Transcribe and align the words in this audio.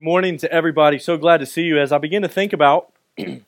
Morning 0.00 0.36
to 0.36 0.52
everybody. 0.52 0.96
So 1.00 1.16
glad 1.16 1.38
to 1.38 1.46
see 1.46 1.62
you. 1.62 1.76
As 1.80 1.90
I 1.90 1.98
begin 1.98 2.22
to 2.22 2.28
think 2.28 2.52
about, 2.52 2.92
you 3.16 3.42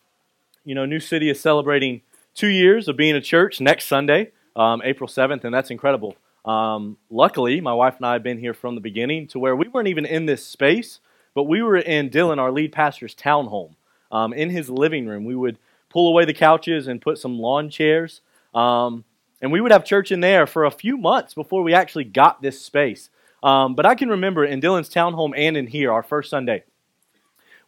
know, 0.65 0.85
New 0.85 0.99
City 0.99 1.31
is 1.31 1.39
celebrating 1.39 2.03
two 2.35 2.49
years 2.49 2.89
of 2.89 2.97
being 2.97 3.15
a 3.15 3.21
church 3.21 3.61
next 3.61 3.87
Sunday, 3.87 4.33
um, 4.57 4.83
April 4.85 5.09
7th, 5.09 5.45
and 5.45 5.55
that's 5.55 5.71
incredible. 5.71 6.17
Um, 6.45 6.97
luckily, 7.09 7.61
my 7.61 7.73
wife 7.73 7.99
and 7.99 8.07
I 8.07 8.15
have 8.15 8.25
been 8.25 8.39
here 8.39 8.53
from 8.53 8.75
the 8.75 8.81
beginning 8.81 9.29
to 9.29 9.39
where 9.39 9.55
we 9.55 9.69
weren't 9.69 9.87
even 9.87 10.05
in 10.05 10.27
this 10.27 10.45
space, 10.45 10.99
but 11.35 11.45
we 11.45 11.63
were 11.63 11.77
in 11.77 12.11
Dylan, 12.11 12.39
our 12.39 12.51
lead 12.51 12.73
pastor's 12.73 13.15
townhome. 13.15 13.77
Um, 14.11 14.33
in 14.33 14.51
his 14.51 14.69
living 14.69 15.07
room, 15.07 15.25
we 15.25 15.37
would 15.37 15.57
pull 15.89 16.09
away 16.09 16.25
the 16.25 16.35
couches 16.35 16.89
and 16.89 17.01
put 17.01 17.19
some 17.19 17.39
lawn 17.39 17.71
chairs. 17.71 18.23
Um, 18.53 19.05
and 19.41 19.53
we 19.53 19.61
would 19.61 19.71
have 19.71 19.85
church 19.85 20.11
in 20.11 20.19
there 20.19 20.49
for 20.49 20.65
a 20.65 20.73
few 20.73 20.97
months 20.97 21.33
before 21.33 21.63
we 21.63 21.75
actually 21.75 22.05
got 22.05 22.43
this 22.43 22.61
space. 22.61 23.09
Um, 23.43 23.75
but 23.75 23.87
I 23.87 23.95
can 23.95 24.11
remember 24.11 24.45
in 24.45 24.61
Dylan's 24.61 24.91
townhome 24.91 25.33
and 25.37 25.57
in 25.57 25.67
here, 25.67 25.93
our 25.93 26.03
first 26.03 26.31
Sunday, 26.31 26.65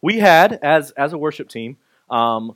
we 0.01 0.19
had, 0.19 0.59
as, 0.61 0.91
as 0.91 1.13
a 1.13 1.17
worship 1.17 1.49
team, 1.49 1.77
um, 2.09 2.55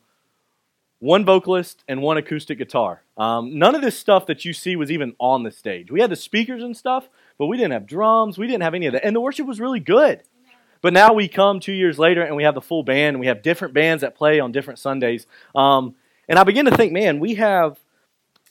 one 0.99 1.25
vocalist 1.25 1.83
and 1.87 2.01
one 2.01 2.17
acoustic 2.17 2.57
guitar. 2.57 3.01
Um, 3.17 3.57
none 3.59 3.75
of 3.75 3.81
this 3.81 3.97
stuff 3.97 4.25
that 4.27 4.45
you 4.45 4.53
see 4.53 4.75
was 4.75 4.91
even 4.91 5.15
on 5.19 5.43
the 5.43 5.51
stage. 5.51 5.91
We 5.91 6.01
had 6.01 6.09
the 6.09 6.15
speakers 6.15 6.63
and 6.63 6.75
stuff, 6.75 7.07
but 7.37 7.45
we 7.47 7.57
didn't 7.57 7.73
have 7.73 7.85
drums. 7.85 8.37
We 8.37 8.47
didn't 8.47 8.63
have 8.63 8.73
any 8.73 8.87
of 8.87 8.93
that. 8.93 9.05
And 9.05 9.15
the 9.15 9.21
worship 9.21 9.47
was 9.47 9.59
really 9.59 9.79
good. 9.79 10.23
But 10.81 10.93
now 10.93 11.13
we 11.13 11.27
come 11.27 11.59
two 11.59 11.73
years 11.73 11.97
later 11.97 12.21
and 12.21 12.35
we 12.35 12.43
have 12.43 12.55
the 12.55 12.61
full 12.61 12.83
band 12.83 13.15
and 13.15 13.19
we 13.19 13.27
have 13.27 13.41
different 13.41 13.73
bands 13.73 14.01
that 14.01 14.15
play 14.15 14.39
on 14.39 14.51
different 14.51 14.79
Sundays. 14.79 15.25
Um, 15.55 15.95
and 16.29 16.37
I 16.37 16.43
begin 16.43 16.65
to 16.65 16.75
think, 16.75 16.93
man, 16.93 17.19
we 17.19 17.35
have 17.35 17.79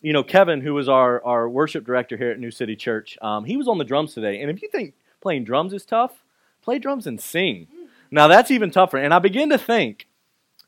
you 0.06 0.12
know, 0.12 0.22
Kevin, 0.22 0.60
who 0.60 0.72
was 0.72 0.88
our, 0.88 1.20
our 1.24 1.48
worship 1.48 1.84
director 1.84 2.16
here 2.16 2.30
at 2.30 2.38
New 2.38 2.52
City 2.52 2.76
Church, 2.76 3.18
um, 3.22 3.44
he 3.44 3.56
was 3.56 3.66
on 3.66 3.76
the 3.76 3.84
drums 3.84 4.14
today. 4.14 4.40
And 4.40 4.48
if 4.48 4.62
you 4.62 4.68
think 4.68 4.94
playing 5.20 5.42
drums 5.42 5.72
is 5.72 5.84
tough, 5.84 6.22
play 6.62 6.78
drums 6.78 7.08
and 7.08 7.20
sing. 7.20 7.66
Now 8.12 8.28
that's 8.28 8.52
even 8.52 8.70
tougher. 8.70 8.98
And 8.98 9.12
I 9.12 9.18
begin 9.18 9.48
to 9.48 9.58
think, 9.58 10.06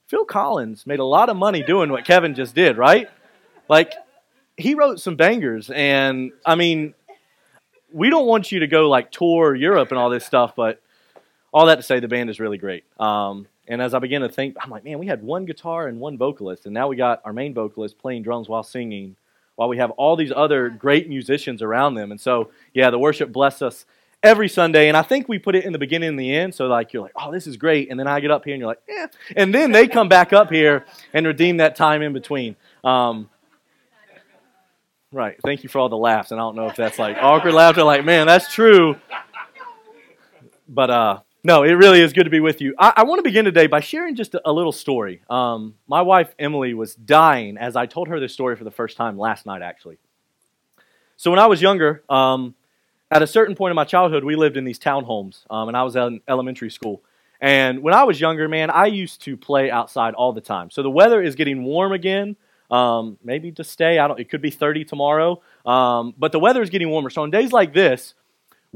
Phil 0.08 0.24
Collins 0.24 0.88
made 0.88 0.98
a 0.98 1.04
lot 1.04 1.28
of 1.28 1.36
money 1.36 1.62
doing 1.62 1.92
what 1.92 2.04
Kevin 2.04 2.34
just 2.34 2.52
did, 2.52 2.76
right? 2.76 3.08
Like, 3.68 3.92
he 4.56 4.74
wrote 4.74 4.98
some 4.98 5.14
bangers. 5.14 5.70
And 5.70 6.32
I 6.44 6.56
mean, 6.56 6.94
we 7.92 8.10
don't 8.10 8.26
want 8.26 8.50
you 8.50 8.58
to 8.58 8.66
go 8.66 8.88
like 8.88 9.12
tour 9.12 9.54
Europe 9.54 9.92
and 9.92 10.00
all 10.00 10.10
this 10.10 10.26
stuff, 10.26 10.56
but 10.56 10.82
all 11.52 11.66
that 11.66 11.76
to 11.76 11.82
say, 11.84 12.00
the 12.00 12.08
band 12.08 12.28
is 12.28 12.40
really 12.40 12.58
great. 12.58 12.82
Um, 12.98 13.46
and 13.68 13.80
as 13.80 13.94
I 13.94 14.00
began 14.00 14.22
to 14.22 14.28
think, 14.28 14.56
I'm 14.60 14.70
like, 14.70 14.82
man, 14.82 14.98
we 14.98 15.06
had 15.06 15.22
one 15.22 15.44
guitar 15.44 15.86
and 15.86 16.00
one 16.00 16.18
vocalist, 16.18 16.64
and 16.64 16.74
now 16.74 16.88
we 16.88 16.96
got 16.96 17.22
our 17.24 17.32
main 17.32 17.54
vocalist 17.54 17.98
playing 17.98 18.24
drums 18.24 18.48
while 18.48 18.64
singing 18.64 19.14
while 19.58 19.68
we 19.68 19.78
have 19.78 19.90
all 19.90 20.14
these 20.14 20.30
other 20.34 20.70
great 20.70 21.08
musicians 21.08 21.62
around 21.62 21.94
them. 21.94 22.12
And 22.12 22.20
so, 22.20 22.50
yeah, 22.72 22.90
the 22.90 22.98
worship 22.98 23.32
blessed 23.32 23.60
us 23.60 23.86
every 24.22 24.48
Sunday. 24.48 24.86
And 24.86 24.96
I 24.96 25.02
think 25.02 25.28
we 25.28 25.40
put 25.40 25.56
it 25.56 25.64
in 25.64 25.72
the 25.72 25.80
beginning 25.80 26.10
and 26.10 26.18
the 26.20 26.32
end. 26.32 26.54
So, 26.54 26.68
like, 26.68 26.92
you're 26.92 27.02
like, 27.02 27.10
oh, 27.16 27.32
this 27.32 27.48
is 27.48 27.56
great. 27.56 27.90
And 27.90 27.98
then 27.98 28.06
I 28.06 28.20
get 28.20 28.30
up 28.30 28.44
here 28.44 28.54
and 28.54 28.60
you're 28.60 28.68
like, 28.68 28.80
yeah. 28.88 29.08
And 29.34 29.52
then 29.52 29.72
they 29.72 29.88
come 29.88 30.08
back 30.08 30.32
up 30.32 30.48
here 30.48 30.86
and 31.12 31.26
redeem 31.26 31.56
that 31.56 31.74
time 31.74 32.02
in 32.02 32.12
between. 32.12 32.54
Um, 32.84 33.28
right. 35.10 35.36
Thank 35.42 35.64
you 35.64 35.68
for 35.68 35.80
all 35.80 35.88
the 35.88 35.96
laughs. 35.96 36.30
And 36.30 36.38
I 36.38 36.44
don't 36.44 36.54
know 36.54 36.68
if 36.68 36.76
that's 36.76 37.00
like 37.00 37.16
awkward 37.20 37.52
laughter, 37.52 37.82
like, 37.82 38.04
man, 38.04 38.28
that's 38.28 38.54
true. 38.54 38.94
But, 40.68 40.90
uh, 40.90 41.20
no, 41.48 41.62
it 41.62 41.72
really 41.72 42.02
is 42.02 42.12
good 42.12 42.24
to 42.24 42.30
be 42.30 42.40
with 42.40 42.60
you. 42.60 42.74
I, 42.78 42.92
I 42.98 43.02
want 43.04 43.20
to 43.20 43.22
begin 43.22 43.46
today 43.46 43.68
by 43.68 43.80
sharing 43.80 44.14
just 44.16 44.34
a, 44.34 44.42
a 44.44 44.52
little 44.52 44.70
story. 44.70 45.22
Um, 45.30 45.76
my 45.86 46.02
wife, 46.02 46.34
Emily, 46.38 46.74
was 46.74 46.94
dying 46.94 47.56
as 47.56 47.74
I 47.74 47.86
told 47.86 48.08
her 48.08 48.20
this 48.20 48.34
story 48.34 48.54
for 48.54 48.64
the 48.64 48.70
first 48.70 48.98
time 48.98 49.16
last 49.16 49.46
night, 49.46 49.62
actually. 49.62 49.96
So, 51.16 51.30
when 51.30 51.40
I 51.40 51.46
was 51.46 51.62
younger, 51.62 52.04
um, 52.10 52.54
at 53.10 53.22
a 53.22 53.26
certain 53.26 53.56
point 53.56 53.70
in 53.70 53.76
my 53.76 53.86
childhood, 53.86 54.24
we 54.24 54.36
lived 54.36 54.58
in 54.58 54.64
these 54.64 54.78
townhomes, 54.78 55.46
um, 55.48 55.68
and 55.68 55.76
I 55.76 55.84
was 55.84 55.96
in 55.96 56.20
elementary 56.28 56.70
school. 56.70 57.02
And 57.40 57.82
when 57.82 57.94
I 57.94 58.04
was 58.04 58.20
younger, 58.20 58.46
man, 58.46 58.68
I 58.68 58.84
used 58.84 59.22
to 59.22 59.34
play 59.38 59.70
outside 59.70 60.12
all 60.12 60.34
the 60.34 60.42
time. 60.42 60.70
So, 60.70 60.82
the 60.82 60.90
weather 60.90 61.22
is 61.22 61.34
getting 61.34 61.64
warm 61.64 61.92
again. 61.92 62.36
Um, 62.70 63.16
maybe 63.24 63.52
to 63.52 63.64
stay. 63.64 63.98
I 63.98 64.06
don't. 64.06 64.20
It 64.20 64.28
could 64.28 64.42
be 64.42 64.50
30 64.50 64.84
tomorrow. 64.84 65.40
Um, 65.64 66.12
but 66.18 66.30
the 66.32 66.38
weather 66.38 66.60
is 66.60 66.68
getting 66.68 66.90
warmer. 66.90 67.08
So 67.08 67.22
on 67.22 67.30
days 67.30 67.50
like 67.50 67.72
this, 67.72 68.12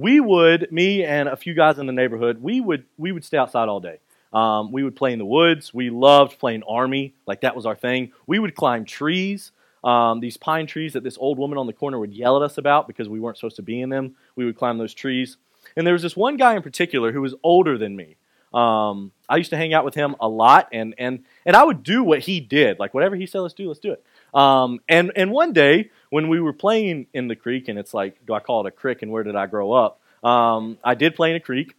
we 0.03 0.21
would, 0.21 0.71
me 0.73 1.05
and 1.05 1.29
a 1.29 1.37
few 1.37 1.55
guys 1.55 1.79
in 1.79 1.87
the 1.87 1.93
neighborhood, 1.93 2.43
we 2.43 2.61
would 2.61 2.85
we 2.99 3.13
would 3.13 3.25
stay 3.25 3.37
outside 3.39 3.69
all 3.69 3.81
day. 3.81 3.99
Um, 4.33 4.73
we 4.73 4.83
would 4.83 4.97
play 4.97 5.13
in 5.13 5.19
the 5.19 5.27
woods. 5.27 5.75
We 5.75 5.91
loved 5.91 6.39
playing 6.39 6.63
army, 6.63 7.15
like 7.27 7.43
that 7.43 7.55
was 7.55 7.67
our 7.67 7.77
thing. 7.77 8.13
We 8.27 8.39
would 8.39 8.55
climb 8.55 8.85
trees, 8.85 9.53
um, 9.85 10.21
these 10.21 10.37
pine 10.37 10.67
trees 10.67 10.95
that 10.95 11.03
this 11.03 11.19
old 11.19 11.39
woman 11.39 11.59
on 11.59 11.67
the 11.67 11.73
corner 11.73 11.99
would 11.99 12.13
yell 12.13 12.37
at 12.37 12.43
us 12.43 12.57
about 12.59 12.87
because 12.87 13.09
we 13.09 13.21
weren't 13.21 13.37
supposed 13.37 13.57
to 13.57 13.63
be 13.63 13.81
in 13.81 13.91
them. 13.91 14.15
We 14.37 14.45
would 14.45 14.57
climb 14.57 14.79
those 14.79 14.95
trees. 14.95 15.37
And 15.77 15.87
there 15.87 15.95
was 15.95 16.03
this 16.03 16.17
one 16.17 16.37
guy 16.37 16.55
in 16.57 16.63
particular 16.63 17.13
who 17.13 17.21
was 17.21 17.35
older 17.43 17.77
than 17.79 17.97
me. 17.97 18.17
Um, 18.55 19.13
I 19.29 19.37
used 19.37 19.51
to 19.51 19.57
hang 19.57 19.73
out 19.73 19.85
with 19.85 19.95
him 19.95 20.15
a 20.21 20.29
lot, 20.29 20.69
and 20.73 20.95
and 20.99 21.25
and 21.47 21.57
I 21.57 21.65
would 21.65 21.83
do 21.83 22.05
what 22.05 22.21
he 22.21 22.39
did, 22.39 22.79
like 22.79 22.93
whatever 22.93 23.17
he 23.17 23.27
said, 23.27 23.41
let's 23.41 23.55
do, 23.55 23.67
let's 23.67 23.81
do 23.81 23.93
it. 23.93 24.05
Um, 24.35 24.81
and, 24.89 25.13
and 25.15 25.31
one 25.31 25.53
day, 25.53 25.91
when 26.11 26.29
we 26.29 26.41
were 26.41 26.53
playing 26.53 27.07
in 27.13 27.29
the 27.29 27.37
creek, 27.37 27.69
and 27.69 27.79
it's 27.79 27.95
like, 27.95 28.25
do 28.27 28.35
I 28.35 28.41
call 28.41 28.67
it 28.67 28.69
a 28.69 28.71
creek 28.71 29.03
and 29.03 29.11
where 29.11 29.23
did 29.23 29.37
I 29.37 29.47
grow 29.47 29.73
up? 29.73 30.01
Um, 30.23 30.79
I 30.83 30.95
did 30.95 31.15
play 31.15 31.31
in 31.31 31.37
a 31.37 31.41
creek. 31.41 31.75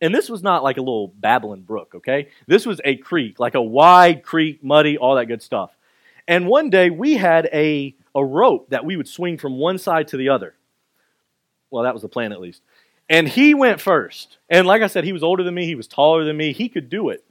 And 0.00 0.14
this 0.14 0.28
was 0.28 0.42
not 0.42 0.62
like 0.62 0.76
a 0.76 0.80
little 0.80 1.08
babbling 1.08 1.62
brook, 1.62 1.94
okay? 1.96 2.28
This 2.46 2.66
was 2.66 2.80
a 2.84 2.96
creek, 2.96 3.40
like 3.40 3.54
a 3.54 3.62
wide 3.62 4.22
creek, 4.22 4.62
muddy, 4.62 4.98
all 4.98 5.14
that 5.14 5.26
good 5.26 5.40
stuff. 5.40 5.70
And 6.28 6.46
one 6.46 6.68
day 6.68 6.90
we 6.90 7.16
had 7.16 7.48
a, 7.52 7.94
a 8.14 8.24
rope 8.24 8.70
that 8.70 8.84
we 8.84 8.96
would 8.96 9.08
swing 9.08 9.38
from 9.38 9.58
one 9.58 9.78
side 9.78 10.08
to 10.08 10.16
the 10.16 10.28
other. 10.28 10.54
Well, 11.70 11.84
that 11.84 11.94
was 11.94 12.02
the 12.02 12.08
plan 12.08 12.32
at 12.32 12.40
least. 12.40 12.60
And 13.08 13.28
he 13.28 13.54
went 13.54 13.80
first. 13.80 14.38
And 14.48 14.66
like 14.66 14.82
I 14.82 14.86
said, 14.88 15.04
he 15.04 15.12
was 15.12 15.22
older 15.22 15.42
than 15.42 15.54
me, 15.54 15.66
he 15.66 15.74
was 15.74 15.86
taller 15.86 16.24
than 16.24 16.36
me, 16.36 16.52
he 16.52 16.68
could 16.68 16.90
do 16.90 17.08
it. 17.10 17.24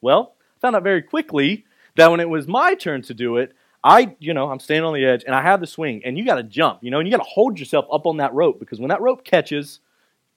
Well, 0.00 0.34
I 0.56 0.60
found 0.60 0.76
out 0.76 0.82
very 0.82 1.02
quickly 1.02 1.64
that 1.96 2.10
when 2.10 2.20
it 2.20 2.28
was 2.28 2.46
my 2.48 2.74
turn 2.74 3.02
to 3.02 3.14
do 3.14 3.36
it, 3.36 3.54
I, 3.84 4.14
you 4.20 4.32
know, 4.32 4.50
I'm 4.50 4.60
standing 4.60 4.84
on 4.84 4.94
the 4.94 5.04
edge 5.04 5.24
and 5.24 5.34
I 5.34 5.42
have 5.42 5.60
the 5.60 5.66
swing, 5.66 6.02
and 6.04 6.16
you 6.16 6.24
got 6.24 6.36
to 6.36 6.42
jump, 6.42 6.82
you 6.82 6.90
know, 6.90 6.98
and 6.98 7.08
you 7.08 7.10
got 7.16 7.22
to 7.22 7.28
hold 7.28 7.58
yourself 7.58 7.86
up 7.92 8.06
on 8.06 8.18
that 8.18 8.32
rope 8.32 8.60
because 8.60 8.78
when 8.78 8.90
that 8.90 9.00
rope 9.00 9.24
catches, 9.24 9.80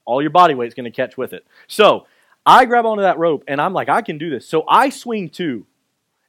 all 0.04 0.20
your 0.20 0.30
body 0.30 0.54
weight's 0.54 0.74
going 0.74 0.84
to 0.84 0.90
catch 0.90 1.16
with 1.16 1.32
it. 1.32 1.46
So 1.68 2.06
I 2.44 2.64
grab 2.64 2.86
onto 2.86 3.02
that 3.02 3.18
rope 3.18 3.44
and 3.46 3.60
I'm 3.60 3.72
like, 3.72 3.88
I 3.88 4.02
can 4.02 4.18
do 4.18 4.30
this. 4.30 4.48
So 4.48 4.64
I 4.68 4.90
swing 4.90 5.28
too. 5.28 5.66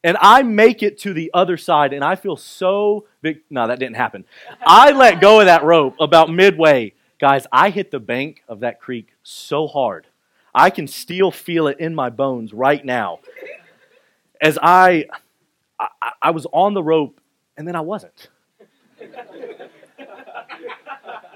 And 0.04 0.16
I 0.22 0.44
make 0.44 0.84
it 0.84 1.00
to 1.00 1.14
the 1.14 1.32
other 1.34 1.58
side, 1.58 1.92
and 1.92 2.04
I 2.04 2.16
feel 2.16 2.38
so 2.38 3.08
big. 3.22 3.42
No, 3.50 3.68
that 3.68 3.80
didn't 3.80 3.98
happen. 3.98 4.26
I 4.62 4.92
let 4.92 5.20
go 5.20 5.40
of 5.40 5.48
that 5.48 5.64
rope 5.64 5.96
about 6.00 6.30
midway. 6.32 6.94
Guys, 7.20 7.48
I 7.52 7.72
hit 7.72 7.90
the 7.90 8.00
bank 8.00 8.44
of 8.48 8.60
that 8.60 8.80
creek 8.80 9.10
so 9.24 9.68
hard. 9.68 10.06
I 10.54 10.70
can 10.70 10.88
still 10.88 11.32
feel 11.32 11.68
it 11.68 11.80
in 11.80 11.96
my 11.96 12.10
bones 12.10 12.54
right 12.54 12.86
now 12.86 13.20
as 14.42 14.58
I, 14.62 15.06
I, 15.80 16.12
I 16.22 16.32
was 16.32 16.46
on 16.52 16.74
the 16.74 16.84
rope 16.84 17.20
and 17.58 17.68
then 17.68 17.76
I 17.76 17.82
wasn't. 17.82 18.30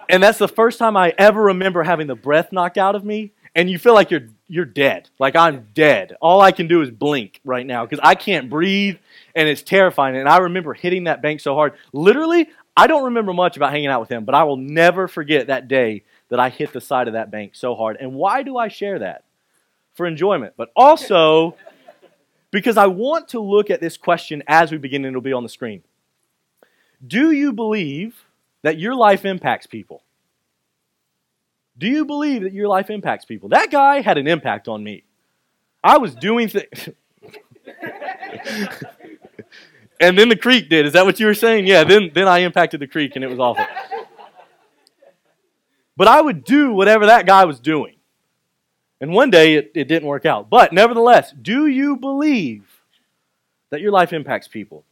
and 0.10 0.22
that's 0.22 0.38
the 0.38 0.48
first 0.48 0.80
time 0.80 0.96
I 0.96 1.14
ever 1.18 1.42
remember 1.44 1.84
having 1.84 2.08
the 2.08 2.16
breath 2.16 2.52
knocked 2.52 2.78
out 2.78 2.96
of 2.96 3.04
me, 3.04 3.32
and 3.56 3.70
you 3.70 3.78
feel 3.80 3.94
like 3.94 4.12
you're 4.12 4.28
you're 4.48 4.66
dead. 4.66 5.10
Like 5.20 5.36
I'm 5.36 5.68
dead. 5.74 6.16
All 6.22 6.42
I 6.42 6.52
can 6.52 6.68
do 6.68 6.82
is 6.82 6.92
blink 6.92 7.40
right 7.44 7.66
now 7.66 7.86
because 7.86 8.00
I 8.04 8.16
can't 8.16 8.50
breathe, 8.50 8.98
and 9.36 9.48
it's 9.50 9.64
terrifying. 9.64 10.16
And 10.16 10.30
I 10.30 10.38
remember 10.38 10.74
hitting 10.74 11.06
that 11.06 11.22
bank 11.22 11.40
so 11.40 11.56
hard. 11.56 11.74
Literally, 11.94 12.50
I 12.76 12.88
don't 12.88 13.06
remember 13.06 13.34
much 13.34 13.58
about 13.58 13.72
hanging 13.72 13.88
out 13.88 14.00
with 14.00 14.10
him, 14.10 14.26
but 14.26 14.36
I 14.36 14.44
will 14.44 14.58
never 14.58 15.08
forget 15.08 15.48
that 15.48 15.68
day 15.68 16.04
that 16.30 16.40
I 16.40 16.50
hit 16.50 16.72
the 16.72 16.82
side 16.82 17.08
of 17.08 17.14
that 17.14 17.30
bank 17.32 17.56
so 17.56 17.76
hard. 17.76 17.98
And 18.00 18.14
why 18.14 18.44
do 18.44 18.58
I 18.58 18.70
share 18.70 19.00
that? 19.00 19.24
For 19.94 20.06
enjoyment, 20.06 20.54
but 20.56 20.72
also 20.74 21.58
because 22.52 22.78
I 22.78 22.88
want 22.88 23.30
to 23.30 23.40
look 23.40 23.70
at 23.70 23.82
this 23.82 23.98
question 23.98 24.44
as 24.48 24.72
we 24.72 24.78
begin, 24.78 25.06
and 25.06 25.14
it'll 25.14 25.22
be 25.22 25.34
on 25.34 25.44
the 25.44 25.50
screen. 25.50 25.84
Do 27.06 27.32
you 27.32 27.54
believe 27.54 28.26
that 28.62 28.78
your 28.78 28.94
life 28.94 29.26
impacts 29.26 29.66
people? 29.66 30.04
Do 31.78 31.88
you 31.88 32.06
believe 32.06 32.44
that 32.44 32.54
your 32.54 32.68
life 32.68 32.90
impacts 32.90 33.26
people? 33.26 33.50
That 33.50 33.72
guy 33.72 34.02
had 34.02 34.18
an 34.18 34.28
impact 34.28 34.68
on 34.68 34.84
me. 34.84 35.04
I 35.84 35.98
was 35.98 36.14
doing 36.14 36.50
things. 36.50 36.90
and 40.00 40.18
then 40.18 40.30
the 40.30 40.36
creek 40.36 40.70
did. 40.70 40.86
Is 40.86 40.94
that 40.94 41.06
what 41.06 41.20
you 41.20 41.26
were 41.26 41.34
saying? 41.34 41.66
Yeah, 41.66 41.84
then, 41.84 42.12
then 42.14 42.28
I 42.28 42.40
impacted 42.40 42.82
the 42.82 42.88
creek 42.88 43.14
and 43.16 43.24
it 43.24 43.30
was 43.30 43.40
awful. 43.40 43.66
But 45.98 46.08
I 46.08 46.22
would 46.22 46.44
do 46.44 46.72
whatever 46.74 47.08
that 47.08 47.26
guy 47.26 47.46
was 47.46 47.60
doing. 47.60 47.96
And 49.02 49.12
one 49.12 49.32
day 49.32 49.56
it, 49.56 49.72
it 49.74 49.88
didn't 49.88 50.08
work 50.08 50.26
out. 50.26 50.50
But 50.50 50.72
nevertheless, 50.72 51.34
do 51.42 51.66
you 51.66 51.98
believe 51.98 52.64
that 53.72 53.82
your 53.82 53.92
life 53.92 54.14
impacts 54.14 54.48
people? 54.48 54.86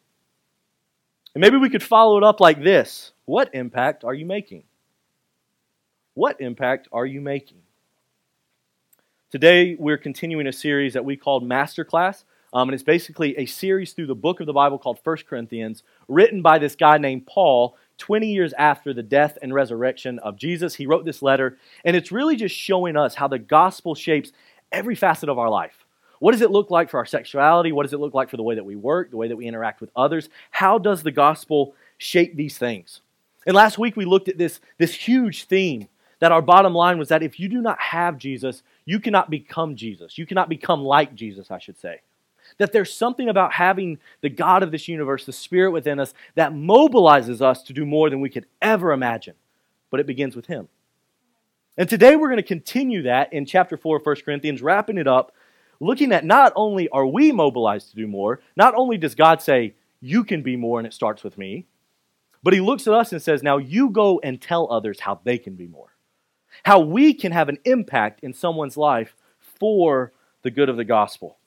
And 1.36 1.42
maybe 1.42 1.58
we 1.58 1.70
could 1.70 1.84
follow 1.84 2.18
it 2.18 2.24
up 2.24 2.40
like 2.40 2.64
this 2.64 3.14
What 3.26 3.54
impact 3.54 4.04
are 4.04 4.14
you 4.14 4.26
making? 4.26 4.64
What 6.16 6.42
impact 6.42 6.90
are 6.92 7.06
you 7.06 7.22
making? 7.22 7.60
Today, 9.32 9.76
we're 9.80 10.00
continuing 10.00 10.48
a 10.48 10.52
series 10.52 10.94
that 10.94 11.06
we 11.06 11.16
called 11.16 11.44
Masterclass. 11.44 12.24
Um, 12.52 12.68
and 12.68 12.74
it's 12.74 12.84
basically 12.84 13.38
a 13.38 13.46
series 13.46 13.94
through 13.94 14.08
the 14.08 14.16
book 14.16 14.40
of 14.40 14.48
the 14.48 14.54
Bible 14.54 14.80
called 14.80 15.00
1 15.04 15.18
Corinthians, 15.30 15.84
written 16.08 16.42
by 16.42 16.58
this 16.58 16.76
guy 16.76 16.98
named 16.98 17.28
Paul 17.28 17.78
20 18.00 18.32
years 18.32 18.54
after 18.54 18.94
the 18.94 19.04
death 19.04 19.38
and 19.42 19.54
resurrection 19.54 20.18
of 20.20 20.38
Jesus. 20.38 20.76
He 20.76 20.88
wrote 20.88 21.06
this 21.06 21.22
letter, 21.22 21.58
and 21.86 21.96
it's 21.96 22.12
really 22.12 22.36
just 22.36 22.56
showing 22.56 22.98
us 22.98 23.16
how 23.16 23.28
the 23.28 23.40
gospel 23.40 23.94
shapes 23.94 24.32
every 24.72 24.96
facet 24.96 25.30
of 25.30 25.38
our 25.38 25.50
life. 25.50 25.86
What 26.20 26.34
does 26.34 26.42
it 26.42 26.52
look 26.52 26.70
like 26.70 26.90
for 26.90 26.98
our 26.98 27.06
sexuality? 27.06 27.72
What 27.72 27.84
does 27.84 27.94
it 27.94 28.00
look 28.00 28.14
like 28.14 28.30
for 28.30 28.38
the 28.38 28.44
way 28.44 28.56
that 28.56 28.66
we 28.66 28.76
work, 28.76 29.10
the 29.12 29.18
way 29.18 29.28
that 29.28 29.36
we 29.36 29.48
interact 29.48 29.82
with 29.82 29.92
others? 29.96 30.30
How 30.52 30.78
does 30.78 31.04
the 31.04 31.12
gospel 31.12 31.76
shape 31.98 32.36
these 32.36 32.58
things? 32.58 33.02
And 33.46 33.56
last 33.56 33.78
week 33.78 33.96
we 33.96 34.06
looked 34.06 34.28
at 34.28 34.38
this, 34.38 34.60
this 34.78 34.94
huge 34.94 35.46
theme 35.46 35.88
that 36.20 36.34
our 36.34 36.42
bottom 36.42 36.74
line 36.74 36.98
was 36.98 37.08
that 37.10 37.24
if 37.24 37.40
you 37.40 37.48
do 37.48 37.62
not 37.62 37.80
have 37.80 38.18
Jesus, 38.18 38.64
you 38.86 39.00
cannot 39.00 39.30
become 39.30 39.76
Jesus. 39.76 40.18
You 40.18 40.26
cannot 40.26 40.50
become 40.50 40.84
like 40.84 41.16
Jesus, 41.16 41.50
I 41.52 41.60
should 41.60 41.80
say. 41.80 42.02
That 42.60 42.72
there's 42.72 42.94
something 42.94 43.28
about 43.28 43.54
having 43.54 43.98
the 44.22 44.30
God 44.30 44.62
of 44.62 44.72
this 44.72 44.88
universe, 44.88 45.26
the 45.26 45.34
Spirit 45.34 45.72
within 45.72 46.00
us, 46.00 46.14
that 46.36 46.54
mobilizes 46.54 47.42
us 47.42 47.64
to 47.64 47.74
do 47.74 47.86
more 47.86 48.10
than 48.10 48.22
we 48.22 48.30
could 48.30 48.46
ever 48.62 48.92
imagine. 48.92 49.34
But 49.90 50.00
it 50.00 50.06
begins 50.06 50.36
with 50.36 50.46
Him. 50.46 50.68
And 51.78 51.90
today 51.90 52.16
we're 52.16 52.28
going 52.28 52.38
to 52.38 52.44
continue 52.44 53.04
that 53.04 53.34
in 53.34 53.46
chapter 53.46 53.78
4 53.78 53.98
of 53.98 54.06
1 54.06 54.16
Corinthians, 54.26 54.62
wrapping 54.62 54.98
it 54.98 55.08
up, 55.08 55.34
looking 55.80 56.12
at 56.12 56.26
not 56.26 56.52
only 56.56 56.90
are 56.90 57.08
we 57.08 57.32
mobilized 57.32 57.90
to 57.92 57.96
do 57.96 58.06
more, 58.06 58.42
not 58.58 58.76
only 58.76 58.98
does 58.98 59.16
God 59.16 59.42
say, 59.42 59.76
you 60.02 60.24
can 60.24 60.44
be 60.44 60.58
more 60.58 60.80
and 60.80 60.86
it 60.86 60.94
starts 60.94 61.24
with 61.24 61.38
me, 61.38 61.66
but 62.44 62.54
He 62.54 62.60
looks 62.60 62.88
at 62.88 62.94
us 62.94 63.12
and 63.14 63.22
says, 63.22 63.42
now 63.42 63.58
you 63.58 63.90
go 63.90 64.20
and 64.22 64.42
tell 64.42 64.72
others 64.72 65.00
how 65.00 65.22
they 65.24 65.38
can 65.38 65.56
be 65.56 65.68
more. 65.68 65.96
How 66.64 66.80
we 66.80 67.14
can 67.14 67.32
have 67.32 67.48
an 67.48 67.60
impact 67.64 68.20
in 68.22 68.34
someone's 68.34 68.76
life 68.78 69.16
for 69.40 70.12
the 70.42 70.52
good 70.52 70.70
of 70.70 70.78
the 70.78 70.86
gospel. 70.86 71.38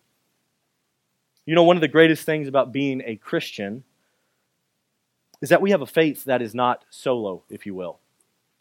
You 1.45 1.55
know, 1.55 1.65
one 1.65 1.77
of 1.77 1.81
the 1.81 1.89
greatest 1.89 2.25
things 2.25 2.47
about 2.47 2.73
being 2.73 3.03
a 3.05 3.17
Christian 3.17 3.85
is 5.41 5.49
that 5.49 5.61
we 5.61 5.73
have 5.73 5.83
a 5.83 5.87
faith 5.87 6.25
that 6.25 6.41
is 6.41 6.55
not 6.55 6.85
solo, 6.89 7.43
if 7.51 7.67
you 7.67 7.75
will. 7.75 7.99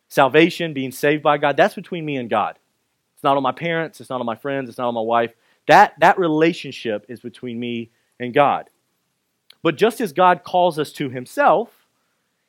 Salvation, 0.09 0.73
being 0.73 0.91
saved 0.91 1.21
by 1.21 1.37
God, 1.37 1.55
that's 1.55 1.75
between 1.75 2.05
me 2.05 2.17
and 2.17 2.29
God. 2.29 2.57
It's 3.13 3.23
not 3.23 3.37
on 3.37 3.43
my 3.43 3.51
parents, 3.51 4.01
it's 4.01 4.09
not 4.09 4.19
on 4.19 4.25
my 4.25 4.35
friends, 4.35 4.67
it's 4.67 4.79
not 4.79 4.87
on 4.87 4.95
my 4.95 5.01
wife. 5.01 5.31
That, 5.67 5.93
that 5.99 6.17
relationship 6.17 7.05
is 7.07 7.19
between 7.19 7.59
me 7.59 7.91
and 8.19 8.33
God. 8.33 8.69
But 9.61 9.75
just 9.75 10.01
as 10.01 10.11
God 10.11 10.43
calls 10.43 10.79
us 10.79 10.91
to 10.93 11.09
Himself, 11.09 11.85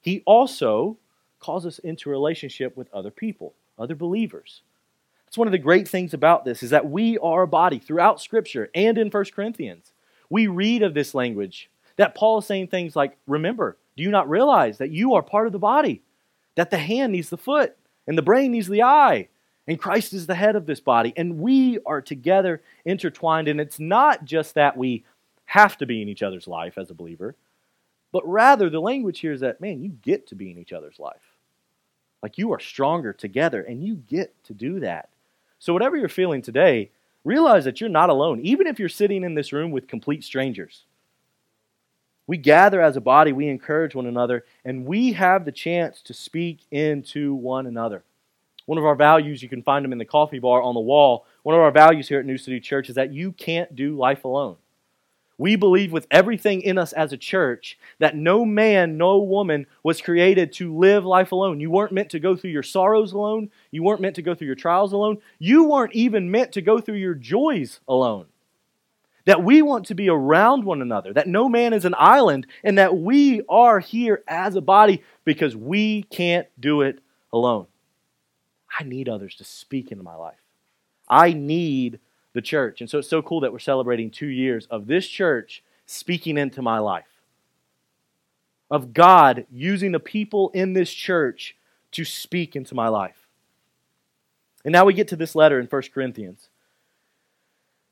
He 0.01 0.23
also 0.25 0.97
calls 1.39 1.67
us 1.67 1.79
into 1.79 2.09
relationship 2.09 2.75
with 2.75 2.93
other 2.93 3.11
people, 3.11 3.53
other 3.79 3.95
believers. 3.95 4.63
That's 5.27 5.37
one 5.37 5.49
of 5.49 5.53
the 5.53 5.59
great 5.59 5.87
things 5.87 6.15
about 6.15 6.45
this 6.47 6.63
is 6.63 6.71
that 6.71 6.89
we 6.89 7.19
are 7.19 7.43
a 7.43 7.49
body 7.49 7.79
throughout 7.79 8.21
Scripture 8.21 8.71
and 8.75 8.97
in 8.97 9.09
1 9.09 9.25
Corinthians. 9.35 9.93
We 10.33 10.47
read 10.47 10.83
of 10.83 10.95
this 10.95 11.15
language 11.15 11.69
that 11.97 12.15
Paul 12.15 12.39
is 12.39 12.47
saying 12.47 12.69
things 12.69 12.97
like, 12.97 13.19
Remember, 13.27 13.77
do 13.99 14.03
you 14.03 14.11
not 14.11 14.31
realize 14.31 14.79
that 14.79 14.91
you 14.91 15.13
are 15.13 15.23
part 15.23 15.47
of 15.47 15.53
the 15.53 15.59
body? 15.59 16.01
That 16.55 16.71
the 16.71 16.79
hand 16.79 17.13
needs 17.13 17.29
the 17.29 17.37
foot, 17.37 17.77
and 18.07 18.17
the 18.17 18.23
brain 18.23 18.51
needs 18.53 18.67
the 18.67 18.83
eye, 18.83 19.29
and 19.69 19.79
Christ 19.79 20.15
is 20.15 20.27
the 20.27 20.35
head 20.35 20.57
of 20.57 20.65
this 20.65 20.81
body, 20.81 21.13
and 21.19 21.39
we 21.39 21.81
are 21.85 22.01
together 22.01 22.63
intertwined. 22.87 23.47
And 23.47 23.61
it's 23.61 23.79
not 23.79 24.25
just 24.25 24.55
that 24.55 24.75
we 24.75 25.05
have 25.45 25.77
to 25.77 25.85
be 25.85 26.01
in 26.01 26.09
each 26.09 26.23
other's 26.23 26.49
life 26.49 26.79
as 26.79 26.89
a 26.89 26.95
believer, 26.95 27.37
but 28.11 28.27
rather 28.27 28.71
the 28.71 28.81
language 28.81 29.21
here 29.21 29.33
is 29.33 29.41
that, 29.41 29.61
man, 29.61 29.83
you 29.83 29.91
get 29.91 30.27
to 30.29 30.35
be 30.35 30.51
in 30.51 30.57
each 30.57 30.73
other's 30.73 30.99
life. 30.99 31.37
Like 32.23 32.39
you 32.39 32.53
are 32.55 32.61
stronger 32.61 33.13
together, 33.13 33.63
and 33.63 33.85
you 33.85 33.97
get 33.97 34.33
to 34.45 34.55
do 34.55 34.81
that. 34.81 35.11
So, 35.59 35.75
whatever 35.75 35.99
you're 35.99 36.09
feeling 36.09 36.41
today, 36.41 36.91
realize 37.25 37.65
that 37.65 37.81
you're 37.81 37.91
not 37.91 38.11
alone, 38.11 38.41
even 38.41 38.67
if 38.67 38.79
you're 38.79 38.89
sitting 38.89 39.25
in 39.25 39.35
this 39.35 39.53
room 39.53 39.71
with 39.71 39.89
complete 39.89 40.25
strangers. 40.25 40.85
We 42.27 42.37
gather 42.37 42.81
as 42.81 42.97
a 42.97 43.01
body, 43.01 43.33
we 43.33 43.49
encourage 43.49 43.95
one 43.95 44.07
another, 44.07 44.45
and 44.65 44.87
we 44.87 45.13
have 45.13 45.45
the 45.45 45.53
chance 45.53 46.03
to 46.03 46.15
speak 46.15 46.61
into 46.71 47.35
one 47.35 47.67
another. 47.67 48.05
One 48.67 48.79
of 48.79 48.85
our 48.85 48.95
values, 48.95 49.43
you 49.43 49.49
can 49.49 49.63
find 49.63 49.85
them 49.85 49.93
in 49.93 49.99
the 49.99 50.05
coffee 50.05 50.39
bar 50.39 50.63
on 50.63 50.75
the 50.75 50.81
wall. 50.81 51.27
One 51.43 51.55
of 51.55 51.61
our 51.61 51.73
values 51.73 52.09
here 52.09 52.21
at 52.21 52.27
New 52.27 52.39
City 52.39 52.61
Church 52.61 52.89
is 52.89 52.95
that 52.95 53.13
you 53.13 53.33
can't 53.33 53.75
do 53.75 53.97
life 53.97 54.25
alone. 54.25 54.57
We 55.43 55.57
believe 55.57 55.91
with 55.91 56.07
everything 56.09 56.63
in 56.63 56.79
us 56.79 56.93
as 56.93 57.13
a 57.13 57.17
church 57.17 57.77
that 57.99 58.15
no 58.15 58.45
man, 58.45 58.97
no 58.97 59.19
woman 59.19 59.67
was 59.83 60.01
created 60.01 60.53
to 60.53 60.73
live 60.73 61.05
life 61.05 61.33
alone. 61.33 61.59
You 61.59 61.69
weren't 61.69 61.91
meant 61.91 62.11
to 62.11 62.21
go 62.21 62.37
through 62.37 62.51
your 62.51 62.63
sorrows 62.63 63.13
alone. 63.13 63.51
You 63.73 63.83
weren't 63.83 64.01
meant 64.01 64.15
to 64.15 64.23
go 64.23 64.37
through 64.37 64.47
your 64.47 64.55
trials 64.55 64.93
alone. 64.93 65.19
You 65.41 65.65
weren't 65.65 65.95
even 65.95 66.31
meant 66.31 66.53
to 66.53 66.63
go 66.63 66.81
through 66.81 66.99
your 66.99 67.17
joys 67.17 67.81
alone 67.89 68.27
that 69.25 69.43
we 69.43 69.63
want 69.63 69.87
to 69.87 69.97
be 69.97 70.09
around 70.09 70.63
one 70.63 70.81
another, 70.81 71.13
that 71.13 71.27
no 71.27 71.49
man 71.49 71.73
is 71.73 71.85
an 71.85 71.97
island, 71.99 72.47
and 72.63 72.79
that 72.79 72.97
we 72.97 73.43
are 73.49 73.81
here 73.81 74.23
as 74.29 74.55
a 74.55 74.61
body 74.61 75.03
because 75.25 75.57
we 75.57 76.05
can't 76.05 76.47
do 76.61 76.83
it 76.83 77.01
alone. 77.33 77.67
I 78.79 78.85
need 78.85 79.09
others 79.09 79.35
to 79.37 79.45
speak 79.45 79.91
into 79.91 80.05
my 80.05 80.15
life. 80.15 80.39
I 81.09 81.33
need 81.33 81.99
the 82.33 82.43
church. 82.43 82.81
And 82.81 82.89
so 82.89 82.99
it's 82.99 83.09
so 83.09 83.23
cool 83.23 83.41
that 83.41 83.53
we're 83.53 83.59
celebrating 83.59 84.11
two 84.11 84.27
years 84.27 84.67
of 84.71 84.87
this 84.87 85.07
church 85.07 85.63
speaking 85.87 86.39
into 86.39 86.63
my 86.63 86.79
life, 86.79 87.23
of 88.71 88.95
God 88.95 89.47
using 89.51 89.93
the 89.93 90.01
people 90.01 90.51
in 90.51 90.73
this 90.73 90.93
church 90.93 91.57
to 91.93 92.05
speak 92.05 92.57
into 92.57 92.75
my 92.75 92.89
life. 92.89 93.27
And 94.65 94.73
now 94.73 94.85
we 94.85 94.95
get 94.95 95.09
to 95.09 95.17
this 95.17 95.35
letter 95.35 95.61
in 95.61 95.67
1 95.67 95.83
Corinthians. 95.93 96.49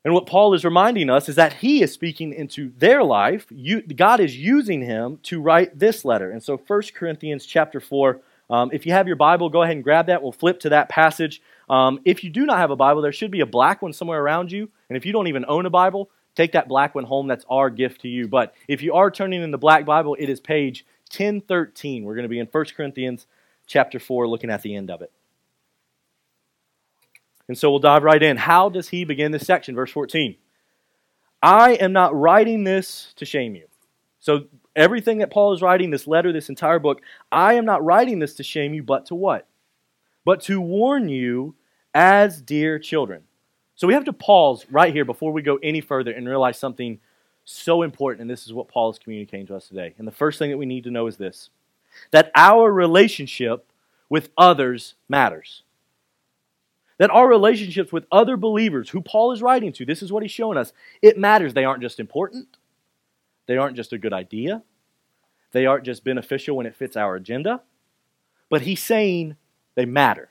And 0.03 0.13
what 0.13 0.25
Paul 0.25 0.55
is 0.55 0.65
reminding 0.65 1.09
us 1.11 1.29
is 1.29 1.35
that 1.35 1.53
he 1.53 1.83
is 1.83 1.93
speaking 1.93 2.33
into 2.33 2.71
their 2.77 3.03
life. 3.03 3.45
You, 3.51 3.81
God 3.81 4.19
is 4.19 4.35
using 4.35 4.81
him 4.81 5.19
to 5.23 5.39
write 5.39 5.77
this 5.77 6.03
letter. 6.03 6.31
And 6.31 6.41
so 6.41 6.57
1 6.57 6.81
Corinthians 6.95 7.45
chapter 7.45 7.79
4, 7.79 8.19
um, 8.51 8.69
if 8.73 8.85
you 8.85 8.91
have 8.91 9.07
your 9.07 9.15
Bible, 9.15 9.49
go 9.49 9.63
ahead 9.63 9.77
and 9.77 9.83
grab 9.83 10.07
that. 10.07 10.21
We'll 10.21 10.33
flip 10.33 10.59
to 10.59 10.69
that 10.69 10.89
passage. 10.89 11.41
Um, 11.69 12.01
if 12.03 12.21
you 12.21 12.29
do 12.29 12.45
not 12.45 12.57
have 12.57 12.69
a 12.69 12.75
Bible, 12.75 13.01
there 13.01 13.13
should 13.13 13.31
be 13.31 13.39
a 13.39 13.45
black 13.45 13.81
one 13.81 13.93
somewhere 13.93 14.21
around 14.21 14.51
you. 14.51 14.69
And 14.89 14.97
if 14.97 15.05
you 15.05 15.13
don't 15.13 15.27
even 15.27 15.45
own 15.47 15.65
a 15.65 15.69
Bible, 15.69 16.11
take 16.35 16.51
that 16.51 16.67
black 16.67 16.93
one 16.93 17.05
home. 17.05 17.27
That's 17.27 17.45
our 17.49 17.69
gift 17.69 18.01
to 18.01 18.09
you. 18.09 18.27
But 18.27 18.53
if 18.67 18.83
you 18.83 18.93
are 18.93 19.09
turning 19.09 19.41
in 19.41 19.51
the 19.51 19.57
black 19.57 19.85
Bible, 19.85 20.17
it 20.19 20.29
is 20.29 20.41
page 20.41 20.85
1013. 21.15 22.03
We're 22.03 22.15
going 22.15 22.23
to 22.23 22.29
be 22.29 22.39
in 22.39 22.47
1 22.47 22.65
Corinthians 22.75 23.25
chapter 23.67 23.99
4, 23.99 24.27
looking 24.27 24.49
at 24.49 24.63
the 24.63 24.75
end 24.75 24.91
of 24.91 25.01
it. 25.01 25.13
And 27.47 27.57
so 27.57 27.71
we'll 27.71 27.79
dive 27.79 28.03
right 28.03 28.21
in. 28.21 28.35
How 28.35 28.67
does 28.67 28.89
he 28.89 29.05
begin 29.05 29.31
this 29.31 29.45
section? 29.45 29.75
Verse 29.75 29.91
14. 29.91 30.35
I 31.41 31.73
am 31.75 31.93
not 31.93 32.13
writing 32.13 32.65
this 32.65 33.13
to 33.15 33.25
shame 33.25 33.55
you. 33.55 33.67
So 34.19 34.45
everything 34.75 35.19
that 35.19 35.31
Paul 35.31 35.53
is 35.53 35.61
writing, 35.61 35.89
this 35.91 36.07
letter, 36.07 36.31
this 36.31 36.49
entire 36.49 36.79
book, 36.79 37.01
I 37.31 37.53
am 37.53 37.65
not 37.65 37.83
writing 37.83 38.19
this 38.19 38.35
to 38.35 38.43
shame 38.43 38.73
you, 38.73 38.83
but 38.83 39.05
to 39.07 39.15
what? 39.15 39.47
But 40.25 40.41
to 40.43 40.61
warn 40.61 41.09
you 41.09 41.55
as 41.93 42.41
dear 42.41 42.79
children. 42.79 43.23
So 43.75 43.87
we 43.87 43.93
have 43.93 44.05
to 44.05 44.13
pause 44.13 44.65
right 44.69 44.93
here 44.93 45.05
before 45.05 45.31
we 45.31 45.41
go 45.41 45.57
any 45.63 45.81
further 45.81 46.11
and 46.11 46.27
realize 46.27 46.57
something 46.57 46.99
so 47.43 47.81
important, 47.81 48.21
and 48.21 48.29
this 48.29 48.45
is 48.45 48.53
what 48.53 48.67
Paul 48.67 48.91
is 48.91 48.99
communicating 48.99 49.47
to 49.47 49.55
us 49.55 49.67
today. 49.67 49.95
And 49.97 50.07
the 50.07 50.11
first 50.11 50.37
thing 50.37 50.51
that 50.51 50.57
we 50.57 50.65
need 50.65 50.83
to 50.83 50.91
know 50.91 51.07
is 51.07 51.17
this 51.17 51.49
that 52.11 52.31
our 52.35 52.71
relationship 52.71 53.65
with 54.09 54.29
others 54.37 54.95
matters 55.09 55.63
that 57.01 57.09
our 57.09 57.27
relationships 57.27 57.91
with 57.91 58.05
other 58.11 58.37
believers 58.37 58.91
who 58.91 59.01
Paul 59.01 59.31
is 59.31 59.41
writing 59.41 59.73
to, 59.73 59.85
this 59.87 60.03
is 60.03 60.11
what 60.11 60.21
he's 60.21 60.31
showing 60.31 60.55
us, 60.55 60.71
it 61.01 61.17
matters. 61.17 61.51
They 61.51 61.65
aren't 61.65 61.81
just 61.81 61.99
important, 61.99 62.57
they 63.47 63.57
aren't 63.57 63.75
just 63.75 63.93
a 63.93 63.97
good 63.97 64.13
idea, 64.13 64.63
they 65.51 65.65
aren't 65.65 65.85
just 65.85 66.03
beneficial 66.03 66.55
when 66.55 66.65
it 66.65 66.75
fits 66.75 66.95
our 66.95 67.15
agenda, 67.15 67.61
but 68.49 68.61
he's 68.61 68.81
saying 68.81 69.35
they 69.75 69.85
matter. 69.85 70.29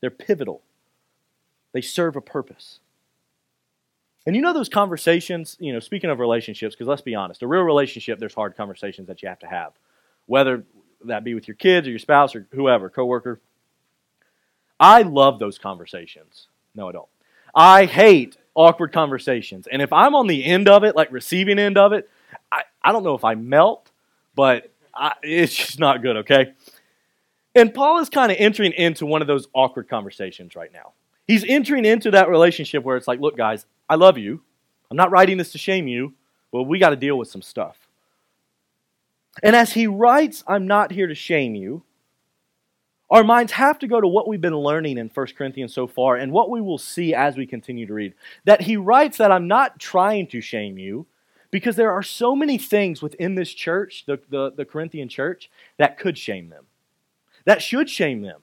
They're 0.00 0.10
pivotal, 0.10 0.62
they 1.72 1.80
serve 1.80 2.16
a 2.16 2.20
purpose. 2.20 2.80
And 4.26 4.36
you 4.36 4.42
know 4.42 4.52
those 4.52 4.68
conversations, 4.68 5.56
you 5.60 5.72
know, 5.72 5.80
speaking 5.80 6.10
of 6.10 6.18
relationships, 6.18 6.74
because 6.74 6.86
let's 6.86 7.02
be 7.02 7.14
honest, 7.14 7.42
a 7.42 7.46
real 7.46 7.62
relationship, 7.62 8.18
there's 8.18 8.34
hard 8.34 8.56
conversations 8.56 9.08
that 9.08 9.22
you 9.22 9.28
have 9.28 9.38
to 9.40 9.46
have. 9.46 9.72
Whether 10.26 10.64
that 11.06 11.24
be 11.24 11.34
with 11.34 11.48
your 11.48 11.54
kids 11.54 11.86
or 11.86 11.90
your 11.90 11.98
spouse 11.98 12.34
or 12.34 12.46
whoever, 12.52 12.90
coworker, 12.90 13.40
I 14.78 15.02
love 15.02 15.38
those 15.38 15.58
conversations. 15.58 16.48
No, 16.74 16.88
I 16.88 16.92
don't. 16.92 17.08
I 17.54 17.86
hate 17.86 18.36
awkward 18.54 18.92
conversations. 18.92 19.66
And 19.66 19.82
if 19.82 19.92
I'm 19.92 20.14
on 20.14 20.26
the 20.26 20.44
end 20.44 20.68
of 20.68 20.84
it, 20.84 20.94
like 20.94 21.10
receiving 21.10 21.58
end 21.58 21.78
of 21.78 21.92
it, 21.92 22.08
I 22.82 22.92
don't 22.92 23.04
know 23.04 23.14
if 23.14 23.24
I 23.24 23.34
melt, 23.34 23.90
but 24.34 24.72
I, 24.94 25.12
it's 25.22 25.54
just 25.54 25.78
not 25.78 26.02
good, 26.02 26.18
okay? 26.18 26.52
And 27.54 27.74
Paul 27.74 27.98
is 27.98 28.08
kind 28.08 28.30
of 28.30 28.38
entering 28.38 28.72
into 28.72 29.06
one 29.06 29.22
of 29.22 29.28
those 29.28 29.48
awkward 29.52 29.88
conversations 29.88 30.54
right 30.54 30.72
now. 30.72 30.92
He's 31.26 31.44
entering 31.44 31.84
into 31.84 32.10
that 32.12 32.28
relationship 32.28 32.82
where 32.84 32.96
it's 32.96 33.08
like, 33.08 33.20
look, 33.20 33.36
guys, 33.36 33.66
I 33.88 33.96
love 33.96 34.18
you. 34.18 34.42
I'm 34.90 34.96
not 34.96 35.10
writing 35.10 35.36
this 35.36 35.52
to 35.52 35.58
shame 35.58 35.86
you, 35.86 36.14
but 36.52 36.64
we 36.64 36.78
got 36.78 36.90
to 36.90 36.96
deal 36.96 37.16
with 37.16 37.28
some 37.28 37.42
stuff. 37.42 37.88
And 39.42 39.54
as 39.54 39.72
he 39.72 39.86
writes, 39.86 40.42
I'm 40.46 40.66
not 40.66 40.90
here 40.90 41.06
to 41.06 41.14
shame 41.14 41.54
you, 41.54 41.82
our 43.10 43.24
minds 43.24 43.52
have 43.52 43.78
to 43.80 43.88
go 43.88 44.00
to 44.00 44.06
what 44.06 44.28
we've 44.28 44.40
been 44.40 44.56
learning 44.56 44.98
in 44.98 45.08
1 45.08 45.26
Corinthians 45.36 45.74
so 45.74 45.86
far 45.86 46.16
and 46.16 46.32
what 46.32 46.50
we 46.50 46.60
will 46.60 46.78
see 46.78 47.12
as 47.14 47.36
we 47.36 47.46
continue 47.46 47.86
to 47.86 47.94
read. 47.94 48.14
That 48.44 48.62
he 48.62 48.76
writes 48.76 49.18
that 49.18 49.32
I'm 49.32 49.48
not 49.48 49.80
trying 49.80 50.28
to 50.28 50.40
shame 50.40 50.78
you 50.78 51.06
because 51.50 51.76
there 51.76 51.92
are 51.92 52.02
so 52.02 52.36
many 52.36 52.58
things 52.58 53.02
within 53.02 53.34
this 53.34 53.52
church, 53.52 54.04
the, 54.06 54.20
the, 54.28 54.52
the 54.52 54.64
Corinthian 54.64 55.08
church, 55.08 55.50
that 55.78 55.98
could 55.98 56.16
shame 56.16 56.48
them, 56.48 56.66
that 57.44 57.62
should 57.62 57.90
shame 57.90 58.22
them. 58.22 58.40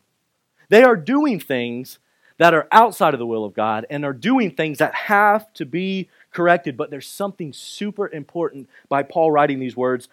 They 0.69 0.83
are 0.83 0.97
doing 0.97 1.39
things 1.39 1.99
that 2.37 2.53
are 2.53 2.67
outside 2.71 3.13
of 3.13 3.19
the 3.19 3.25
will 3.25 3.45
of 3.45 3.53
God 3.53 3.85
and 3.89 4.05
are 4.05 4.13
doing 4.13 4.51
things 4.51 4.77
that 4.77 4.93
have 4.93 5.51
to 5.53 5.65
be 5.65 6.09
corrected. 6.31 6.77
But 6.77 6.91
there's 6.91 7.07
something 7.07 7.53
super 7.53 8.07
important 8.09 8.69
by 8.89 9.03
Paul 9.03 9.31
writing 9.31 9.59
these 9.59 9.77
words 9.77 10.07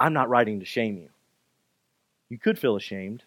I'm 0.00 0.12
not 0.12 0.28
writing 0.28 0.60
to 0.60 0.66
shame 0.66 0.96
you. 0.96 1.08
You 2.28 2.38
could 2.38 2.58
feel 2.58 2.76
ashamed. 2.76 3.24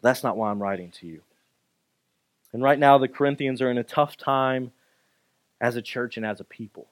That's 0.00 0.22
not 0.22 0.36
why 0.36 0.50
I'm 0.50 0.62
writing 0.62 0.90
to 0.92 1.06
you. 1.06 1.20
And 2.52 2.62
right 2.62 2.78
now, 2.78 2.98
the 2.98 3.08
Corinthians 3.08 3.60
are 3.60 3.70
in 3.70 3.78
a 3.78 3.84
tough 3.84 4.16
time 4.16 4.72
as 5.60 5.76
a 5.76 5.82
church 5.82 6.16
and 6.16 6.24
as 6.24 6.40
a 6.40 6.44
people. 6.44 6.86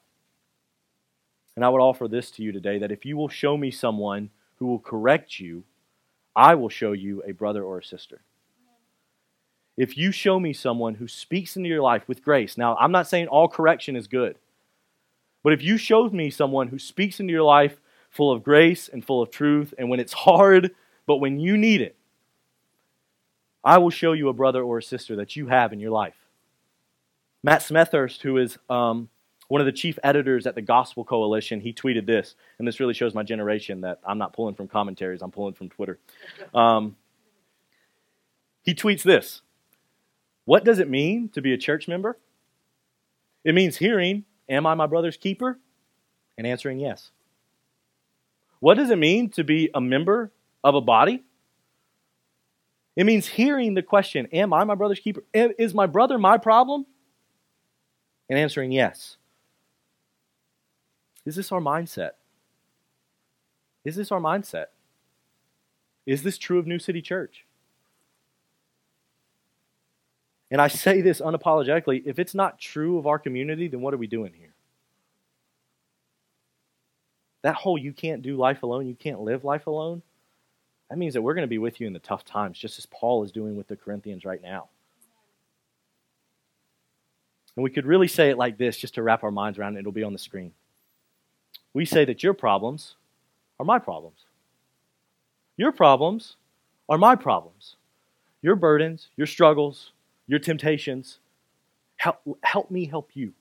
And 1.61 1.65
I 1.65 1.69
would 1.69 1.79
offer 1.79 2.07
this 2.07 2.31
to 2.31 2.43
you 2.43 2.51
today 2.51 2.79
that 2.79 2.91
if 2.91 3.05
you 3.05 3.15
will 3.15 3.29
show 3.29 3.55
me 3.55 3.69
someone 3.69 4.31
who 4.55 4.65
will 4.65 4.79
correct 4.79 5.39
you, 5.39 5.63
I 6.35 6.55
will 6.55 6.69
show 6.69 6.91
you 6.91 7.21
a 7.23 7.33
brother 7.33 7.63
or 7.63 7.77
a 7.77 7.83
sister 7.83 8.21
if 9.77 9.97
you 9.97 10.11
show 10.11 10.39
me 10.39 10.53
someone 10.53 10.95
who 10.95 11.07
speaks 11.07 11.55
into 11.55 11.69
your 11.69 11.81
life 11.81 12.07
with 12.07 12.23
grace, 12.23 12.57
now 12.57 12.75
I'm 12.75 12.91
not 12.91 13.07
saying 13.07 13.27
all 13.27 13.47
correction 13.47 13.95
is 13.95 14.07
good, 14.07 14.35
but 15.43 15.53
if 15.53 15.63
you 15.63 15.77
show 15.77 16.09
me 16.09 16.29
someone 16.29 16.67
who 16.67 16.77
speaks 16.77 17.19
into 17.19 17.33
your 17.33 17.43
life 17.43 17.79
full 18.09 18.31
of 18.31 18.43
grace 18.43 18.89
and 18.89 19.03
full 19.03 19.21
of 19.21 19.31
truth, 19.31 19.73
and 19.77 19.89
when 19.89 19.99
it's 19.99 20.13
hard, 20.13 20.75
but 21.07 21.17
when 21.17 21.39
you 21.39 21.57
need 21.57 21.81
it, 21.81 21.95
I 23.63 23.77
will 23.77 23.89
show 23.89 24.11
you 24.11 24.29
a 24.29 24.33
brother 24.33 24.61
or 24.61 24.77
a 24.77 24.83
sister 24.83 25.15
that 25.15 25.35
you 25.35 25.47
have 25.47 25.71
in 25.71 25.79
your 25.79 25.91
life. 25.91 26.27
Matt 27.43 27.61
Smethurst, 27.61 28.21
who 28.21 28.37
is 28.37 28.57
um, 28.69 29.09
one 29.51 29.59
of 29.59 29.65
the 29.65 29.73
chief 29.73 29.99
editors 30.01 30.47
at 30.47 30.55
the 30.55 30.61
Gospel 30.61 31.03
Coalition, 31.03 31.59
he 31.59 31.73
tweeted 31.73 32.05
this, 32.05 32.35
and 32.57 32.65
this 32.65 32.79
really 32.79 32.93
shows 32.93 33.13
my 33.13 33.21
generation 33.21 33.81
that 33.81 33.99
I'm 34.07 34.17
not 34.17 34.31
pulling 34.31 34.55
from 34.55 34.69
commentaries, 34.69 35.21
I'm 35.21 35.29
pulling 35.29 35.55
from 35.55 35.67
Twitter. 35.67 35.99
Um, 36.53 36.95
he 38.63 38.73
tweets 38.73 39.03
this 39.03 39.41
what 40.45 40.63
does 40.63 40.79
it 40.79 40.89
mean 40.89 41.27
to 41.33 41.41
be 41.41 41.51
a 41.51 41.57
church 41.57 41.89
member? 41.89 42.17
It 43.43 43.53
means 43.53 43.75
hearing, 43.75 44.23
Am 44.47 44.65
I 44.65 44.73
my 44.73 44.87
brother's 44.87 45.17
keeper? 45.17 45.59
and 46.37 46.47
answering 46.47 46.79
yes. 46.79 47.11
What 48.61 48.75
does 48.75 48.89
it 48.89 48.97
mean 48.97 49.31
to 49.31 49.43
be 49.43 49.69
a 49.73 49.81
member 49.81 50.31
of 50.63 50.75
a 50.75 50.81
body? 50.81 51.23
It 52.95 53.03
means 53.03 53.27
hearing 53.27 53.73
the 53.73 53.83
question, 53.83 54.27
Am 54.27 54.53
I 54.53 54.63
my 54.63 54.75
brother's 54.75 55.01
keeper? 55.01 55.25
Is 55.33 55.73
my 55.73 55.87
brother 55.87 56.17
my 56.17 56.37
problem? 56.37 56.85
And 58.29 58.39
answering 58.39 58.71
yes. 58.71 59.17
Is 61.25 61.35
this 61.35 61.51
our 61.51 61.59
mindset? 61.59 62.11
Is 63.83 63.95
this 63.95 64.11
our 64.11 64.19
mindset? 64.19 64.67
Is 66.05 66.23
this 66.23 66.37
true 66.37 66.59
of 66.59 66.67
New 66.67 66.79
City 66.79 67.01
Church? 67.01 67.45
And 70.49 70.61
I 70.61 70.67
say 70.67 71.01
this 71.01 71.21
unapologetically 71.21 72.03
if 72.05 72.19
it's 72.19 72.35
not 72.35 72.59
true 72.59 72.97
of 72.97 73.07
our 73.07 73.17
community, 73.17 73.67
then 73.67 73.81
what 73.81 73.93
are 73.93 73.97
we 73.97 74.07
doing 74.07 74.33
here? 74.37 74.53
That 77.43 77.55
whole 77.55 77.77
you 77.77 77.93
can't 77.93 78.21
do 78.21 78.35
life 78.35 78.61
alone, 78.63 78.87
you 78.87 78.95
can't 78.95 79.21
live 79.21 79.43
life 79.43 79.67
alone, 79.67 80.03
that 80.91 80.97
means 80.97 81.13
that 81.13 81.21
we're 81.21 81.33
going 81.33 81.43
to 81.43 81.49
be 81.49 81.57
with 81.57 81.79
you 81.79 81.87
in 81.87 81.93
the 81.93 81.99
tough 81.99 82.25
times, 82.25 82.59
just 82.59 82.77
as 82.77 82.85
Paul 82.85 83.23
is 83.23 83.31
doing 83.31 83.55
with 83.55 83.67
the 83.67 83.77
Corinthians 83.77 84.25
right 84.25 84.41
now. 84.41 84.67
And 87.55 87.63
we 87.63 87.69
could 87.69 87.85
really 87.85 88.09
say 88.09 88.29
it 88.29 88.37
like 88.37 88.57
this 88.57 88.77
just 88.77 88.95
to 88.95 89.03
wrap 89.03 89.23
our 89.23 89.31
minds 89.31 89.57
around 89.57 89.77
it, 89.77 89.79
it'll 89.79 89.93
be 89.93 90.03
on 90.03 90.11
the 90.11 90.19
screen. 90.19 90.51
We 91.73 91.85
say 91.85 92.05
that 92.05 92.23
your 92.23 92.33
problems 92.33 92.95
are 93.59 93.65
my 93.65 93.79
problems. 93.79 94.25
Your 95.57 95.71
problems 95.71 96.35
are 96.89 96.97
my 96.97 97.15
problems. 97.15 97.75
Your 98.41 98.55
burdens, 98.55 99.09
your 99.15 99.27
struggles, 99.27 99.91
your 100.27 100.39
temptations. 100.39 101.19
Help, 101.97 102.19
help 102.43 102.71
me 102.71 102.85
help 102.85 103.11
you. 103.13 103.33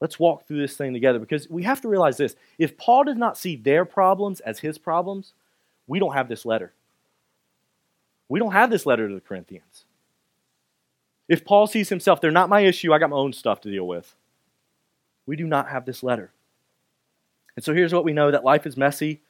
Let's 0.00 0.18
walk 0.18 0.46
through 0.46 0.60
this 0.60 0.76
thing 0.76 0.92
together 0.92 1.18
because 1.18 1.48
we 1.48 1.62
have 1.62 1.80
to 1.80 1.88
realize 1.88 2.16
this. 2.16 2.36
If 2.58 2.76
Paul 2.76 3.04
does 3.04 3.16
not 3.16 3.38
see 3.38 3.56
their 3.56 3.84
problems 3.84 4.40
as 4.40 4.60
his 4.60 4.78
problems, 4.78 5.32
we 5.86 5.98
don't 5.98 6.12
have 6.12 6.28
this 6.28 6.44
letter. 6.44 6.72
We 8.28 8.38
don't 8.38 8.52
have 8.52 8.70
this 8.70 8.86
letter 8.86 9.08
to 9.08 9.14
the 9.14 9.20
Corinthians. 9.20 9.84
If 11.28 11.44
Paul 11.44 11.66
sees 11.66 11.88
himself, 11.88 12.20
they're 12.20 12.30
not 12.30 12.48
my 12.48 12.60
issue, 12.60 12.92
I 12.92 12.98
got 12.98 13.10
my 13.10 13.16
own 13.16 13.32
stuff 13.32 13.60
to 13.62 13.70
deal 13.70 13.86
with. 13.86 14.14
We 15.26 15.36
do 15.36 15.46
not 15.46 15.68
have 15.70 15.86
this 15.86 16.02
letter. 16.02 16.30
And 17.56 17.64
so 17.64 17.74
here's 17.74 17.92
what 17.92 18.04
we 18.04 18.12
know 18.12 18.30
that 18.30 18.44
life 18.44 18.66
is 18.66 18.76
messy 18.76 19.22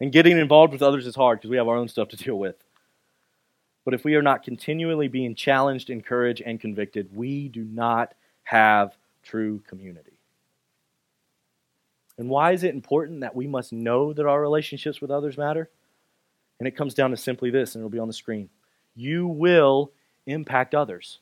and 0.00 0.12
getting 0.12 0.38
involved 0.38 0.72
with 0.72 0.82
others 0.82 1.06
is 1.06 1.14
hard 1.14 1.38
because 1.38 1.50
we 1.50 1.58
have 1.58 1.68
our 1.68 1.76
own 1.76 1.88
stuff 1.88 2.08
to 2.08 2.16
deal 2.16 2.38
with. 2.38 2.56
But 3.84 3.94
if 3.94 4.04
we 4.04 4.16
are 4.16 4.22
not 4.22 4.42
continually 4.42 5.06
being 5.06 5.34
challenged, 5.34 5.90
encouraged, 5.90 6.42
and 6.44 6.60
convicted, 6.60 7.14
we 7.14 7.48
do 7.48 7.62
not 7.62 8.14
have 8.42 8.96
true 9.22 9.60
community. 9.68 10.18
And 12.18 12.28
why 12.28 12.52
is 12.52 12.64
it 12.64 12.74
important 12.74 13.20
that 13.20 13.36
we 13.36 13.46
must 13.46 13.72
know 13.72 14.12
that 14.12 14.26
our 14.26 14.40
relationships 14.40 15.00
with 15.00 15.10
others 15.10 15.38
matter? 15.38 15.70
And 16.58 16.66
it 16.66 16.76
comes 16.76 16.94
down 16.94 17.10
to 17.10 17.16
simply 17.16 17.50
this, 17.50 17.74
and 17.74 17.82
it'll 17.82 17.90
be 17.90 17.98
on 17.98 18.08
the 18.08 18.14
screen. 18.14 18.48
You 18.94 19.26
will 19.26 19.92
impact 20.26 20.74
others. 20.74 21.18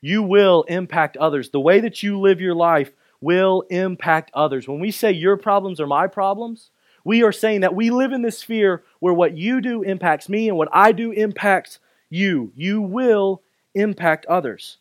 You 0.00 0.22
will 0.22 0.62
impact 0.64 1.16
others. 1.16 1.50
The 1.50 1.60
way 1.60 1.80
that 1.80 2.02
you 2.02 2.18
live 2.18 2.40
your 2.40 2.54
life 2.54 2.92
will 3.20 3.62
impact 3.70 4.30
others. 4.34 4.68
When 4.68 4.80
we 4.80 4.90
say 4.90 5.12
your 5.12 5.36
problems 5.36 5.80
are 5.80 5.86
my 5.86 6.06
problems, 6.06 6.70
we 7.04 7.22
are 7.22 7.32
saying 7.32 7.62
that 7.62 7.74
we 7.74 7.90
live 7.90 8.12
in 8.12 8.22
this 8.22 8.38
sphere 8.38 8.84
where 9.00 9.14
what 9.14 9.36
you 9.36 9.60
do 9.60 9.82
impacts 9.82 10.28
me 10.28 10.48
and 10.48 10.58
what 10.58 10.68
I 10.72 10.92
do 10.92 11.10
impacts 11.10 11.78
you. 12.10 12.52
You 12.54 12.80
will 12.80 13.42
impact 13.74 14.26
others. 14.26 14.78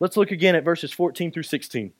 Let's 0.00 0.16
look 0.16 0.30
again 0.30 0.54
at 0.54 0.64
verses 0.64 0.92
14 0.92 1.30
through 1.30 1.44
16. 1.44 1.92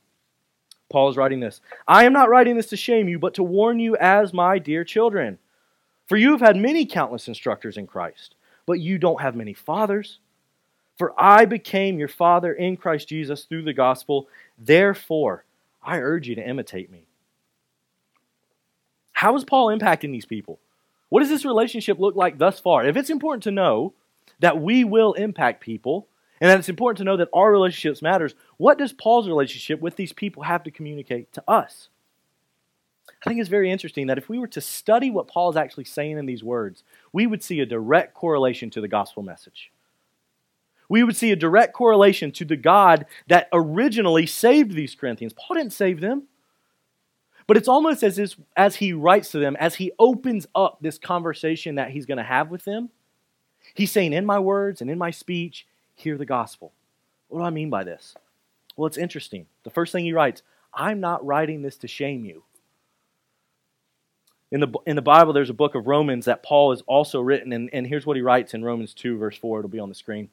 Paul 0.91 1.09
is 1.09 1.17
writing 1.17 1.41
this 1.41 1.61
I 1.87 2.05
am 2.05 2.13
not 2.13 2.29
writing 2.29 2.57
this 2.57 2.69
to 2.69 2.77
shame 2.77 3.09
you, 3.09 3.19
but 3.19 3.35
to 3.35 3.43
warn 3.43 3.79
you 3.79 3.97
as 3.97 4.33
my 4.33 4.59
dear 4.59 4.85
children. 4.85 5.39
For 6.07 6.17
you 6.17 6.33
have 6.33 6.41
had 6.41 6.57
many 6.57 6.85
countless 6.85 7.29
instructors 7.29 7.77
in 7.77 7.87
Christ, 7.87 8.35
but 8.67 8.81
you 8.81 8.99
don't 8.99 9.21
have 9.21 9.37
many 9.37 9.55
fathers. 9.55 10.19
For 11.03 11.21
I 11.21 11.47
became 11.47 11.99
your 11.99 12.07
father 12.07 12.53
in 12.53 12.77
Christ 12.77 13.09
Jesus 13.09 13.43
through 13.43 13.65
the 13.65 13.73
gospel. 13.73 14.29
Therefore, 14.57 15.45
I 15.83 15.99
urge 15.99 16.29
you 16.29 16.37
to 16.37 16.49
imitate 16.49 16.93
me. 16.93 17.07
How 19.11 19.35
is 19.35 19.43
Paul 19.43 19.77
impacting 19.77 20.13
these 20.13 20.27
people? 20.27 20.61
What 21.09 21.19
does 21.19 21.29
this 21.29 21.45
relationship 21.45 21.99
look 21.99 22.15
like 22.15 22.39
thus 22.39 22.61
far? 22.61 22.87
If 22.87 22.97
it's 22.97 23.11
important 23.11 23.43
to 23.43 23.51
know 23.51 23.95
that 24.39 24.63
we 24.63 24.85
will 24.85 25.15
impact 25.15 25.61
people 25.61 26.07
and 26.41 26.49
that 26.49 26.61
it's 26.61 26.69
important 26.69 26.99
to 26.99 27.05
know 27.05 27.17
that 27.17 27.31
our 27.33 27.51
relationships 27.51 28.01
matters, 28.01 28.37
what 28.57 28.79
does 28.79 28.93
Paul's 28.93 29.27
relationship 29.27 29.81
with 29.81 29.97
these 29.97 30.13
people 30.13 30.45
have 30.45 30.63
to 30.63 30.71
communicate 30.71 31.33
to 31.33 31.43
us? 31.49 31.89
I 33.27 33.29
think 33.29 33.41
it's 33.41 33.51
very 33.51 33.73
interesting 33.73 34.07
that 34.07 34.19
if 34.19 34.29
we 34.29 34.39
were 34.39 34.47
to 34.47 34.61
study 34.61 35.11
what 35.11 35.27
Paul 35.27 35.51
is 35.51 35.57
actually 35.57 35.87
saying 35.87 36.17
in 36.17 36.27
these 36.27 36.45
words, 36.45 36.85
we 37.13 37.27
would 37.27 37.43
see 37.43 37.59
a 37.59 37.67
direct 37.67 38.15
correlation 38.15 38.71
to 38.71 38.81
the 38.81 38.87
gospel 38.87 39.25
message. 39.25 39.73
We 40.89 41.03
would 41.03 41.17
see 41.17 41.31
a 41.31 41.37
direct 41.37 41.73
correlation 41.73 42.33
to 42.33 42.45
the 42.45 42.57
God 42.57 43.07
that 43.29 43.49
originally 43.53 44.27
saved 44.27 44.73
these 44.73 44.95
Corinthians. 44.95 45.33
Paul 45.33 45.57
didn't 45.57 45.73
save 45.73 46.01
them. 46.01 46.25
But 47.47 47.57
it's 47.57 47.69
almost 47.69 48.03
as 48.03 48.37
as 48.57 48.77
he 48.77 48.93
writes 48.93 49.31
to 49.33 49.39
them, 49.39 49.57
as 49.57 49.75
he 49.77 49.93
opens 49.99 50.47
up 50.55 50.79
this 50.81 50.99
conversation 50.99 51.75
that 51.75 51.91
he's 51.91 52.07
going 52.07 52.19
to 52.19 52.25
have 52.25 52.51
with 52.51 52.65
them, 52.65 52.91
he's 53.75 53.91
saying, 53.91 54.13
In 54.13 54.25
my 54.25 54.39
words 54.39 54.81
and 54.81 54.91
in 54.91 54.99
my 54.99 55.11
speech, 55.11 55.67
hear 55.95 56.17
the 56.17 56.25
gospel. 56.25 56.73
What 57.29 57.41
do 57.41 57.45
I 57.45 57.51
mean 57.51 57.71
by 57.71 57.85
this? 57.85 58.15
Well, 58.77 58.87
it's 58.87 58.97
interesting. 58.97 59.47
The 59.65 59.71
first 59.71 59.93
thing 59.93 60.05
he 60.05 60.13
writes, 60.13 60.43
I'm 60.73 61.01
not 61.01 61.25
writing 61.25 61.63
this 61.63 61.77
to 61.79 61.89
shame 61.89 62.25
you. 62.25 62.45
In 64.51 64.61
the, 64.61 64.69
in 64.87 64.97
the 64.97 65.03
Bible, 65.03 65.33
there's 65.33 65.51
a 65.51 65.55
book 65.55 65.75
of 65.75 65.87
Romans 65.87 66.27
that 66.27 66.43
Paul 66.43 66.71
has 66.71 66.83
also 66.83 67.21
written, 67.21 67.53
and, 67.53 67.71
and 67.73 67.87
here's 67.87 68.05
what 68.05 68.17
he 68.17 68.23
writes 68.23 68.53
in 68.53 68.63
Romans 68.63 68.93
2, 68.93 69.17
verse 69.17 69.37
4. 69.37 69.61
It'll 69.61 69.71
be 69.71 69.79
on 69.79 69.89
the 69.89 69.95
screen. 69.95 70.29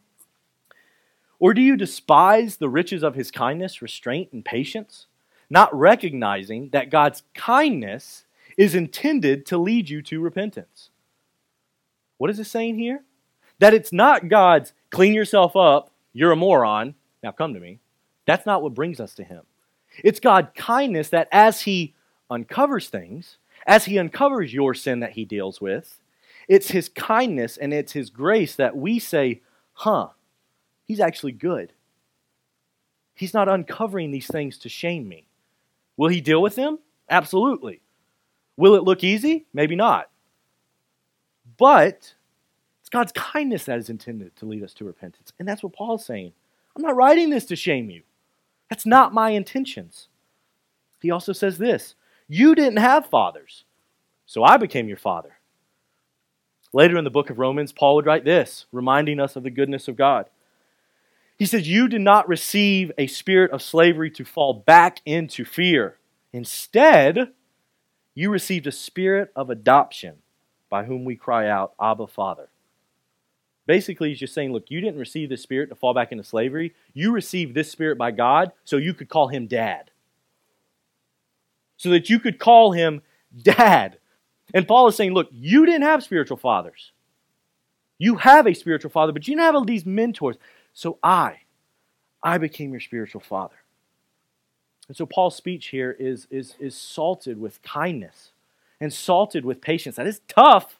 Or 1.39 1.53
do 1.53 1.61
you 1.61 1.77
despise 1.77 2.57
the 2.57 2.69
riches 2.69 3.03
of 3.03 3.15
his 3.15 3.31
kindness, 3.31 3.81
restraint, 3.81 4.29
and 4.33 4.43
patience? 4.43 5.07
not 5.49 5.73
recognizing 5.73 6.69
that 6.69 6.91
God's 6.91 7.23
kindness 7.33 8.25
is 8.57 8.75
intended 8.75 9.45
to 9.47 9.57
lead 9.57 9.89
you 9.89 10.01
to 10.03 10.19
repentance. 10.19 10.89
What 12.17 12.29
is 12.29 12.39
it 12.39 12.45
saying 12.45 12.77
here? 12.77 13.03
That 13.59 13.73
it's 13.73 13.91
not 13.91 14.29
God's 14.29 14.73
clean 14.89 15.13
yourself 15.13 15.55
up, 15.55 15.91
you're 16.13 16.31
a 16.31 16.35
moron, 16.35 16.95
now 17.23 17.31
come 17.31 17.53
to 17.53 17.59
me. 17.59 17.79
That's 18.25 18.45
not 18.45 18.61
what 18.61 18.73
brings 18.73 18.99
us 18.99 19.15
to 19.15 19.23
Him. 19.23 19.41
It's 20.03 20.19
God's 20.19 20.49
kindness 20.55 21.09
that 21.09 21.27
as 21.31 21.61
He 21.61 21.95
uncovers 22.29 22.89
things, 22.89 23.37
as 23.65 23.85
He 23.85 23.97
uncovers 23.97 24.53
your 24.53 24.73
sin 24.73 24.99
that 24.99 25.13
He 25.13 25.25
deals 25.25 25.59
with, 25.59 25.99
it's 26.47 26.71
His 26.71 26.89
kindness 26.89 27.57
and 27.57 27.73
it's 27.73 27.93
His 27.93 28.09
grace 28.09 28.55
that 28.55 28.77
we 28.77 28.99
say, 28.99 29.41
huh, 29.73 30.09
He's 30.89 30.99
actually 30.99 31.33
good. 31.33 31.71
He's 33.13 33.35
not 33.35 33.47
uncovering 33.47 34.09
these 34.09 34.25
things 34.25 34.57
to 34.57 34.69
shame 34.69 35.07
me. 35.07 35.27
Will 35.97 36.09
he 36.09 36.19
deal 36.19 36.41
with 36.41 36.55
them? 36.55 36.79
Absolutely. 37.07 37.81
Will 38.57 38.73
it 38.73 38.83
look 38.83 39.03
easy? 39.03 39.45
Maybe 39.53 39.75
not. 39.75 40.09
But 41.57 42.15
It's 42.81 42.89
God's 42.89 43.11
kindness 43.11 43.65
that 43.65 43.77
is 43.77 43.91
intended 43.91 44.35
to 44.37 44.47
lead 44.47 44.63
us 44.63 44.73
to 44.73 44.83
repentance. 44.83 45.31
And 45.37 45.47
that's 45.47 45.61
what 45.61 45.73
Paul's 45.73 46.03
saying. 46.03 46.33
I'm 46.75 46.81
not 46.81 46.95
writing 46.95 47.29
this 47.29 47.45
to 47.45 47.55
shame 47.55 47.91
you. 47.91 48.01
That's 48.67 48.87
not 48.87 49.13
my 49.13 49.29
intentions. 49.29 50.07
He 51.03 51.11
also 51.11 51.33
says 51.33 51.59
this 51.59 51.93
You 52.27 52.55
didn't 52.55 52.77
have 52.77 53.05
fathers, 53.05 53.63
so 54.25 54.43
I 54.43 54.57
became 54.57 54.87
your 54.87 54.97
father. 54.97 55.37
Later 56.73 56.97
in 56.97 57.03
the 57.03 57.11
book 57.11 57.29
of 57.29 57.37
Romans, 57.37 57.71
Paul 57.71 57.93
would 57.95 58.07
write 58.07 58.25
this, 58.25 58.65
reminding 58.71 59.19
us 59.19 59.35
of 59.35 59.43
the 59.43 59.51
goodness 59.51 59.87
of 59.87 59.95
God. 59.95 60.31
He 61.39 61.45
says, 61.45 61.69
You 61.69 61.87
did 61.87 62.01
not 62.01 62.27
receive 62.27 62.91
a 62.97 63.07
spirit 63.07 63.51
of 63.51 63.61
slavery 63.61 64.11
to 64.11 64.25
fall 64.25 64.53
back 64.53 65.01
into 65.05 65.45
fear. 65.45 65.97
Instead, 66.33 67.31
you 68.13 68.29
received 68.29 68.67
a 68.67 68.71
spirit 68.71 69.31
of 69.35 69.49
adoption 69.49 70.17
by 70.69 70.83
whom 70.83 71.05
we 71.05 71.15
cry 71.15 71.47
out, 71.47 71.73
Abba, 71.81 72.07
Father. 72.07 72.49
Basically, 73.65 74.09
he's 74.09 74.19
just 74.19 74.33
saying, 74.33 74.51
Look, 74.51 74.69
you 74.69 74.81
didn't 74.81 74.99
receive 74.99 75.29
this 75.29 75.41
spirit 75.41 75.69
to 75.69 75.75
fall 75.75 75.93
back 75.93 76.11
into 76.11 76.25
slavery. 76.25 76.75
You 76.93 77.13
received 77.13 77.55
this 77.55 77.71
spirit 77.71 77.97
by 77.97 78.11
God 78.11 78.51
so 78.65 78.75
you 78.75 78.93
could 78.93 79.07
call 79.07 79.29
him 79.29 79.47
dad. 79.47 79.91
So 81.77 81.89
that 81.91 82.09
you 82.09 82.19
could 82.19 82.37
call 82.37 82.73
him 82.73 83.01
dad. 83.41 83.97
And 84.53 84.67
Paul 84.67 84.87
is 84.89 84.97
saying, 84.97 85.13
Look, 85.13 85.29
you 85.31 85.65
didn't 85.65 85.83
have 85.83 86.03
spiritual 86.03 86.37
fathers. 86.37 86.91
You 87.97 88.15
have 88.15 88.45
a 88.47 88.53
spiritual 88.53 88.91
father, 88.91 89.13
but 89.13 89.27
you 89.27 89.35
didn't 89.35 89.45
have 89.45 89.55
all 89.55 89.65
these 89.65 89.85
mentors. 89.85 90.37
So 90.73 90.97
I, 91.03 91.41
I 92.23 92.37
became 92.37 92.71
your 92.71 92.79
spiritual 92.79 93.21
father. 93.21 93.55
And 94.87 94.97
so 94.97 95.05
Paul's 95.05 95.35
speech 95.35 95.67
here 95.67 95.95
is, 95.99 96.27
is, 96.31 96.55
is 96.59 96.75
salted 96.75 97.39
with 97.39 97.61
kindness 97.61 98.31
and 98.81 98.91
salted 98.91 99.45
with 99.45 99.61
patience. 99.61 99.97
That 99.97 100.07
is 100.07 100.21
tough, 100.27 100.79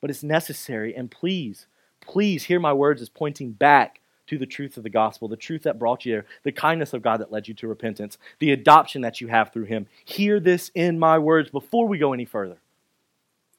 but 0.00 0.10
it's 0.10 0.22
necessary. 0.22 0.94
And 0.94 1.10
please, 1.10 1.66
please 2.00 2.44
hear 2.44 2.60
my 2.60 2.72
words 2.72 3.02
as 3.02 3.08
pointing 3.08 3.52
back 3.52 4.00
to 4.26 4.38
the 4.38 4.46
truth 4.46 4.76
of 4.76 4.82
the 4.82 4.90
gospel, 4.90 5.28
the 5.28 5.36
truth 5.36 5.64
that 5.64 5.78
brought 5.78 6.06
you 6.06 6.12
there, 6.12 6.26
the 6.44 6.52
kindness 6.52 6.94
of 6.94 7.02
God 7.02 7.20
that 7.20 7.30
led 7.30 7.46
you 7.46 7.54
to 7.54 7.68
repentance, 7.68 8.16
the 8.38 8.52
adoption 8.52 9.02
that 9.02 9.20
you 9.20 9.28
have 9.28 9.52
through 9.52 9.64
Him. 9.64 9.86
Hear 10.04 10.40
this 10.40 10.70
in 10.74 10.98
my 10.98 11.18
words 11.18 11.50
before 11.50 11.86
we 11.86 11.98
go 11.98 12.14
any 12.14 12.24
further. 12.24 12.56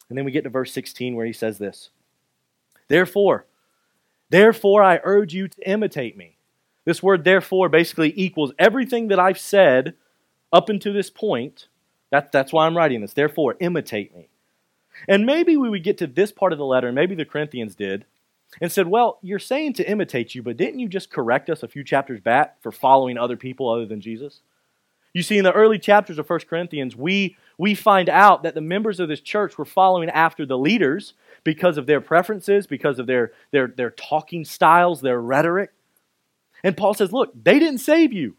And 0.10 0.18
then 0.18 0.26
we 0.26 0.32
get 0.32 0.44
to 0.44 0.50
verse 0.50 0.72
16 0.72 1.16
where 1.16 1.26
he 1.26 1.34
says 1.34 1.58
this 1.58 1.90
Therefore, 2.88 3.46
Therefore, 4.30 4.84
I 4.84 5.00
urge 5.04 5.34
you 5.34 5.48
to 5.48 5.70
imitate 5.70 6.18
me. 6.18 6.38
This 6.86 7.02
word, 7.02 7.24
therefore, 7.24 7.70
basically 7.70 8.14
equals 8.16 8.54
everything 8.60 9.08
that 9.08 9.20
I've 9.20 9.40
said 9.40 9.96
up 10.54 10.70
until 10.70 10.94
this 10.94 11.10
point. 11.10 11.68
That, 12.12 12.32
that's 12.32 12.54
why 12.54 12.66
I'm 12.66 12.78
writing 12.78 13.02
this. 13.02 13.14
Therefore, 13.14 13.56
imitate 13.60 14.16
me. 14.16 14.30
And 15.08 15.26
maybe 15.26 15.58
we 15.58 15.70
would 15.70 15.84
get 15.84 15.98
to 15.98 16.08
this 16.08 16.32
part 16.32 16.54
of 16.54 16.60
the 16.60 16.66
letter, 16.66 16.92
maybe 16.92 17.16
the 17.16 17.26
Corinthians 17.26 17.76
did, 17.76 18.06
and 18.62 18.72
said, 18.72 18.88
Well, 18.88 19.20
you're 19.22 19.40
saying 19.40 19.74
to 19.74 19.90
imitate 19.90 20.36
you, 20.36 20.42
but 20.42 20.58
didn't 20.58 20.80
you 20.80 20.88
just 20.88 21.12
correct 21.12 21.50
us 21.50 21.64
a 21.64 21.68
few 21.68 21.84
chapters 21.84 22.22
back 22.22 22.62
for 22.62 22.72
following 22.72 23.18
other 23.18 23.36
people 23.36 23.70
other 23.70 23.86
than 23.86 24.00
Jesus? 24.00 24.42
You 25.14 25.24
see, 25.24 25.38
in 25.38 25.44
the 25.44 25.54
early 25.54 25.80
chapters 25.80 26.20
of 26.20 26.30
1 26.30 26.40
Corinthians, 26.50 26.96
we, 26.96 27.38
we 27.58 27.74
find 27.74 28.10
out 28.10 28.44
that 28.44 28.56
the 28.56 28.62
members 28.62 29.00
of 29.00 29.08
this 29.08 29.22
church 29.22 29.58
were 29.58 29.66
following 29.66 30.10
after 30.10 30.46
the 30.46 30.58
leaders 30.58 31.14
because 31.44 31.78
of 31.78 31.86
their 31.86 32.02
preferences, 32.02 32.68
because 32.68 33.00
of 33.00 33.08
their, 33.08 33.32
their, 33.52 33.68
their 33.68 33.92
talking 33.92 34.44
styles, 34.44 35.02
their 35.02 35.22
rhetoric. 35.22 35.72
And 36.64 36.76
Paul 36.76 36.94
says, 36.94 37.12
Look, 37.12 37.32
they 37.42 37.60
didn't 37.60 37.80
save 37.80 38.12
you. 38.12 38.36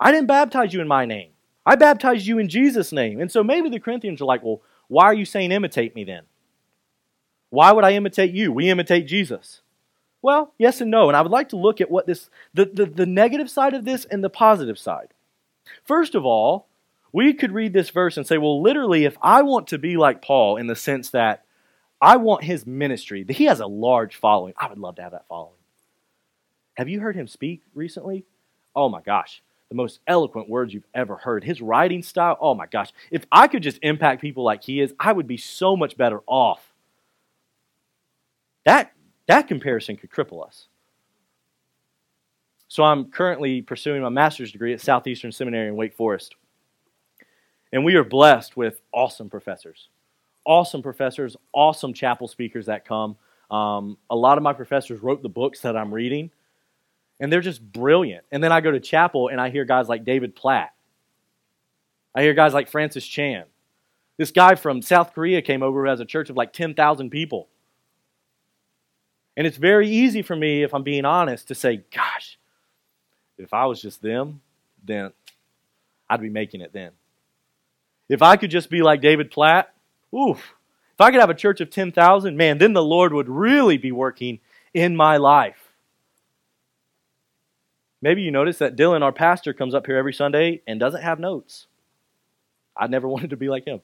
I 0.00 0.12
didn't 0.12 0.26
baptize 0.26 0.72
you 0.72 0.80
in 0.80 0.88
my 0.88 1.04
name. 1.04 1.30
I 1.66 1.76
baptized 1.76 2.26
you 2.26 2.38
in 2.38 2.48
Jesus' 2.48 2.92
name. 2.92 3.20
And 3.20 3.30
so 3.30 3.44
maybe 3.44 3.68
the 3.68 3.80
Corinthians 3.80 4.20
are 4.20 4.26
like, 4.26 4.42
Well, 4.42 4.62
why 4.88 5.04
are 5.04 5.14
you 5.14 5.24
saying 5.24 5.52
imitate 5.52 5.94
me 5.94 6.04
then? 6.04 6.22
Why 7.50 7.72
would 7.72 7.84
I 7.84 7.92
imitate 7.92 8.32
you? 8.32 8.52
We 8.52 8.70
imitate 8.70 9.06
Jesus. 9.06 9.62
Well, 10.20 10.52
yes 10.58 10.80
and 10.80 10.90
no. 10.90 11.08
And 11.08 11.16
I 11.16 11.22
would 11.22 11.30
like 11.30 11.50
to 11.50 11.56
look 11.56 11.80
at 11.80 11.90
what 11.90 12.06
this, 12.06 12.28
the, 12.52 12.64
the, 12.64 12.86
the 12.86 13.06
negative 13.06 13.48
side 13.48 13.74
of 13.74 13.84
this 13.84 14.04
and 14.06 14.22
the 14.24 14.30
positive 14.30 14.78
side. 14.78 15.14
First 15.84 16.14
of 16.14 16.24
all, 16.24 16.67
we 17.12 17.32
could 17.34 17.52
read 17.52 17.72
this 17.72 17.90
verse 17.90 18.16
and 18.16 18.26
say, 18.26 18.38
well, 18.38 18.62
literally, 18.62 19.04
if 19.04 19.16
I 19.22 19.42
want 19.42 19.68
to 19.68 19.78
be 19.78 19.96
like 19.96 20.22
Paul 20.22 20.56
in 20.56 20.66
the 20.66 20.76
sense 20.76 21.10
that 21.10 21.44
I 22.00 22.16
want 22.16 22.44
his 22.44 22.66
ministry. 22.66 23.24
that 23.24 23.36
He 23.36 23.44
has 23.44 23.60
a 23.60 23.66
large 23.66 24.16
following. 24.16 24.54
I 24.56 24.68
would 24.68 24.78
love 24.78 24.96
to 24.96 25.02
have 25.02 25.12
that 25.12 25.26
following. 25.28 25.54
Have 26.76 26.88
you 26.88 27.00
heard 27.00 27.16
him 27.16 27.26
speak 27.26 27.62
recently? 27.74 28.24
Oh 28.76 28.88
my 28.88 29.00
gosh, 29.00 29.42
the 29.68 29.74
most 29.74 29.98
eloquent 30.06 30.48
words 30.48 30.72
you've 30.72 30.86
ever 30.94 31.16
heard. 31.16 31.42
His 31.42 31.60
writing 31.60 32.02
style, 32.02 32.36
oh 32.40 32.54
my 32.54 32.66
gosh. 32.66 32.92
If 33.10 33.26
I 33.32 33.48
could 33.48 33.64
just 33.64 33.80
impact 33.82 34.20
people 34.20 34.44
like 34.44 34.62
he 34.62 34.80
is, 34.80 34.94
I 35.00 35.12
would 35.12 35.26
be 35.26 35.36
so 35.36 35.76
much 35.76 35.96
better 35.96 36.20
off. 36.26 36.72
That, 38.64 38.92
that 39.26 39.48
comparison 39.48 39.96
could 39.96 40.10
cripple 40.10 40.46
us. 40.46 40.68
So 42.68 42.84
I'm 42.84 43.06
currently 43.10 43.62
pursuing 43.62 44.02
my 44.02 44.10
master's 44.10 44.52
degree 44.52 44.74
at 44.74 44.80
Southeastern 44.80 45.32
Seminary 45.32 45.68
in 45.68 45.74
Wake 45.74 45.94
Forest. 45.96 46.36
And 47.72 47.84
we 47.84 47.94
are 47.96 48.04
blessed 48.04 48.56
with 48.56 48.80
awesome 48.92 49.28
professors 49.28 49.88
awesome 50.48 50.82
professors, 50.82 51.36
awesome 51.52 51.92
chapel 51.92 52.26
speakers 52.26 52.66
that 52.66 52.86
come. 52.86 53.16
Um, 53.50 53.98
a 54.08 54.16
lot 54.16 54.38
of 54.38 54.42
my 54.42 54.54
professors 54.54 55.00
wrote 55.00 55.22
the 55.22 55.28
books 55.28 55.60
that 55.60 55.76
I'm 55.76 55.92
reading, 55.92 56.30
and 57.20 57.30
they're 57.30 57.42
just 57.42 57.62
brilliant. 57.62 58.24
And 58.32 58.42
then 58.42 58.50
I 58.50 58.62
go 58.62 58.70
to 58.70 58.80
chapel 58.80 59.28
and 59.28 59.40
I 59.40 59.50
hear 59.50 59.66
guys 59.66 59.88
like 59.88 60.04
David 60.04 60.34
Platt. 60.34 60.72
I 62.14 62.22
hear 62.22 62.32
guys 62.32 62.54
like 62.54 62.68
Francis 62.68 63.06
Chan. 63.06 63.44
This 64.16 64.30
guy 64.30 64.54
from 64.54 64.80
South 64.80 65.12
Korea 65.12 65.42
came 65.42 65.62
over 65.62 65.82
who 65.82 65.88
has 65.90 66.00
a 66.00 66.04
church 66.04 66.30
of 66.30 66.36
like 66.36 66.52
10,000 66.52 67.10
people. 67.10 67.48
And 69.36 69.46
it's 69.46 69.58
very 69.58 69.88
easy 69.88 70.22
for 70.22 70.34
me, 70.34 70.62
if 70.62 70.74
I'm 70.74 70.82
being 70.82 71.04
honest, 71.04 71.48
to 71.48 71.54
say, 71.54 71.84
gosh, 71.94 72.38
if 73.36 73.52
I 73.52 73.66
was 73.66 73.80
just 73.80 74.02
them, 74.02 74.40
then 74.82 75.12
I'd 76.10 76.22
be 76.22 76.30
making 76.30 76.62
it 76.62 76.72
then. 76.72 76.92
If 78.08 78.22
I 78.22 78.36
could 78.36 78.50
just 78.50 78.70
be 78.70 78.82
like 78.82 79.00
David 79.00 79.30
Platt, 79.30 79.72
Oof. 80.14 80.54
If 80.94 81.00
I 81.00 81.10
could 81.10 81.20
have 81.20 81.30
a 81.30 81.34
church 81.34 81.60
of 81.60 81.70
10,000, 81.70 82.36
man, 82.36 82.58
then 82.58 82.72
the 82.72 82.82
Lord 82.82 83.12
would 83.12 83.28
really 83.28 83.76
be 83.76 83.92
working 83.92 84.40
in 84.74 84.96
my 84.96 85.16
life. 85.16 85.72
Maybe 88.00 88.22
you 88.22 88.30
notice 88.30 88.58
that 88.58 88.76
Dylan, 88.76 89.02
our 89.02 89.12
pastor, 89.12 89.52
comes 89.52 89.74
up 89.74 89.86
here 89.86 89.96
every 89.96 90.12
Sunday 90.12 90.62
and 90.66 90.78
doesn't 90.78 91.02
have 91.02 91.18
notes. 91.18 91.66
I 92.76 92.86
never 92.86 93.08
wanted 93.08 93.30
to 93.30 93.36
be 93.36 93.48
like 93.48 93.64
him. 93.64 93.80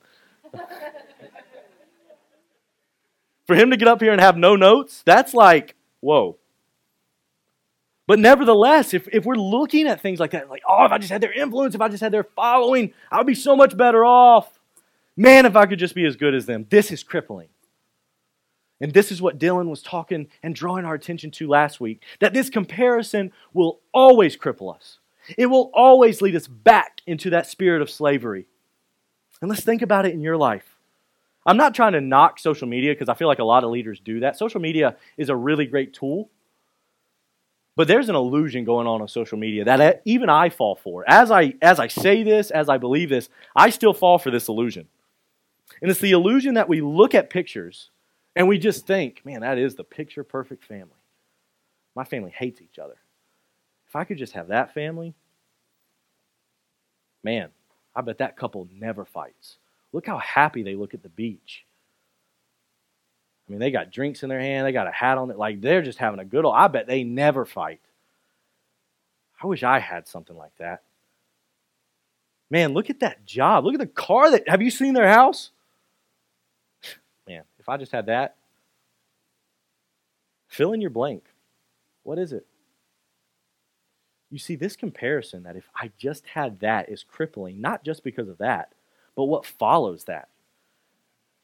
For 3.46 3.54
him 3.54 3.70
to 3.70 3.76
get 3.76 3.88
up 3.88 4.00
here 4.00 4.12
and 4.12 4.20
have 4.20 4.36
no 4.36 4.56
notes, 4.56 5.02
that's 5.04 5.34
like, 5.34 5.74
whoa. 6.00 6.38
But 8.06 8.18
nevertheless, 8.18 8.92
if, 8.92 9.08
if 9.12 9.24
we're 9.24 9.34
looking 9.34 9.86
at 9.86 10.00
things 10.00 10.20
like 10.20 10.32
that, 10.32 10.50
like, 10.50 10.62
oh, 10.68 10.84
if 10.84 10.92
I 10.92 10.98
just 10.98 11.10
had 11.10 11.22
their 11.22 11.32
influence, 11.32 11.74
if 11.74 11.80
I 11.80 11.88
just 11.88 12.02
had 12.02 12.12
their 12.12 12.24
following, 12.24 12.92
I 13.10 13.18
would 13.18 13.26
be 13.26 13.34
so 13.34 13.56
much 13.56 13.76
better 13.76 14.04
off. 14.04 14.58
Man, 15.16 15.46
if 15.46 15.56
I 15.56 15.66
could 15.66 15.78
just 15.78 15.94
be 15.94 16.04
as 16.04 16.16
good 16.16 16.34
as 16.34 16.44
them. 16.46 16.66
This 16.68 16.90
is 16.90 17.02
crippling. 17.02 17.48
And 18.80 18.92
this 18.92 19.10
is 19.10 19.22
what 19.22 19.38
Dylan 19.38 19.70
was 19.70 19.82
talking 19.82 20.28
and 20.42 20.54
drawing 20.54 20.84
our 20.84 20.94
attention 20.94 21.30
to 21.32 21.48
last 21.48 21.80
week 21.80 22.02
that 22.20 22.34
this 22.34 22.50
comparison 22.50 23.32
will 23.54 23.80
always 23.92 24.36
cripple 24.36 24.74
us. 24.74 24.98
It 25.38 25.46
will 25.46 25.70
always 25.72 26.20
lead 26.20 26.36
us 26.36 26.46
back 26.46 27.00
into 27.06 27.30
that 27.30 27.46
spirit 27.46 27.80
of 27.80 27.88
slavery. 27.88 28.46
And 29.40 29.48
let's 29.48 29.64
think 29.64 29.80
about 29.80 30.04
it 30.04 30.12
in 30.12 30.20
your 30.20 30.36
life. 30.36 30.76
I'm 31.46 31.56
not 31.56 31.74
trying 31.74 31.92
to 31.92 32.00
knock 32.00 32.38
social 32.38 32.66
media 32.66 32.92
because 32.92 33.08
I 33.08 33.14
feel 33.14 33.28
like 33.28 33.38
a 33.38 33.44
lot 33.44 33.64
of 33.64 33.70
leaders 33.70 34.00
do 34.00 34.20
that. 34.20 34.36
Social 34.36 34.60
media 34.60 34.96
is 35.16 35.28
a 35.28 35.36
really 35.36 35.66
great 35.66 35.94
tool. 35.94 36.30
But 37.76 37.88
there's 37.88 38.08
an 38.08 38.14
illusion 38.14 38.64
going 38.64 38.86
on 38.86 39.00
on 39.00 39.08
social 39.08 39.36
media 39.36 39.64
that 39.64 40.02
even 40.04 40.28
I 40.28 40.48
fall 40.48 40.76
for. 40.76 41.04
As 41.08 41.30
I 41.30 41.54
as 41.60 41.80
I 41.80 41.88
say 41.88 42.22
this, 42.22 42.50
as 42.50 42.68
I 42.68 42.78
believe 42.78 43.08
this, 43.08 43.28
I 43.56 43.70
still 43.70 43.92
fall 43.92 44.18
for 44.18 44.30
this 44.30 44.48
illusion. 44.48 44.86
And 45.82 45.90
it's 45.90 46.00
the 46.00 46.12
illusion 46.12 46.54
that 46.54 46.68
we 46.68 46.80
look 46.80 47.14
at 47.14 47.30
pictures 47.30 47.90
and 48.36 48.48
we 48.48 48.58
just 48.58 48.86
think, 48.86 49.22
man, 49.24 49.40
that 49.40 49.58
is 49.58 49.74
the 49.74 49.84
picture 49.84 50.24
perfect 50.24 50.64
family. 50.64 50.90
My 51.94 52.04
family 52.04 52.32
hates 52.36 52.60
each 52.60 52.78
other. 52.78 52.96
If 53.88 53.96
I 53.96 54.04
could 54.04 54.18
just 54.18 54.32
have 54.32 54.48
that 54.48 54.74
family, 54.74 55.14
man, 57.22 57.50
I 57.94 58.00
bet 58.00 58.18
that 58.18 58.36
couple 58.36 58.68
never 58.72 59.04
fights. 59.04 59.58
Look 59.92 60.06
how 60.06 60.18
happy 60.18 60.62
they 60.62 60.74
look 60.74 60.94
at 60.94 61.02
the 61.02 61.08
beach. 61.08 61.64
I 63.46 63.52
mean, 63.52 63.60
they 63.60 63.70
got 63.70 63.90
drinks 63.90 64.22
in 64.22 64.28
their 64.28 64.40
hand, 64.40 64.66
they 64.66 64.72
got 64.72 64.86
a 64.86 64.92
hat 64.92 65.18
on 65.18 65.30
it, 65.30 65.38
like 65.38 65.60
they're 65.60 65.82
just 65.82 65.98
having 65.98 66.20
a 66.20 66.24
good 66.24 66.44
old. 66.44 66.54
I 66.56 66.68
bet 66.68 66.86
they 66.86 67.04
never 67.04 67.44
fight. 67.44 67.80
I 69.42 69.46
wish 69.46 69.62
I 69.62 69.78
had 69.78 70.08
something 70.08 70.36
like 70.36 70.56
that. 70.58 70.82
Man, 72.50 72.72
look 72.72 72.88
at 72.88 73.00
that 73.00 73.26
job. 73.26 73.64
Look 73.64 73.74
at 73.74 73.80
the 73.80 73.86
car 73.86 74.30
that 74.30 74.48
have 74.48 74.62
you 74.62 74.70
seen 74.70 74.94
their 74.94 75.08
house? 75.08 75.50
Man, 77.28 77.42
if 77.58 77.68
I 77.68 77.76
just 77.76 77.92
had 77.92 78.06
that, 78.06 78.36
fill 80.46 80.72
in 80.72 80.80
your 80.80 80.90
blank. 80.90 81.24
What 82.02 82.18
is 82.18 82.32
it? 82.32 82.46
You 84.30 84.38
see, 84.38 84.56
this 84.56 84.76
comparison 84.76 85.42
that 85.44 85.56
if 85.56 85.68
I 85.74 85.90
just 85.98 86.26
had 86.26 86.60
that 86.60 86.88
is 86.88 87.04
crippling, 87.04 87.60
not 87.60 87.84
just 87.84 88.02
because 88.04 88.28
of 88.28 88.38
that, 88.38 88.72
but 89.14 89.24
what 89.24 89.46
follows 89.46 90.04
that. 90.04 90.28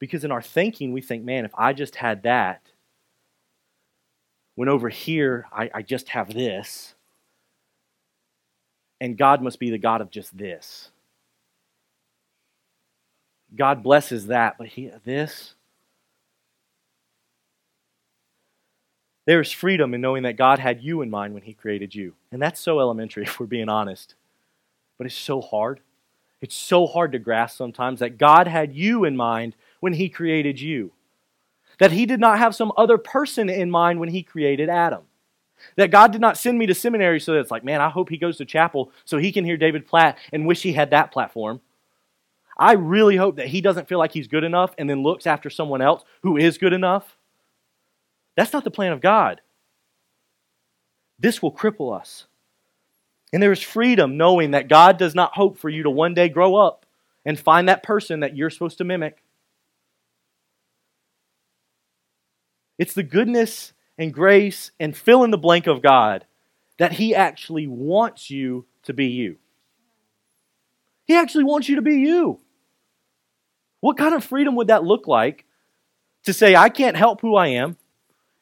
Because 0.01 0.25
in 0.25 0.33
our 0.33 0.43
thinking, 0.43 0.93
we 0.93 1.01
think, 1.01 1.23
man, 1.25 1.45
if 1.45 1.53
I 1.57 1.73
just 1.73 1.95
had 1.95 2.25
that, 2.25 2.63
when 4.57 4.69
over 4.69 4.89
here 4.89 5.47
I, 5.53 5.71
I 5.73 5.83
just 5.83 6.09
have 6.09 6.35
this, 6.35 6.95
and 9.01 9.17
God 9.17 9.43
must 9.43 9.61
be 9.61 9.71
the 9.71 9.79
God 9.79 10.01
of 10.01 10.11
just 10.11 10.37
this. 10.37 10.91
God 13.55 13.83
blesses 13.85 14.27
that, 14.27 14.59
but 14.59 14.67
he, 14.67 14.91
this, 15.05 15.55
There's 19.31 19.53
freedom 19.53 19.95
in 19.95 20.01
knowing 20.01 20.25
that 20.25 20.37
God 20.37 20.59
had 20.59 20.83
you 20.83 21.03
in 21.03 21.09
mind 21.09 21.35
when 21.35 21.45
He 21.45 21.55
created 21.55 21.95
you. 21.95 22.15
And 22.33 22.43
that's 22.43 22.59
so 22.59 22.81
elementary, 22.81 23.23
if 23.27 23.39
we're 23.39 23.47
being 23.47 23.69
honest. 23.69 24.17
But 24.99 25.07
it's 25.07 25.15
so 25.15 25.41
hard. 25.41 25.79
It's 26.41 26.57
so 26.57 26.87
hard 26.87 27.13
to 27.13 27.21
grasp 27.21 27.57
sometimes 27.57 28.01
that 28.01 28.19
God 28.19 28.49
had 28.49 28.75
you 28.75 29.05
in 29.05 29.17
mind 29.17 29.55
when 29.81 29.95
He 29.95 30.09
created 30.09 30.61
you. 30.61 30.93
That 31.79 31.93
He 31.93 32.07
did 32.07 32.21
not 32.21 32.39
have 32.39 32.55
some 32.55 32.73
other 32.77 32.99
person 32.99 33.49
in 33.49 33.71
mind 33.71 34.01
when 34.01 34.11
He 34.11 34.23
created 34.23 34.69
Adam. 34.69 35.03
That 35.77 35.91
God 35.91 36.13
did 36.13 36.21
not 36.21 36.39
send 36.39 36.59
me 36.59 36.67
to 36.67 36.75
seminary 36.75 37.21
so 37.21 37.33
that 37.33 37.41
it's 37.41 37.51
like, 37.51 37.65
man, 37.65 37.81
I 37.81 37.91
hope 37.91 38.09
he 38.09 38.17
goes 38.17 38.39
to 38.39 38.45
chapel 38.45 38.93
so 39.05 39.19
he 39.19 39.33
can 39.33 39.45
hear 39.45 39.57
David 39.57 39.87
Platt 39.87 40.19
and 40.33 40.47
wish 40.47 40.63
he 40.63 40.73
had 40.73 40.91
that 40.91 41.13
platform. 41.13 41.61
I 42.59 42.73
really 42.73 43.17
hope 43.17 43.37
that 43.37 43.49
he 43.49 43.61
doesn't 43.61 43.89
feel 43.89 43.99
like 43.99 44.13
he's 44.13 44.29
good 44.29 44.45
enough 44.45 44.75
and 44.79 44.89
then 44.89 45.03
looks 45.03 45.27
after 45.27 45.49
someone 45.51 45.81
else 45.81 46.05
who 46.23 46.37
is 46.37 46.59
good 46.59 46.73
enough. 46.73 47.17
That's 48.37 48.53
not 48.53 48.65
the 48.65 48.71
plan 48.71 48.93
of 48.93 49.01
God. 49.01 49.41
This 51.19 51.43
will 51.43 51.53
cripple 51.53 51.99
us. 51.99 52.27
And 53.33 53.43
there 53.43 53.53
is 53.53 53.63
freedom 53.63 54.17
knowing 54.17 54.51
that 54.51 54.69
God 54.69 54.99
does 54.99 55.15
not 55.15 55.35
hope 55.35 55.59
for 55.59 55.69
you 55.69 55.85
to 55.85 55.91
one 55.91 56.15
day 56.15 56.29
grow 56.29 56.57
up 56.57 56.85
and 57.25 57.39
find 57.39 57.69
that 57.69 57.83
person 57.83 58.21
that 58.21 58.37
you're 58.37 58.51
supposed 58.51 58.79
to 58.79 58.85
mimic. 58.85 59.23
It's 62.81 62.95
the 62.95 63.03
goodness 63.03 63.75
and 63.99 64.11
grace 64.11 64.71
and 64.81 64.97
fill 64.97 65.23
in 65.23 65.31
the 65.31 65.37
blank 65.37 65.67
of 65.67 65.83
God 65.83 66.25
that 66.79 66.93
He 66.93 67.15
actually 67.15 67.67
wants 67.67 68.31
you 68.31 68.65
to 68.85 68.95
be 68.95 69.09
you. 69.09 69.37
He 71.05 71.15
actually 71.15 71.45
wants 71.45 71.69
you 71.69 71.77
to 71.77 71.83
be 71.83 71.97
you. 71.97 72.41
What 73.81 73.99
kind 73.99 74.15
of 74.15 74.25
freedom 74.25 74.57
would 74.57 74.69
that 74.69 74.83
look 74.83 75.07
like 75.07 75.45
to 76.25 76.33
say, 76.33 76.57
I 76.57 76.71
can't 76.71 76.97
help 76.97 77.21
who 77.21 77.37
I 77.37 77.49
am? 77.49 77.77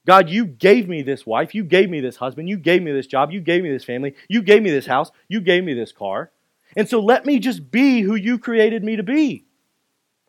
God, 0.07 0.31
you 0.31 0.47
gave 0.47 0.89
me 0.89 1.03
this 1.03 1.27
wife, 1.27 1.53
you 1.53 1.65
gave 1.65 1.91
me 1.91 2.01
this 2.01 2.17
husband, 2.17 2.49
you 2.49 2.59
gave 2.59 2.81
me 2.81 2.93
this 2.93 3.09
job, 3.09 3.33
you 3.33 3.41
gave 3.41 3.65
me 3.65 3.73
this 3.73 3.85
family, 3.85 4.15
you 4.29 4.41
gave 4.41 4.63
me 4.63 4.71
this 4.71 4.87
house, 4.87 5.11
you 5.27 5.41
gave 5.41 5.65
me 5.65 5.75
this 5.75 5.91
car. 5.91 6.31
And 6.77 6.89
so 6.89 7.01
let 7.01 7.27
me 7.27 7.41
just 7.41 7.73
be 7.73 8.03
who 8.03 8.15
you 8.15 8.39
created 8.39 8.85
me 8.85 8.95
to 8.95 9.03
be. 9.03 9.47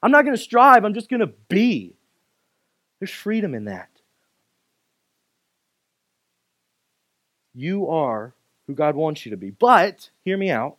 I'm 0.02 0.10
not 0.10 0.26
going 0.26 0.36
to 0.36 0.42
strive, 0.42 0.84
I'm 0.84 0.96
just 0.96 1.10
going 1.10 1.20
to 1.20 1.34
be. 1.48 1.96
There's 3.00 3.12
freedom 3.12 3.54
in 3.54 3.66
that. 3.66 3.90
You 7.54 7.88
are 7.90 8.34
who 8.68 8.76
God 8.76 8.96
wants 8.96 9.26
you 9.26 9.32
to 9.32 9.38
be. 9.38 9.50
But, 9.50 10.10
hear 10.24 10.38
me 10.38 10.52
out, 10.52 10.78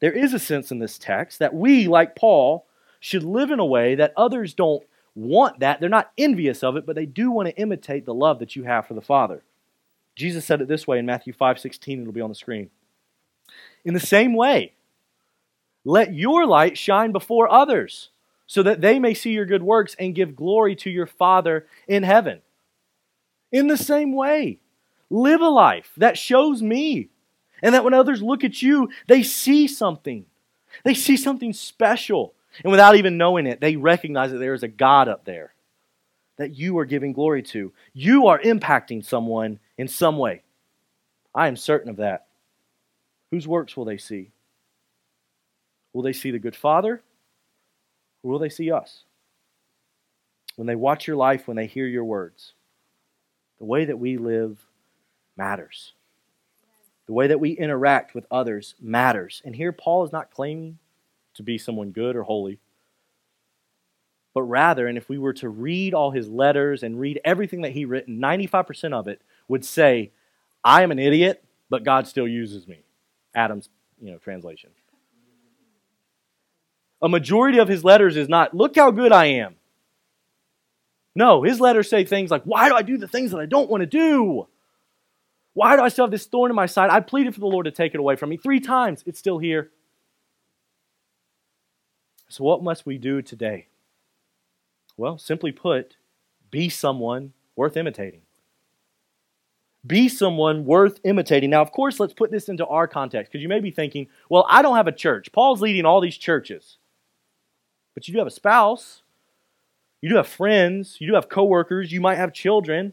there 0.00 0.12
is 0.12 0.32
a 0.32 0.38
sense 0.38 0.70
in 0.70 0.78
this 0.78 0.98
text 0.98 1.38
that 1.38 1.54
we, 1.54 1.88
like 1.88 2.16
Paul, 2.16 2.66
should 3.00 3.22
live 3.22 3.50
in 3.50 3.58
a 3.58 3.66
way 3.66 3.94
that 3.94 4.12
others 4.16 4.54
don't 4.54 4.82
want 5.14 5.60
that. 5.60 5.80
They're 5.80 5.88
not 5.88 6.12
envious 6.18 6.62
of 6.62 6.76
it, 6.76 6.86
but 6.86 6.96
they 6.96 7.06
do 7.06 7.30
want 7.30 7.48
to 7.48 7.56
imitate 7.56 8.04
the 8.04 8.14
love 8.14 8.38
that 8.38 8.56
you 8.56 8.64
have 8.64 8.86
for 8.86 8.94
the 8.94 9.00
Father. 9.00 9.42
Jesus 10.14 10.44
said 10.44 10.60
it 10.60 10.68
this 10.68 10.86
way 10.86 10.98
in 10.98 11.06
Matthew 11.06 11.32
5 11.32 11.58
16, 11.58 12.00
it'll 12.00 12.12
be 12.12 12.20
on 12.20 12.30
the 12.30 12.34
screen. 12.34 12.70
In 13.84 13.94
the 13.94 14.00
same 14.00 14.34
way, 14.34 14.72
let 15.84 16.14
your 16.14 16.46
light 16.46 16.76
shine 16.76 17.12
before 17.12 17.50
others, 17.50 18.10
so 18.46 18.62
that 18.62 18.80
they 18.80 18.98
may 18.98 19.14
see 19.14 19.30
your 19.30 19.46
good 19.46 19.62
works 19.62 19.94
and 19.98 20.14
give 20.14 20.36
glory 20.36 20.74
to 20.76 20.90
your 20.90 21.06
Father 21.06 21.66
in 21.86 22.02
heaven. 22.02 22.40
In 23.52 23.68
the 23.68 23.76
same 23.76 24.14
way, 24.14 24.58
live 25.10 25.40
a 25.40 25.48
life 25.48 25.92
that 25.96 26.18
shows 26.18 26.62
me, 26.62 27.08
and 27.62 27.74
that 27.74 27.84
when 27.84 27.94
others 27.94 28.22
look 28.22 28.44
at 28.44 28.60
you, 28.62 28.90
they 29.06 29.22
see 29.22 29.66
something. 29.66 30.26
They 30.84 30.94
see 30.94 31.16
something 31.16 31.52
special. 31.52 32.34
And 32.62 32.70
without 32.70 32.96
even 32.96 33.16
knowing 33.16 33.46
it, 33.46 33.60
they 33.60 33.76
recognize 33.76 34.32
that 34.32 34.38
there 34.38 34.54
is 34.54 34.62
a 34.62 34.68
God 34.68 35.08
up 35.08 35.24
there 35.24 35.54
that 36.36 36.54
you 36.54 36.78
are 36.78 36.84
giving 36.84 37.12
glory 37.12 37.42
to. 37.42 37.72
You 37.92 38.26
are 38.26 38.38
impacting 38.40 39.04
someone 39.04 39.58
in 39.78 39.88
some 39.88 40.18
way. 40.18 40.42
I 41.34 41.48
am 41.48 41.56
certain 41.56 41.90
of 41.90 41.96
that. 41.96 42.26
Whose 43.30 43.48
works 43.48 43.76
will 43.76 43.84
they 43.84 43.98
see? 43.98 44.30
Will 45.92 46.02
they 46.02 46.12
see 46.12 46.30
the 46.30 46.38
good 46.38 46.56
Father? 46.56 47.02
Or 48.22 48.30
will 48.30 48.38
they 48.38 48.48
see 48.48 48.70
us? 48.70 49.04
When 50.56 50.66
they 50.66 50.74
watch 50.74 51.06
your 51.06 51.16
life, 51.16 51.46
when 51.46 51.56
they 51.56 51.66
hear 51.66 51.86
your 51.86 52.04
words, 52.04 52.52
the 53.58 53.64
way 53.64 53.84
that 53.84 53.98
we 53.98 54.16
live 54.16 54.65
matters. 55.36 55.92
The 57.06 57.12
way 57.12 57.28
that 57.28 57.40
we 57.40 57.50
interact 57.50 58.14
with 58.14 58.26
others 58.30 58.74
matters. 58.80 59.42
And 59.44 59.54
here, 59.54 59.72
Paul 59.72 60.04
is 60.04 60.12
not 60.12 60.30
claiming 60.30 60.78
to 61.34 61.42
be 61.42 61.58
someone 61.58 61.90
good 61.90 62.16
or 62.16 62.24
holy. 62.24 62.58
But 64.34 64.42
rather, 64.42 64.86
and 64.86 64.98
if 64.98 65.08
we 65.08 65.16
were 65.16 65.32
to 65.34 65.48
read 65.48 65.94
all 65.94 66.10
his 66.10 66.28
letters 66.28 66.82
and 66.82 67.00
read 67.00 67.20
everything 67.24 67.62
that 67.62 67.72
he 67.72 67.84
written, 67.84 68.18
95% 68.18 68.92
of 68.92 69.08
it 69.08 69.22
would 69.48 69.64
say, 69.64 70.10
I 70.62 70.82
am 70.82 70.90
an 70.90 70.98
idiot, 70.98 71.42
but 71.70 71.84
God 71.84 72.06
still 72.06 72.28
uses 72.28 72.66
me. 72.66 72.80
Adam's 73.34 73.68
you 74.00 74.12
know, 74.12 74.18
translation. 74.18 74.70
A 77.00 77.08
majority 77.08 77.58
of 77.58 77.68
his 77.68 77.84
letters 77.84 78.16
is 78.16 78.28
not, 78.28 78.54
look 78.54 78.76
how 78.76 78.90
good 78.90 79.12
I 79.12 79.26
am. 79.26 79.56
No, 81.14 81.42
his 81.42 81.60
letters 81.60 81.88
say 81.88 82.04
things 82.04 82.30
like, 82.30 82.42
why 82.42 82.68
do 82.68 82.74
I 82.74 82.82
do 82.82 82.98
the 82.98 83.08
things 83.08 83.30
that 83.30 83.38
I 83.38 83.46
don't 83.46 83.70
want 83.70 83.82
to 83.82 83.86
do? 83.86 84.48
Why 85.56 85.74
do 85.74 85.80
I 85.80 85.88
still 85.88 86.04
have 86.04 86.10
this 86.10 86.26
thorn 86.26 86.50
in 86.50 86.54
my 86.54 86.66
side? 86.66 86.90
I 86.90 87.00
pleaded 87.00 87.32
for 87.32 87.40
the 87.40 87.46
Lord 87.46 87.64
to 87.64 87.70
take 87.70 87.94
it 87.94 87.98
away 87.98 88.14
from 88.16 88.28
me 88.28 88.36
three 88.36 88.60
times. 88.60 89.02
It's 89.06 89.18
still 89.18 89.38
here. 89.38 89.70
So, 92.28 92.44
what 92.44 92.62
must 92.62 92.84
we 92.84 92.98
do 92.98 93.22
today? 93.22 93.68
Well, 94.98 95.16
simply 95.16 95.52
put, 95.52 95.96
be 96.50 96.68
someone 96.68 97.32
worth 97.56 97.74
imitating. 97.74 98.20
Be 99.86 100.10
someone 100.10 100.66
worth 100.66 101.00
imitating. 101.04 101.48
Now, 101.48 101.62
of 101.62 101.72
course, 101.72 101.98
let's 101.98 102.12
put 102.12 102.30
this 102.30 102.50
into 102.50 102.66
our 102.66 102.86
context 102.86 103.32
because 103.32 103.42
you 103.42 103.48
may 103.48 103.60
be 103.60 103.70
thinking, 103.70 104.08
well, 104.28 104.44
I 104.50 104.60
don't 104.60 104.76
have 104.76 104.88
a 104.88 104.92
church. 104.92 105.32
Paul's 105.32 105.62
leading 105.62 105.86
all 105.86 106.02
these 106.02 106.18
churches. 106.18 106.76
But 107.94 108.06
you 108.06 108.12
do 108.12 108.18
have 108.18 108.26
a 108.26 108.30
spouse, 108.30 109.00
you 110.02 110.10
do 110.10 110.16
have 110.16 110.28
friends, 110.28 110.98
you 111.00 111.06
do 111.06 111.14
have 111.14 111.30
coworkers, 111.30 111.92
you 111.92 112.02
might 112.02 112.16
have 112.16 112.34
children. 112.34 112.92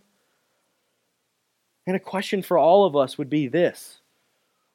And 1.86 1.96
a 1.96 2.00
question 2.00 2.42
for 2.42 2.58
all 2.58 2.86
of 2.86 2.96
us 2.96 3.18
would 3.18 3.30
be 3.30 3.48
this 3.48 4.00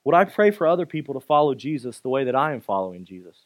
Would 0.04 0.14
I 0.14 0.24
pray 0.24 0.50
for 0.50 0.66
other 0.66 0.86
people 0.86 1.14
to 1.14 1.20
follow 1.20 1.54
Jesus 1.54 2.00
the 2.00 2.08
way 2.08 2.24
that 2.24 2.36
I 2.36 2.52
am 2.52 2.60
following 2.60 3.04
Jesus? 3.04 3.44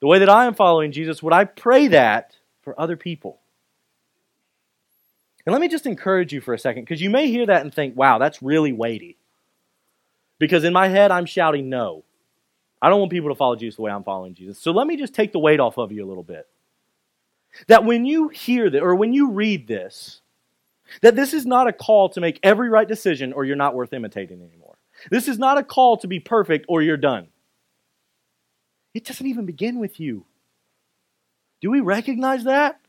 the 0.00 0.06
way 0.06 0.18
that 0.20 0.28
I 0.28 0.46
am 0.46 0.54
following 0.54 0.92
Jesus, 0.92 1.22
would 1.22 1.32
I 1.32 1.44
pray 1.44 1.88
that 1.88 2.36
for 2.62 2.78
other 2.80 2.96
people? 2.96 3.40
And 5.44 5.52
let 5.52 5.60
me 5.60 5.68
just 5.68 5.86
encourage 5.86 6.32
you 6.32 6.40
for 6.40 6.54
a 6.54 6.58
second, 6.58 6.82
because 6.82 7.00
you 7.00 7.10
may 7.10 7.28
hear 7.28 7.46
that 7.46 7.62
and 7.62 7.72
think, 7.72 7.96
wow, 7.96 8.18
that's 8.18 8.42
really 8.42 8.72
weighty. 8.72 9.16
Because 10.38 10.64
in 10.64 10.72
my 10.72 10.88
head, 10.88 11.10
I'm 11.10 11.26
shouting 11.26 11.68
no. 11.68 12.04
I 12.80 12.90
don't 12.90 13.00
want 13.00 13.10
people 13.10 13.30
to 13.30 13.34
follow 13.34 13.56
Jesus 13.56 13.76
the 13.76 13.82
way 13.82 13.90
I'm 13.90 14.04
following 14.04 14.34
Jesus. 14.34 14.58
So 14.58 14.70
let 14.70 14.86
me 14.86 14.96
just 14.96 15.14
take 15.14 15.32
the 15.32 15.38
weight 15.40 15.58
off 15.58 15.78
of 15.78 15.90
you 15.90 16.04
a 16.04 16.08
little 16.08 16.22
bit. 16.22 16.46
That 17.66 17.84
when 17.84 18.04
you 18.04 18.28
hear 18.28 18.70
that, 18.70 18.82
or 18.82 18.94
when 18.94 19.12
you 19.12 19.32
read 19.32 19.66
this, 19.66 20.20
that 21.02 21.16
this 21.16 21.34
is 21.34 21.46
not 21.46 21.68
a 21.68 21.72
call 21.72 22.08
to 22.10 22.20
make 22.20 22.40
every 22.42 22.68
right 22.68 22.88
decision 22.88 23.32
or 23.32 23.44
you're 23.44 23.56
not 23.56 23.74
worth 23.74 23.92
imitating 23.92 24.42
anymore. 24.42 24.76
This 25.10 25.28
is 25.28 25.38
not 25.38 25.58
a 25.58 25.62
call 25.62 25.96
to 25.98 26.08
be 26.08 26.20
perfect 26.20 26.66
or 26.68 26.82
you're 26.82 26.96
done. 26.96 27.28
It 28.94 29.04
doesn't 29.04 29.26
even 29.26 29.46
begin 29.46 29.78
with 29.78 30.00
you. 30.00 30.24
Do 31.60 31.70
we 31.70 31.80
recognize 31.80 32.44
that? 32.44 32.80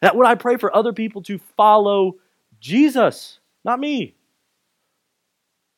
That 0.00 0.16
would 0.16 0.26
I 0.26 0.34
pray 0.34 0.56
for 0.56 0.74
other 0.74 0.92
people 0.92 1.22
to 1.24 1.38
follow 1.56 2.16
Jesus, 2.60 3.38
not 3.64 3.80
me. 3.80 4.14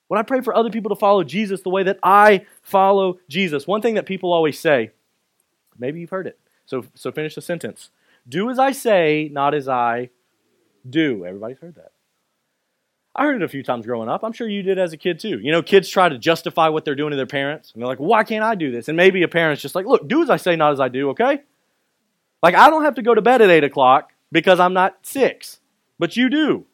When 0.08 0.18
I 0.18 0.22
pray 0.24 0.40
for 0.40 0.54
other 0.54 0.70
people 0.70 0.88
to 0.88 0.96
follow 0.96 1.22
Jesus 1.22 1.62
the 1.62 1.70
way 1.70 1.84
that 1.84 1.98
I 2.02 2.46
follow 2.62 3.20
Jesus, 3.28 3.66
one 3.66 3.80
thing 3.80 3.94
that 3.94 4.06
people 4.06 4.32
always 4.32 4.58
say, 4.58 4.90
maybe 5.78 6.00
you've 6.00 6.10
heard 6.10 6.26
it. 6.26 6.38
So, 6.66 6.84
so 6.94 7.12
finish 7.12 7.34
the 7.34 7.42
sentence. 7.42 7.90
Do 8.28 8.50
as 8.50 8.58
I 8.58 8.72
say, 8.72 9.28
not 9.32 9.54
as 9.54 9.68
I 9.68 10.10
do. 10.88 11.24
Everybody's 11.24 11.58
heard 11.58 11.74
that. 11.76 11.92
I 13.14 13.24
heard 13.24 13.36
it 13.36 13.44
a 13.44 13.48
few 13.48 13.62
times 13.62 13.86
growing 13.86 14.08
up. 14.08 14.22
I'm 14.22 14.32
sure 14.32 14.48
you 14.48 14.62
did 14.62 14.78
as 14.78 14.92
a 14.92 14.96
kid 14.96 15.18
too. 15.18 15.40
You 15.40 15.50
know, 15.50 15.62
kids 15.62 15.88
try 15.88 16.08
to 16.08 16.16
justify 16.16 16.68
what 16.68 16.84
they're 16.84 16.94
doing 16.94 17.10
to 17.10 17.16
their 17.16 17.26
parents. 17.26 17.72
And 17.72 17.82
they're 17.82 17.88
like, 17.88 17.98
why 17.98 18.22
can't 18.22 18.44
I 18.44 18.54
do 18.54 18.70
this? 18.70 18.88
And 18.88 18.96
maybe 18.96 19.22
a 19.22 19.28
parent's 19.28 19.62
just 19.62 19.74
like, 19.74 19.86
look, 19.86 20.06
do 20.06 20.22
as 20.22 20.30
I 20.30 20.36
say, 20.36 20.54
not 20.56 20.72
as 20.72 20.80
I 20.80 20.88
do, 20.88 21.10
okay? 21.10 21.42
Like, 22.42 22.54
I 22.54 22.70
don't 22.70 22.84
have 22.84 22.94
to 22.94 23.02
go 23.02 23.14
to 23.14 23.20
bed 23.20 23.42
at 23.42 23.50
8 23.50 23.64
o'clock 23.64 24.12
because 24.30 24.60
I'm 24.60 24.72
not 24.72 24.98
six, 25.02 25.58
but 25.98 26.16
you 26.16 26.30
do. 26.30 26.66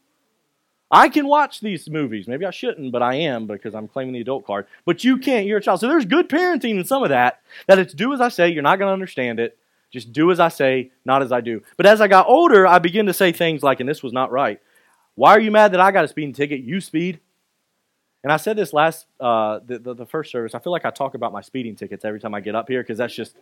I 0.90 1.08
can 1.08 1.26
watch 1.26 1.60
these 1.60 1.90
movies. 1.90 2.28
Maybe 2.28 2.44
I 2.44 2.50
shouldn't, 2.50 2.92
but 2.92 3.02
I 3.02 3.16
am 3.16 3.46
because 3.46 3.74
I'm 3.74 3.88
claiming 3.88 4.12
the 4.12 4.20
adult 4.20 4.46
card. 4.46 4.66
But 4.84 5.02
you 5.02 5.18
can't. 5.18 5.46
You're 5.46 5.58
a 5.58 5.62
child. 5.62 5.80
So 5.80 5.88
there's 5.88 6.04
good 6.04 6.28
parenting 6.28 6.78
in 6.78 6.84
some 6.84 7.02
of 7.02 7.08
that, 7.08 7.40
that 7.66 7.78
it's 7.78 7.92
do 7.92 8.12
as 8.12 8.20
I 8.20 8.28
say. 8.28 8.50
You're 8.50 8.62
not 8.62 8.78
going 8.78 8.88
to 8.88 8.92
understand 8.92 9.40
it. 9.40 9.58
Just 9.90 10.12
do 10.12 10.30
as 10.30 10.40
I 10.40 10.48
say, 10.48 10.90
not 11.04 11.22
as 11.22 11.32
I 11.32 11.40
do. 11.40 11.62
But 11.76 11.86
as 11.86 12.00
I 12.00 12.08
got 12.08 12.26
older, 12.26 12.66
I 12.66 12.78
began 12.78 13.06
to 13.06 13.14
say 13.14 13.32
things 13.32 13.62
like, 13.62 13.80
and 13.80 13.88
this 13.88 14.02
was 14.02 14.12
not 14.12 14.30
right. 14.30 14.60
Why 15.14 15.30
are 15.30 15.40
you 15.40 15.50
mad 15.50 15.72
that 15.72 15.80
I 15.80 15.92
got 15.92 16.04
a 16.04 16.08
speeding 16.08 16.34
ticket? 16.34 16.60
You 16.60 16.80
speed. 16.80 17.20
And 18.22 18.32
I 18.32 18.36
said 18.36 18.56
this 18.56 18.72
last, 18.72 19.06
uh, 19.20 19.60
the, 19.64 19.78
the, 19.78 19.94
the 19.94 20.06
first 20.06 20.32
service. 20.32 20.54
I 20.54 20.58
feel 20.58 20.72
like 20.72 20.84
I 20.84 20.90
talk 20.90 21.14
about 21.14 21.32
my 21.32 21.40
speeding 21.40 21.76
tickets 21.76 22.04
every 22.04 22.20
time 22.20 22.34
I 22.34 22.40
get 22.40 22.54
up 22.54 22.68
here 22.68 22.82
because 22.82 22.98
that's 22.98 23.14
just 23.14 23.36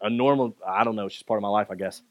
a 0.00 0.08
normal, 0.08 0.56
I 0.66 0.84
don't 0.84 0.96
know, 0.96 1.06
it's 1.06 1.14
just 1.14 1.26
part 1.26 1.38
of 1.38 1.42
my 1.42 1.48
life, 1.48 1.68
I 1.70 1.74
guess. 1.74 2.02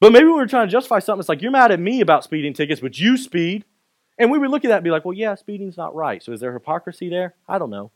But 0.00 0.12
maybe 0.12 0.26
we 0.26 0.32
were 0.32 0.46
trying 0.46 0.68
to 0.68 0.72
justify 0.72 0.98
something. 0.98 1.20
It's 1.20 1.28
like, 1.28 1.42
you're 1.42 1.50
mad 1.50 1.72
at 1.72 1.80
me 1.80 2.00
about 2.00 2.24
speeding 2.24 2.52
tickets, 2.52 2.80
but 2.80 2.98
you 2.98 3.16
speed. 3.16 3.64
And 4.18 4.30
we 4.30 4.38
would 4.38 4.50
look 4.50 4.64
at 4.64 4.68
that 4.68 4.76
and 4.76 4.84
be 4.84 4.90
like, 4.90 5.04
well, 5.04 5.14
yeah, 5.14 5.34
speeding's 5.34 5.76
not 5.76 5.94
right. 5.94 6.22
So 6.22 6.32
is 6.32 6.40
there 6.40 6.52
hypocrisy 6.52 7.08
there? 7.08 7.34
I 7.48 7.58
don't 7.58 7.70
know. 7.70 7.90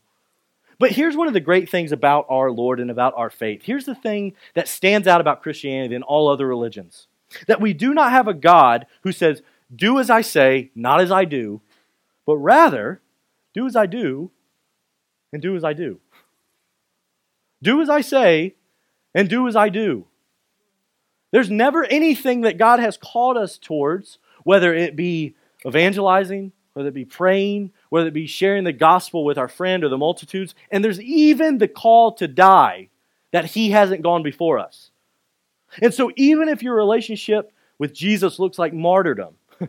But 0.79 0.91
here's 0.91 1.17
one 1.17 1.27
of 1.27 1.33
the 1.33 1.41
great 1.41 1.69
things 1.69 1.91
about 1.91 2.25
our 2.29 2.49
Lord 2.49 2.79
and 2.79 2.89
about 2.89 3.13
our 3.15 3.29
faith. 3.29 3.63
Here's 3.63 3.85
the 3.85 3.95
thing 3.95 4.33
that 4.55 4.67
stands 4.67 5.07
out 5.07 5.21
about 5.21 5.43
Christianity 5.43 5.93
and 5.93 6.03
all 6.03 6.29
other 6.29 6.47
religions 6.47 7.07
that 7.47 7.61
we 7.61 7.73
do 7.73 7.93
not 7.93 8.11
have 8.11 8.27
a 8.27 8.33
God 8.33 8.87
who 9.03 9.11
says, 9.11 9.43
do 9.75 9.99
as 9.99 10.09
I 10.09 10.21
say, 10.21 10.71
not 10.73 10.99
as 10.99 11.11
I 11.11 11.25
do, 11.25 11.61
but 12.25 12.37
rather, 12.37 13.01
do 13.53 13.67
as 13.67 13.75
I 13.75 13.85
do 13.85 14.31
and 15.31 15.41
do 15.41 15.55
as 15.55 15.63
I 15.63 15.73
do. 15.73 15.99
Do 17.61 17.81
as 17.81 17.89
I 17.89 18.01
say 18.01 18.55
and 19.13 19.29
do 19.29 19.47
as 19.47 19.55
I 19.55 19.69
do. 19.69 20.05
There's 21.31 21.51
never 21.51 21.83
anything 21.85 22.41
that 22.41 22.57
God 22.57 22.79
has 22.79 22.97
called 22.97 23.37
us 23.37 23.57
towards, 23.57 24.17
whether 24.43 24.73
it 24.73 24.95
be 24.95 25.35
evangelizing, 25.65 26.51
whether 26.73 26.89
it 26.89 26.95
be 26.95 27.05
praying, 27.05 27.71
whether 27.89 28.07
it 28.07 28.13
be 28.13 28.27
sharing 28.27 28.63
the 28.63 28.73
gospel 28.73 29.25
with 29.25 29.37
our 29.37 29.47
friend 29.47 29.83
or 29.83 29.89
the 29.89 29.97
multitudes, 29.97 30.55
and 30.71 30.83
there's 30.83 31.01
even 31.01 31.57
the 31.57 31.67
call 31.67 32.13
to 32.13 32.27
die 32.27 32.89
that 33.31 33.45
He 33.45 33.71
hasn't 33.71 34.03
gone 34.03 34.23
before 34.23 34.59
us. 34.59 34.91
And 35.81 35.93
so, 35.93 36.11
even 36.15 36.49
if 36.49 36.63
your 36.63 36.75
relationship 36.75 37.51
with 37.77 37.93
Jesus 37.93 38.39
looks 38.39 38.57
like 38.59 38.73
martyrdom, 38.73 39.35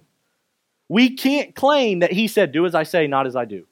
we 0.88 1.16
can't 1.16 1.54
claim 1.54 2.00
that 2.00 2.12
He 2.12 2.28
said, 2.28 2.52
Do 2.52 2.66
as 2.66 2.74
I 2.74 2.82
say, 2.82 3.06
not 3.06 3.26
as 3.26 3.36
I 3.36 3.44
do. 3.44 3.66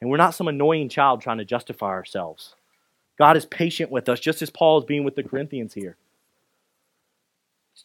And 0.00 0.10
we're 0.10 0.16
not 0.16 0.34
some 0.34 0.48
annoying 0.48 0.88
child 0.88 1.20
trying 1.20 1.38
to 1.38 1.44
justify 1.44 1.88
ourselves. 1.88 2.54
God 3.18 3.36
is 3.36 3.46
patient 3.46 3.90
with 3.90 4.08
us, 4.08 4.20
just 4.20 4.42
as 4.42 4.50
Paul 4.50 4.78
is 4.78 4.84
being 4.84 5.02
with 5.04 5.16
the 5.16 5.24
Corinthians 5.24 5.74
here. 5.74 5.96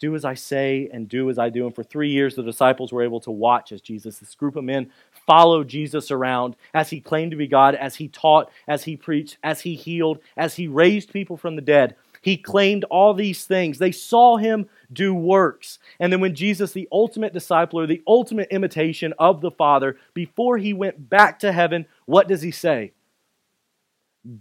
Do 0.04 0.16
as 0.16 0.26
I 0.26 0.34
say 0.34 0.90
and 0.92 1.08
do 1.08 1.30
as 1.30 1.40
I 1.40 1.48
do. 1.48 1.66
And 1.66 1.74
for 1.74 1.82
three 1.82 2.12
years, 2.12 2.36
the 2.36 2.44
disciples 2.44 2.92
were 2.92 3.04
able 3.04 3.22
to 3.22 3.32
watch 3.32 3.72
as 3.72 3.80
Jesus, 3.80 4.20
this 4.20 4.36
group 4.36 4.58
of 4.58 4.66
men, 4.66 4.92
followed 5.26 5.70
Jesus 5.70 6.12
around 6.12 6.58
as 6.74 6.90
he 6.90 7.00
claimed 7.00 7.32
to 7.32 7.38
be 7.38 7.48
God, 7.48 7.74
as 7.74 7.96
he 7.96 8.10
taught, 8.10 8.52
as 8.68 8.84
he 8.84 8.98
preached, 8.98 9.38
as 9.42 9.62
he 9.62 9.76
healed, 9.76 10.20
as 10.36 10.58
he 10.58 10.68
raised 10.68 11.14
people 11.14 11.38
from 11.38 11.56
the 11.56 11.62
dead. 11.62 11.96
He 12.22 12.36
claimed 12.36 12.84
all 12.90 13.14
these 13.14 13.46
things. 13.46 13.78
They 13.78 13.94
saw 13.94 14.36
him 14.36 14.68
do 14.92 15.16
works. 15.16 15.80
And 16.02 16.12
then 16.12 16.20
when 16.20 16.36
Jesus, 16.36 16.74
the 16.74 16.90
ultimate 16.92 17.34
discipler, 17.34 17.88
the 17.88 18.04
ultimate 18.06 18.50
imitation 18.52 19.14
of 19.18 19.40
the 19.40 19.52
Father, 19.52 19.96
before 20.14 20.58
he 20.58 20.74
went 20.74 21.10
back 21.10 21.40
to 21.40 21.54
heaven, 21.54 21.86
what 22.08 22.28
does 22.28 22.42
he 22.42 22.52
say? 22.52 22.92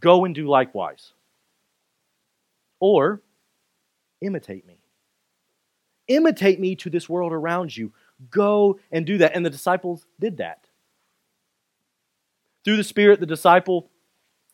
Go 0.01 0.25
and 0.25 0.35
do 0.35 0.49
likewise. 0.49 1.13
Or 2.81 3.23
imitate 4.21 4.67
me. 4.67 4.82
Imitate 6.09 6.61
me 6.61 6.75
to 6.77 6.91
this 6.91 7.09
world 7.09 7.33
around 7.33 7.77
you. 7.77 7.93
Go 8.31 8.79
and 8.91 9.07
do 9.07 9.19
that. 9.19 9.35
And 9.35 9.45
the 9.45 9.51
disciples 9.51 10.07
did 10.21 10.39
that. 10.39 10.67
Through 12.65 12.77
the 12.77 12.85
Spirit, 12.85 13.21
the 13.21 13.27
disciple, 13.27 13.91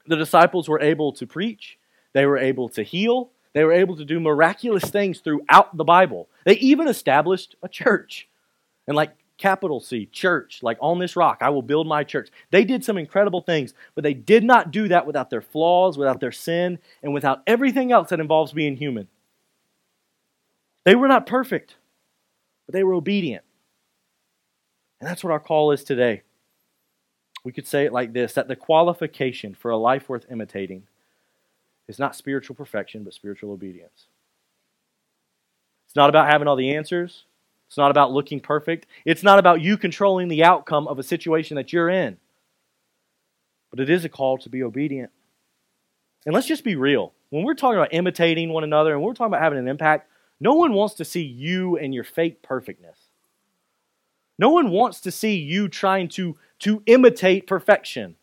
the 0.07 0.17
disciples 0.17 0.69
were 0.69 0.81
able 0.81 1.13
to 1.13 1.27
preach, 1.27 1.79
they 2.15 2.25
were 2.25 2.39
able 2.39 2.69
to 2.71 2.83
heal, 2.83 3.31
they 3.53 3.65
were 3.65 3.73
able 3.73 3.97
to 3.97 4.05
do 4.05 4.21
miraculous 4.21 4.85
things 4.85 5.21
throughout 5.21 5.77
the 5.77 5.85
Bible. 5.85 6.29
They 6.45 6.55
even 6.55 6.89
established 6.89 7.57
a 7.63 7.69
church. 7.69 8.29
And 8.87 8.97
like 8.97 9.15
capital 9.37 9.81
C, 9.81 10.07
church, 10.07 10.63
like 10.63 10.79
on 10.81 10.99
this 10.99 11.17
rock, 11.17 11.39
I 11.41 11.51
will 11.51 11.63
build 11.63 11.87
my 11.87 12.05
church. 12.05 12.29
They 12.51 12.65
did 12.65 12.85
some 12.85 12.99
incredible 12.99 13.41
things, 13.41 13.75
but 13.95 14.05
they 14.05 14.15
did 14.15 14.45
not 14.45 14.71
do 14.71 14.89
that 14.89 15.07
without 15.07 15.31
their 15.31 15.41
flaws, 15.41 15.97
without 15.97 16.21
their 16.21 16.33
sin, 16.33 16.79
and 17.03 17.13
without 17.13 17.43
everything 17.47 17.93
else 17.93 18.11
that 18.11 18.21
involves 18.21 18.53
being 18.53 18.77
human. 18.77 19.09
They 20.89 20.95
were 20.95 21.07
not 21.07 21.27
perfect, 21.27 21.77
but 22.65 22.73
they 22.73 22.83
were 22.83 22.95
obedient. 22.95 23.45
And 24.99 25.07
that's 25.07 25.23
what 25.23 25.35
our 25.35 25.39
call 25.39 25.71
is 25.71 25.85
today. 25.85 26.23
We 27.45 27.53
could 27.53 27.67
say 27.67 27.85
it 27.85 27.93
like 27.93 28.15
this 28.15 28.33
that 28.33 28.49
the 28.49 28.57
qualification 28.57 29.55
for 29.55 29.71
a 29.71 29.77
life 29.77 30.09
worth 30.09 30.25
imitating 30.31 30.85
is 31.89 31.99
not 31.99 32.17
spiritual 32.17 32.57
perfection, 32.57 33.05
but 33.05 33.13
spiritual 33.13 33.53
obedience. 33.53 34.07
It's 35.85 35.95
not 35.95 36.09
about 36.09 36.27
having 36.27 36.49
all 36.49 36.57
the 36.57 36.75
answers. 36.75 37.25
It's 37.67 37.77
not 37.77 37.91
about 37.91 38.13
looking 38.13 38.41
perfect. 38.41 38.87
It's 39.05 39.23
not 39.23 39.39
about 39.39 39.61
you 39.61 39.77
controlling 39.77 40.29
the 40.29 40.43
outcome 40.43 40.89
of 40.89 40.99
a 40.99 41.03
situation 41.03 41.57
that 41.57 41.71
you're 41.71 41.91
in. 41.91 42.17
But 43.71 43.81
it 43.81 43.91
is 43.91 44.07
a 44.07 44.09
call 44.09 44.39
to 44.39 44.49
be 44.49 44.63
obedient. 44.63 45.11
And 46.25 46.35
let's 46.35 46.47
just 46.47 46.65
be 46.65 46.77
real. 46.77 47.13
When 47.29 47.45
we're 47.45 47.53
talking 47.53 47.77
about 47.77 47.93
imitating 47.93 48.49
one 48.49 48.65
another 48.65 48.95
and 48.95 49.03
we're 49.03 49.13
talking 49.13 49.35
about 49.35 49.43
having 49.43 49.59
an 49.59 49.69
impact, 49.69 50.09
no 50.41 50.55
one 50.55 50.73
wants 50.73 50.95
to 50.97 51.05
see 51.05 51.23
you 51.23 51.77
and 51.77 51.95
your 51.95 52.05
fake 52.05 52.43
perfectness. 52.43 52.99
No 54.39 54.51
one 54.51 54.71
wants 54.71 55.01
to 55.01 55.11
see 55.11 55.37
you 55.37 55.69
trying 55.69 56.09
to, 56.11 56.37
to 56.61 56.83
imitate 56.87 57.47
perfection. 57.47 58.17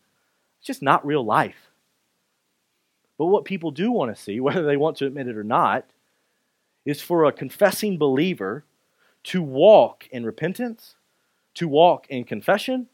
It's 0.58 0.66
just 0.66 0.82
not 0.82 1.04
real 1.04 1.24
life. 1.24 1.70
But 3.18 3.26
what 3.26 3.44
people 3.44 3.70
do 3.70 3.90
want 3.90 4.14
to 4.14 4.20
see, 4.20 4.40
whether 4.40 4.64
they 4.64 4.76
want 4.76 4.96
to 4.98 5.06
admit 5.06 5.28
it 5.28 5.36
or 5.36 5.44
not, 5.44 5.84
is 6.84 7.02
for 7.02 7.24
a 7.24 7.32
confessing 7.32 7.98
believer 7.98 8.64
to 9.24 9.42
walk 9.42 10.08
in 10.10 10.24
repentance, 10.24 10.94
to 11.54 11.66
walk 11.66 12.06
in 12.08 12.24
confession, 12.24 12.86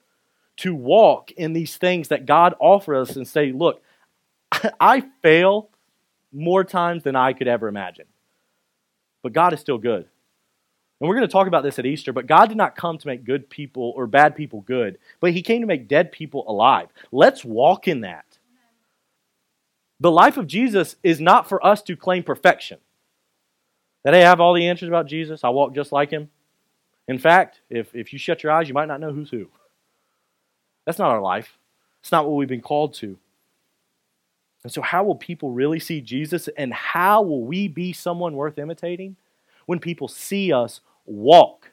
to 0.57 0.75
walk 0.75 1.31
in 1.33 1.53
these 1.53 1.77
things 1.77 2.09
that 2.09 2.27
God 2.27 2.55
offers 2.59 3.11
us 3.11 3.17
and 3.17 3.29
say, 3.29 3.53
look, 3.53 3.83
I 4.81 5.05
fail 5.23 5.69
more 6.33 6.65
times 6.65 7.03
than 7.03 7.17
I 7.17 7.35
could 7.35 7.49
ever 7.49 7.69
imagine. 7.69 8.07
But 9.23 9.33
God 9.33 9.53
is 9.53 9.61
still 9.61 9.79
good. 9.79 10.07
And 11.01 11.09
we're 11.09 11.17
going 11.17 11.27
to 11.27 11.33
talk 11.33 11.49
about 11.49 11.65
this 11.65 11.79
at 11.79 11.87
Easter, 11.87 12.13
but 12.13 12.29
God 12.29 12.47
did 12.47 12.57
not 12.57 12.77
come 12.77 12.97
to 12.97 13.07
make 13.09 13.25
good 13.25 13.51
people 13.51 13.93
or 13.97 14.07
bad 14.07 14.37
people 14.37 14.61
good, 14.61 14.99
but 15.19 15.33
He 15.33 15.43
came 15.43 15.61
to 15.61 15.67
make 15.67 15.89
dead 15.89 16.13
people 16.13 16.45
alive. 16.49 16.89
Let's 17.11 17.45
walk 17.45 17.89
in 17.89 18.03
that. 18.03 18.25
The 19.99 20.11
life 20.11 20.37
of 20.37 20.47
Jesus 20.47 20.97
is 21.03 21.21
not 21.21 21.49
for 21.49 21.65
us 21.65 21.83
to 21.83 21.97
claim 21.97 22.23
perfection. 22.23 22.79
That 24.05 24.15
I 24.15 24.19
have 24.19 24.41
all 24.41 24.55
the 24.55 24.69
answers 24.69 24.89
about 24.89 25.07
Jesus. 25.07 25.45
I 25.45 25.49
walk 25.51 25.75
just 25.75 25.93
like 25.93 26.11
him. 26.11 26.29
In 27.09 27.19
fact, 27.19 27.61
if, 27.71 27.95
if 27.95 28.13
you 28.13 28.19
shut 28.19 28.43
your 28.43 28.53
eyes, 28.53 28.69
you 28.69 28.75
might 28.75 28.89
not 28.89 29.01
know 29.01 29.13
who's 29.13 29.31
who. 29.31 29.49
That's 30.87 30.99
not 30.99 31.11
our 31.11 31.21
life. 31.21 31.57
It's 32.01 32.13
not 32.13 32.27
what 32.27 32.37
we've 32.37 32.49
been 32.49 32.61
called 32.61 32.95
to. 32.95 33.19
And 34.65 34.73
so, 34.73 34.81
how 34.81 35.03
will 35.05 35.17
people 35.17 35.51
really 35.51 35.81
see 35.81 36.01
Jesus, 36.01 36.49
and 36.57 36.73
how 36.73 37.23
will 37.23 37.43
we 37.43 37.69
be 37.69 37.93
someone 37.93 38.37
worth 38.37 38.59
imitating? 38.59 39.17
When 39.67 39.79
people 39.79 40.09
see 40.09 40.53
us 40.53 40.81
walk, 41.05 41.71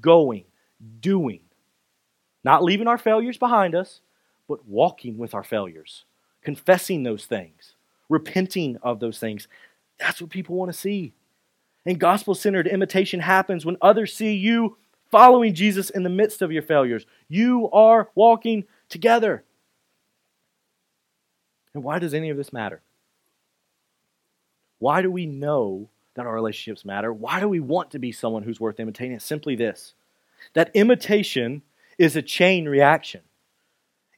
going, 0.00 0.44
doing, 1.00 1.40
not 2.44 2.62
leaving 2.62 2.86
our 2.86 2.98
failures 2.98 3.38
behind 3.38 3.74
us, 3.74 4.00
but 4.48 4.66
walking 4.66 5.18
with 5.18 5.34
our 5.34 5.44
failures, 5.44 6.04
confessing 6.42 7.02
those 7.02 7.26
things, 7.26 7.74
repenting 8.08 8.78
of 8.82 9.00
those 9.00 9.18
things. 9.18 9.48
That's 9.98 10.20
what 10.20 10.30
people 10.30 10.56
want 10.56 10.72
to 10.72 10.78
see. 10.78 11.12
And 11.84 11.98
gospel 11.98 12.34
centered 12.34 12.66
imitation 12.66 13.20
happens 13.20 13.64
when 13.64 13.76
others 13.80 14.14
see 14.14 14.34
you 14.34 14.76
following 15.10 15.54
Jesus 15.54 15.90
in 15.90 16.02
the 16.02 16.10
midst 16.10 16.42
of 16.42 16.52
your 16.52 16.62
failures. 16.62 17.06
You 17.28 17.70
are 17.70 18.10
walking 18.14 18.64
together. 18.88 19.44
And 21.78 21.84
why 21.84 22.00
does 22.00 22.12
any 22.12 22.28
of 22.28 22.36
this 22.36 22.52
matter? 22.52 22.82
Why 24.80 25.00
do 25.00 25.10
we 25.10 25.26
know 25.26 25.90
that 26.14 26.26
our 26.26 26.34
relationships 26.34 26.84
matter? 26.84 27.12
Why 27.12 27.38
do 27.38 27.48
we 27.48 27.60
want 27.60 27.92
to 27.92 28.00
be 28.00 28.10
someone 28.10 28.42
who's 28.42 28.58
worth 28.58 28.80
imitating? 28.80 29.14
It's 29.14 29.24
simply 29.24 29.54
this 29.54 29.94
that 30.54 30.72
imitation 30.74 31.62
is 31.98 32.16
a 32.16 32.22
chain 32.22 32.68
reaction. 32.68 33.20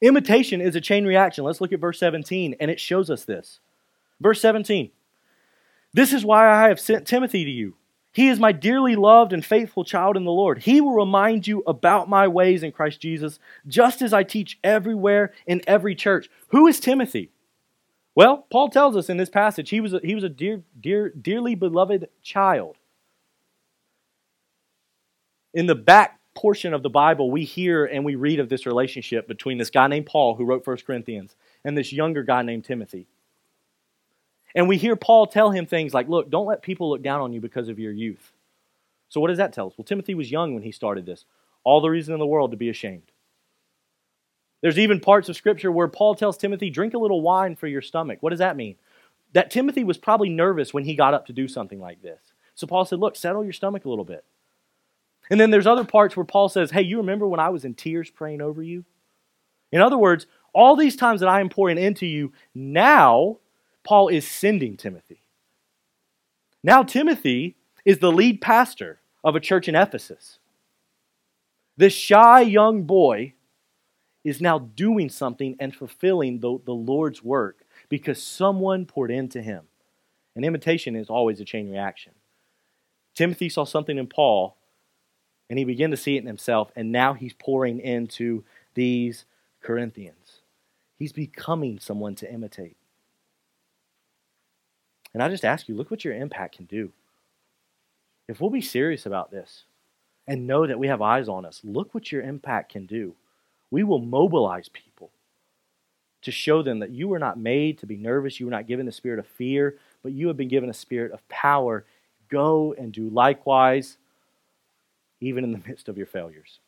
Imitation 0.00 0.62
is 0.62 0.74
a 0.74 0.80
chain 0.80 1.04
reaction. 1.04 1.44
Let's 1.44 1.60
look 1.60 1.74
at 1.74 1.80
verse 1.80 1.98
17, 1.98 2.56
and 2.58 2.70
it 2.70 2.80
shows 2.80 3.10
us 3.10 3.24
this. 3.24 3.60
Verse 4.20 4.40
17 4.40 4.90
this 5.92 6.12
is 6.12 6.24
why 6.24 6.48
I 6.48 6.68
have 6.68 6.80
sent 6.80 7.06
Timothy 7.06 7.44
to 7.44 7.50
you. 7.50 7.74
He 8.12 8.28
is 8.28 8.40
my 8.40 8.52
dearly 8.52 8.96
loved 8.96 9.32
and 9.32 9.44
faithful 9.44 9.84
child 9.84 10.16
in 10.16 10.24
the 10.24 10.32
Lord. 10.32 10.62
He 10.62 10.80
will 10.80 10.94
remind 10.94 11.46
you 11.46 11.62
about 11.66 12.08
my 12.08 12.26
ways 12.26 12.62
in 12.62 12.72
Christ 12.72 13.00
Jesus, 13.00 13.38
just 13.66 14.02
as 14.02 14.12
I 14.12 14.24
teach 14.24 14.58
everywhere 14.64 15.32
in 15.46 15.62
every 15.66 15.94
church. 15.94 16.28
Who 16.48 16.66
is 16.66 16.80
Timothy? 16.80 17.30
Well, 18.14 18.46
Paul 18.50 18.68
tells 18.68 18.96
us 18.96 19.08
in 19.08 19.16
this 19.16 19.30
passage 19.30 19.70
he 19.70 19.80
was 19.80 19.94
a, 19.94 20.00
he 20.02 20.14
was 20.14 20.24
a 20.24 20.28
dear, 20.28 20.62
dear, 20.80 21.10
dearly 21.10 21.54
beloved 21.54 22.08
child. 22.22 22.76
In 25.54 25.66
the 25.66 25.74
back 25.74 26.18
portion 26.34 26.74
of 26.74 26.82
the 26.82 26.90
Bible, 26.90 27.30
we 27.30 27.44
hear 27.44 27.84
and 27.84 28.04
we 28.04 28.14
read 28.14 28.40
of 28.40 28.48
this 28.48 28.66
relationship 28.66 29.26
between 29.26 29.58
this 29.58 29.70
guy 29.70 29.86
named 29.88 30.06
Paul, 30.06 30.36
who 30.36 30.44
wrote 30.44 30.66
1 30.66 30.78
Corinthians, 30.86 31.34
and 31.64 31.76
this 31.76 31.92
younger 31.92 32.22
guy 32.22 32.42
named 32.42 32.64
Timothy. 32.64 33.06
And 34.54 34.68
we 34.68 34.76
hear 34.76 34.96
Paul 34.96 35.26
tell 35.26 35.50
him 35.50 35.66
things 35.66 35.94
like, 35.94 36.08
Look, 36.08 36.30
don't 36.30 36.46
let 36.46 36.62
people 36.62 36.90
look 36.90 37.02
down 37.02 37.20
on 37.20 37.32
you 37.32 37.40
because 37.40 37.68
of 37.68 37.78
your 37.78 37.92
youth. 37.92 38.32
So, 39.08 39.20
what 39.20 39.28
does 39.28 39.38
that 39.38 39.52
tell 39.52 39.68
us? 39.68 39.74
Well, 39.76 39.84
Timothy 39.84 40.14
was 40.14 40.30
young 40.30 40.54
when 40.54 40.62
he 40.62 40.72
started 40.72 41.06
this. 41.06 41.24
All 41.62 41.80
the 41.80 41.90
reason 41.90 42.14
in 42.14 42.20
the 42.20 42.26
world 42.26 42.50
to 42.50 42.56
be 42.56 42.68
ashamed. 42.68 43.10
There's 44.60 44.78
even 44.78 45.00
parts 45.00 45.28
of 45.28 45.36
Scripture 45.36 45.72
where 45.72 45.88
Paul 45.88 46.14
tells 46.14 46.36
Timothy, 46.36 46.70
Drink 46.70 46.94
a 46.94 46.98
little 46.98 47.22
wine 47.22 47.56
for 47.56 47.66
your 47.66 47.82
stomach. 47.82 48.18
What 48.20 48.30
does 48.30 48.40
that 48.40 48.56
mean? 48.56 48.76
That 49.32 49.50
Timothy 49.50 49.84
was 49.84 49.96
probably 49.96 50.28
nervous 50.28 50.74
when 50.74 50.84
he 50.84 50.94
got 50.94 51.14
up 51.14 51.26
to 51.26 51.32
do 51.32 51.48
something 51.48 51.80
like 51.80 52.02
this. 52.02 52.20
So, 52.54 52.66
Paul 52.66 52.84
said, 52.84 52.98
Look, 52.98 53.16
settle 53.16 53.44
your 53.44 53.52
stomach 53.52 53.84
a 53.84 53.88
little 53.88 54.04
bit. 54.04 54.24
And 55.30 55.40
then 55.40 55.50
there's 55.50 55.66
other 55.66 55.84
parts 55.84 56.16
where 56.16 56.26
Paul 56.26 56.48
says, 56.48 56.72
Hey, 56.72 56.82
you 56.82 56.98
remember 56.98 57.26
when 57.26 57.40
I 57.40 57.48
was 57.48 57.64
in 57.64 57.74
tears 57.74 58.10
praying 58.10 58.42
over 58.42 58.62
you? 58.62 58.84
In 59.72 59.80
other 59.80 59.98
words, 59.98 60.26
all 60.52 60.76
these 60.76 60.96
times 60.96 61.20
that 61.20 61.28
I 61.28 61.40
am 61.40 61.48
pouring 61.48 61.78
into 61.78 62.06
you, 62.06 62.32
now 62.54 63.38
Paul 63.84 64.08
is 64.08 64.26
sending 64.26 64.76
Timothy. 64.76 65.22
Now, 66.62 66.82
Timothy 66.82 67.56
is 67.84 67.98
the 67.98 68.12
lead 68.12 68.40
pastor 68.40 69.00
of 69.24 69.36
a 69.36 69.40
church 69.40 69.68
in 69.68 69.74
Ephesus. 69.74 70.38
This 71.76 71.94
shy 71.94 72.42
young 72.42 72.82
boy 72.82 73.34
is 74.24 74.40
now 74.40 74.58
doing 74.58 75.08
something 75.08 75.56
and 75.58 75.74
fulfilling 75.74 76.40
the, 76.40 76.58
the 76.64 76.74
Lord's 76.74 77.22
work 77.22 77.64
because 77.88 78.22
someone 78.22 78.86
poured 78.86 79.10
into 79.10 79.40
him. 79.40 79.64
An 80.36 80.44
imitation 80.44 80.94
is 80.94 81.08
always 81.08 81.40
a 81.40 81.44
chain 81.44 81.70
reaction. 81.70 82.12
Timothy 83.14 83.48
saw 83.48 83.64
something 83.64 83.98
in 83.98 84.06
Paul 84.06 84.56
and 85.50 85.58
he 85.58 85.64
began 85.64 85.90
to 85.90 85.96
see 85.96 86.16
it 86.16 86.20
in 86.20 86.28
himself, 86.28 86.70
and 86.76 86.92
now 86.92 87.12
he's 87.12 87.32
pouring 87.32 87.80
into 87.80 88.44
these 88.74 89.24
Corinthians. 89.60 90.42
He's 90.96 91.12
becoming 91.12 91.80
someone 91.80 92.14
to 92.16 92.32
imitate. 92.32 92.76
And 95.12 95.24
I 95.24 95.28
just 95.28 95.44
ask 95.44 95.68
you, 95.68 95.74
look 95.74 95.90
what 95.90 96.04
your 96.04 96.14
impact 96.14 96.56
can 96.56 96.66
do. 96.66 96.92
If 98.28 98.40
we'll 98.40 98.50
be 98.50 98.60
serious 98.60 99.06
about 99.06 99.32
this 99.32 99.64
and 100.28 100.46
know 100.46 100.68
that 100.68 100.78
we 100.78 100.86
have 100.86 101.02
eyes 101.02 101.28
on 101.28 101.44
us, 101.44 101.60
look 101.64 101.94
what 101.94 102.12
your 102.12 102.22
impact 102.22 102.70
can 102.70 102.86
do. 102.86 103.16
We 103.70 103.84
will 103.84 104.00
mobilize 104.00 104.68
people 104.68 105.10
to 106.22 106.30
show 106.30 106.62
them 106.62 106.80
that 106.80 106.90
you 106.90 107.08
were 107.08 107.18
not 107.18 107.38
made 107.38 107.78
to 107.78 107.86
be 107.86 107.96
nervous, 107.96 108.38
you 108.38 108.46
were 108.46 108.52
not 108.52 108.66
given 108.66 108.86
the 108.86 108.92
spirit 108.92 109.18
of 109.18 109.26
fear, 109.26 109.78
but 110.02 110.12
you 110.12 110.28
have 110.28 110.36
been 110.36 110.48
given 110.48 110.68
a 110.68 110.74
spirit 110.74 111.12
of 111.12 111.26
power. 111.28 111.84
Go 112.28 112.74
and 112.76 112.92
do 112.92 113.08
likewise, 113.08 113.96
even 115.20 115.44
in 115.44 115.52
the 115.52 115.62
midst 115.66 115.88
of 115.88 115.96
your 115.96 116.06
failures. 116.06 116.60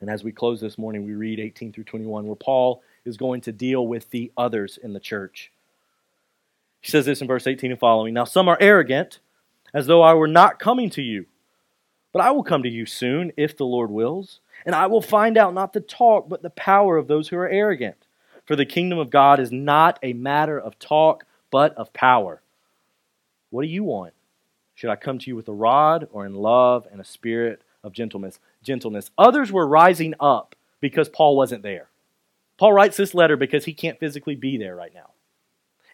And 0.00 0.10
as 0.10 0.24
we 0.24 0.32
close 0.32 0.60
this 0.60 0.76
morning, 0.76 1.04
we 1.04 1.14
read 1.14 1.40
18 1.40 1.72
through 1.72 1.84
21, 1.84 2.26
where 2.26 2.36
Paul 2.36 2.82
is 3.04 3.16
going 3.16 3.40
to 3.42 3.52
deal 3.52 3.86
with 3.86 4.10
the 4.10 4.32
others 4.36 4.78
in 4.82 4.92
the 4.92 5.00
church. 5.00 5.50
He 6.80 6.90
says 6.90 7.06
this 7.06 7.20
in 7.22 7.26
verse 7.26 7.46
18 7.46 7.70
and 7.70 7.80
following 7.80 8.12
Now 8.12 8.24
some 8.24 8.48
are 8.48 8.58
arrogant, 8.60 9.20
as 9.72 9.86
though 9.86 10.02
I 10.02 10.14
were 10.14 10.28
not 10.28 10.58
coming 10.58 10.90
to 10.90 11.02
you. 11.02 11.26
But 12.12 12.22
I 12.22 12.30
will 12.30 12.44
come 12.44 12.62
to 12.62 12.68
you 12.68 12.86
soon, 12.86 13.32
if 13.36 13.56
the 13.56 13.66
Lord 13.66 13.90
wills, 13.90 14.40
and 14.66 14.74
I 14.74 14.86
will 14.86 15.02
find 15.02 15.36
out 15.36 15.54
not 15.54 15.72
the 15.72 15.80
talk, 15.80 16.28
but 16.28 16.42
the 16.42 16.50
power 16.50 16.96
of 16.96 17.08
those 17.08 17.28
who 17.28 17.36
are 17.36 17.48
arrogant. 17.48 17.96
For 18.46 18.56
the 18.56 18.66
kingdom 18.66 18.98
of 18.98 19.10
God 19.10 19.40
is 19.40 19.50
not 19.50 19.98
a 20.02 20.12
matter 20.12 20.58
of 20.58 20.78
talk, 20.78 21.24
but 21.50 21.74
of 21.74 21.92
power. 21.92 22.42
What 23.50 23.62
do 23.62 23.68
you 23.68 23.84
want? 23.84 24.14
Should 24.74 24.90
I 24.90 24.96
come 24.96 25.18
to 25.20 25.30
you 25.30 25.36
with 25.36 25.48
a 25.48 25.52
rod, 25.52 26.08
or 26.10 26.26
in 26.26 26.34
love 26.34 26.86
and 26.90 27.00
a 27.00 27.04
spirit 27.04 27.62
of 27.82 27.92
gentleness? 27.92 28.40
Gentleness. 28.62 29.10
Others 29.16 29.52
were 29.52 29.66
rising 29.66 30.14
up 30.18 30.56
because 30.80 31.08
Paul 31.08 31.36
wasn't 31.36 31.62
there. 31.62 31.88
Paul 32.58 32.72
writes 32.72 32.96
this 32.96 33.14
letter 33.14 33.36
because 33.36 33.64
he 33.64 33.72
can't 33.72 33.98
physically 33.98 34.34
be 34.34 34.56
there 34.56 34.76
right 34.76 34.92
now. 34.94 35.10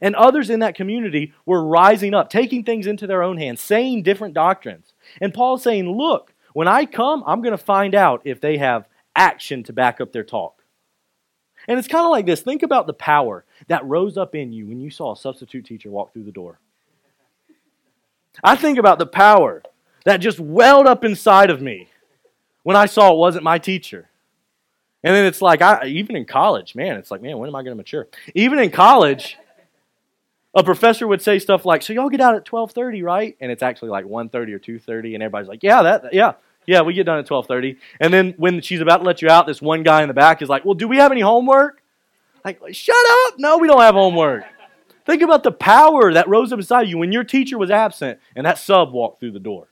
And 0.01 0.17
others 0.17 0.49
in 0.49 0.61
that 0.61 0.75
community 0.75 1.35
were 1.45 1.63
rising 1.63 2.15
up, 2.15 2.31
taking 2.31 2.65
things 2.65 2.87
into 2.87 3.07
their 3.07 3.23
own 3.23 3.37
hands, 3.37 3.61
saying 3.61 4.03
different 4.03 4.35
doctrines. 4.35 4.95
And 5.21 5.35
Paul's 5.35 5.63
saying, 5.63 5.91
Look, 5.91 6.30
when 6.53 6.69
I 6.69 6.87
come, 6.87 7.23
I'm 7.27 7.43
going 7.43 7.57
to 7.57 7.59
find 7.59 7.95
out 7.95 8.23
if 8.25 8.41
they 8.41 8.59
have 8.59 8.89
action 9.15 9.63
to 9.65 9.73
back 9.73 10.01
up 10.01 10.13
their 10.13 10.25
talk. 10.25 10.63
And 11.69 11.79
it's 11.79 11.89
kind 11.89 12.05
of 12.05 12.11
like 12.11 12.27
this 12.27 12.41
think 12.41 12.63
about 12.63 12.87
the 12.87 12.95
power 12.95 13.45
that 13.69 13.85
rose 13.85 14.17
up 14.17 14.35
in 14.35 14.53
you 14.53 14.67
when 14.67 14.81
you 14.81 14.91
saw 14.91 15.13
a 15.13 15.17
substitute 15.17 15.65
teacher 15.65 15.91
walk 15.91 16.13
through 16.13 16.25
the 16.25 16.33
door. 16.33 16.59
I 18.43 18.57
think 18.57 18.79
about 18.79 18.99
the 18.99 19.07
power 19.07 19.63
that 20.05 20.19
just 20.19 20.41
welled 20.41 20.87
up 20.87 21.05
inside 21.05 21.51
of 21.51 21.61
me 21.61 21.89
when 22.63 22.77
I 22.77 22.87
saw 22.87 23.13
it 23.13 23.19
wasn't 23.19 23.45
my 23.45 23.59
teacher. 23.59 24.09
And 25.03 25.15
then 25.15 25.25
it's 25.25 25.41
like, 25.41 25.63
I, 25.63 25.87
even 25.87 26.17
in 26.17 26.27
college, 26.27 26.75
man, 26.75 26.97
it's 26.97 27.11
like, 27.11 27.23
man, 27.23 27.39
when 27.39 27.49
am 27.49 27.55
I 27.55 27.63
going 27.63 27.73
to 27.73 27.77
mature? 27.77 28.07
Even 28.35 28.59
in 28.59 28.71
college, 28.71 29.39
a 30.55 30.65
professor 30.65 31.07
would 31.07 31.23
say 31.23 31.39
stuff 31.39 31.65
like, 31.65 31.83
"So 31.83 31.93
y'all 31.93 32.09
get 32.09 32.21
out 32.21 32.35
at 32.35 32.45
12:30, 32.45 33.03
right?" 33.03 33.37
And 33.41 33.53
it's 33.53 33.63
actually 33.63 33.91
like 33.91 34.05
1:30 34.05 34.53
or 34.53 34.59
2:30 34.59 35.15
and 35.15 35.23
everybody's 35.23 35.49
like, 35.49 35.63
"Yeah, 35.63 35.83
that 35.83 36.13
yeah. 36.13 36.35
Yeah, 36.67 36.83
we 36.83 36.93
get 36.93 37.05
done 37.07 37.19
at 37.19 37.27
12:30." 37.27 37.79
And 38.01 38.13
then 38.13 38.35
when 38.37 38.61
she's 38.61 38.81
about 38.81 38.99
to 38.99 39.05
let 39.05 39.23
you 39.23 39.29
out, 39.29 39.47
this 39.47 39.63
one 39.63 39.83
guy 39.83 40.03
in 40.03 40.09
the 40.09 40.15
back 40.15 40.43
is 40.43 40.49
like, 40.49 40.65
"Well, 40.65 40.75
do 40.75 40.89
we 40.89 40.97
have 40.99 41.13
any 41.13 41.21
homework?" 41.21 41.83
Like, 42.45 42.61
"Shut 42.73 42.97
up. 43.27 43.39
No, 43.39 43.59
we 43.59 43.69
don't 43.69 43.81
have 43.81 43.95
homework." 43.95 44.45
Think 45.07 45.23
about 45.23 45.43
the 45.43 45.53
power 45.53 46.13
that 46.13 46.29
rose 46.29 46.53
up 46.53 46.59
inside 46.59 46.89
you 46.89 46.99
when 46.99 47.11
your 47.13 47.25
teacher 47.25 47.59
was 47.59 47.71
absent 47.71 48.21
and 48.37 48.47
that 48.47 48.59
sub 48.59 48.93
walked 48.93 49.21
through 49.21 49.33
the 49.33 49.41
door. 49.41 49.69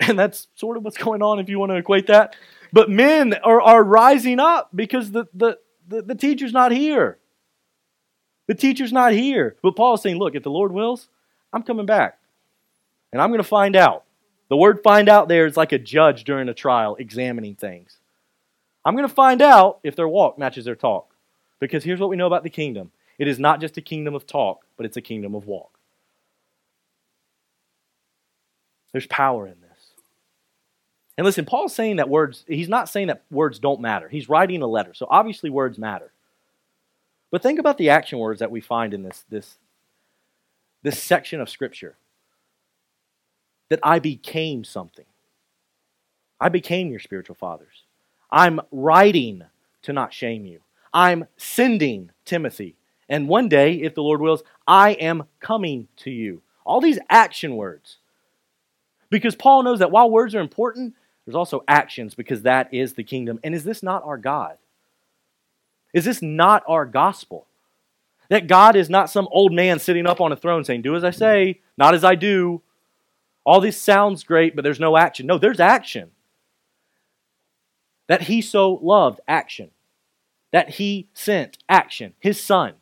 And 0.00 0.18
that's 0.18 0.48
sort 0.54 0.76
of 0.76 0.84
what's 0.84 0.96
going 0.98 1.22
on 1.22 1.38
if 1.38 1.48
you 1.48 1.58
want 1.58 1.70
to 1.70 1.76
equate 1.76 2.08
that. 2.08 2.34
But 2.72 2.90
men 2.90 3.34
are, 3.44 3.60
are 3.60 3.82
rising 3.82 4.40
up 4.40 4.70
because 4.74 5.12
the, 5.12 5.26
the, 5.32 5.58
the, 5.86 6.02
the 6.02 6.14
teacher's 6.14 6.52
not 6.52 6.72
here. 6.72 7.18
The 8.46 8.54
teacher's 8.54 8.92
not 8.92 9.12
here. 9.12 9.56
But 9.62 9.76
Paul's 9.76 10.02
saying, 10.02 10.18
look, 10.18 10.34
if 10.34 10.42
the 10.42 10.50
Lord 10.50 10.72
wills, 10.72 11.08
I'm 11.52 11.62
coming 11.62 11.86
back. 11.86 12.18
And 13.12 13.20
I'm 13.20 13.30
going 13.30 13.38
to 13.38 13.44
find 13.44 13.76
out. 13.76 14.04
The 14.48 14.56
word 14.56 14.80
find 14.82 15.08
out 15.08 15.28
there 15.28 15.46
is 15.46 15.56
like 15.56 15.72
a 15.72 15.78
judge 15.78 16.24
during 16.24 16.48
a 16.48 16.54
trial 16.54 16.96
examining 16.96 17.56
things. 17.56 17.98
I'm 18.84 18.94
going 18.94 19.08
to 19.08 19.14
find 19.14 19.42
out 19.42 19.80
if 19.82 19.96
their 19.96 20.08
walk 20.08 20.38
matches 20.38 20.64
their 20.64 20.76
talk. 20.76 21.12
Because 21.58 21.82
here's 21.82 21.98
what 21.98 22.10
we 22.10 22.16
know 22.16 22.26
about 22.26 22.44
the 22.44 22.50
kingdom 22.50 22.92
it 23.18 23.28
is 23.28 23.38
not 23.38 23.60
just 23.60 23.76
a 23.78 23.80
kingdom 23.80 24.14
of 24.14 24.26
talk, 24.26 24.64
but 24.76 24.86
it's 24.86 24.96
a 24.96 25.02
kingdom 25.02 25.34
of 25.34 25.46
walk. 25.46 25.78
There's 28.92 29.06
power 29.06 29.46
in 29.46 29.60
this. 29.60 29.90
And 31.18 31.24
listen, 31.24 31.46
Paul's 31.46 31.74
saying 31.74 31.96
that 31.96 32.08
words, 32.08 32.44
he's 32.46 32.68
not 32.68 32.88
saying 32.88 33.08
that 33.08 33.22
words 33.30 33.58
don't 33.58 33.80
matter. 33.80 34.08
He's 34.08 34.28
writing 34.28 34.62
a 34.62 34.66
letter. 34.66 34.92
So 34.94 35.06
obviously, 35.08 35.50
words 35.50 35.78
matter. 35.78 36.12
But 37.30 37.42
think 37.42 37.58
about 37.58 37.78
the 37.78 37.90
action 37.90 38.18
words 38.18 38.40
that 38.40 38.50
we 38.50 38.60
find 38.60 38.94
in 38.94 39.02
this, 39.02 39.24
this, 39.28 39.58
this 40.82 41.02
section 41.02 41.40
of 41.40 41.50
Scripture. 41.50 41.96
That 43.68 43.80
I 43.82 43.98
became 43.98 44.62
something. 44.62 45.06
I 46.40 46.48
became 46.48 46.90
your 46.90 47.00
spiritual 47.00 47.34
fathers. 47.34 47.84
I'm 48.30 48.60
writing 48.70 49.42
to 49.82 49.92
not 49.92 50.12
shame 50.12 50.46
you. 50.46 50.60
I'm 50.92 51.26
sending 51.36 52.10
Timothy. 52.24 52.76
And 53.08 53.28
one 53.28 53.48
day, 53.48 53.74
if 53.74 53.94
the 53.94 54.02
Lord 54.02 54.20
wills, 54.20 54.42
I 54.66 54.92
am 54.92 55.24
coming 55.40 55.88
to 55.98 56.10
you. 56.10 56.42
All 56.64 56.80
these 56.80 56.98
action 57.08 57.56
words. 57.56 57.98
Because 59.10 59.36
Paul 59.36 59.62
knows 59.62 59.78
that 59.78 59.90
while 59.90 60.10
words 60.10 60.34
are 60.34 60.40
important, 60.40 60.94
there's 61.24 61.36
also 61.36 61.64
actions 61.68 62.14
because 62.14 62.42
that 62.42 62.72
is 62.72 62.94
the 62.94 63.04
kingdom. 63.04 63.38
And 63.44 63.54
is 63.54 63.64
this 63.64 63.82
not 63.82 64.04
our 64.04 64.18
God? 64.18 64.58
Is 65.92 66.04
this 66.04 66.22
not 66.22 66.62
our 66.66 66.84
gospel? 66.84 67.46
That 68.28 68.48
God 68.48 68.76
is 68.76 68.90
not 68.90 69.10
some 69.10 69.28
old 69.30 69.52
man 69.52 69.78
sitting 69.78 70.06
up 70.06 70.20
on 70.20 70.32
a 70.32 70.36
throne 70.36 70.64
saying, 70.64 70.82
Do 70.82 70.96
as 70.96 71.04
I 71.04 71.10
say, 71.10 71.60
not 71.78 71.94
as 71.94 72.04
I 72.04 72.14
do. 72.14 72.62
All 73.44 73.60
this 73.60 73.80
sounds 73.80 74.24
great, 74.24 74.56
but 74.56 74.62
there's 74.62 74.80
no 74.80 74.96
action. 74.96 75.26
No, 75.26 75.38
there's 75.38 75.60
action. 75.60 76.10
That 78.08 78.22
he 78.22 78.42
so 78.42 78.80
loved, 78.82 79.20
action. 79.28 79.70
That 80.52 80.70
he 80.70 81.08
sent, 81.14 81.58
action. 81.68 82.14
His 82.18 82.42
son 82.42 82.74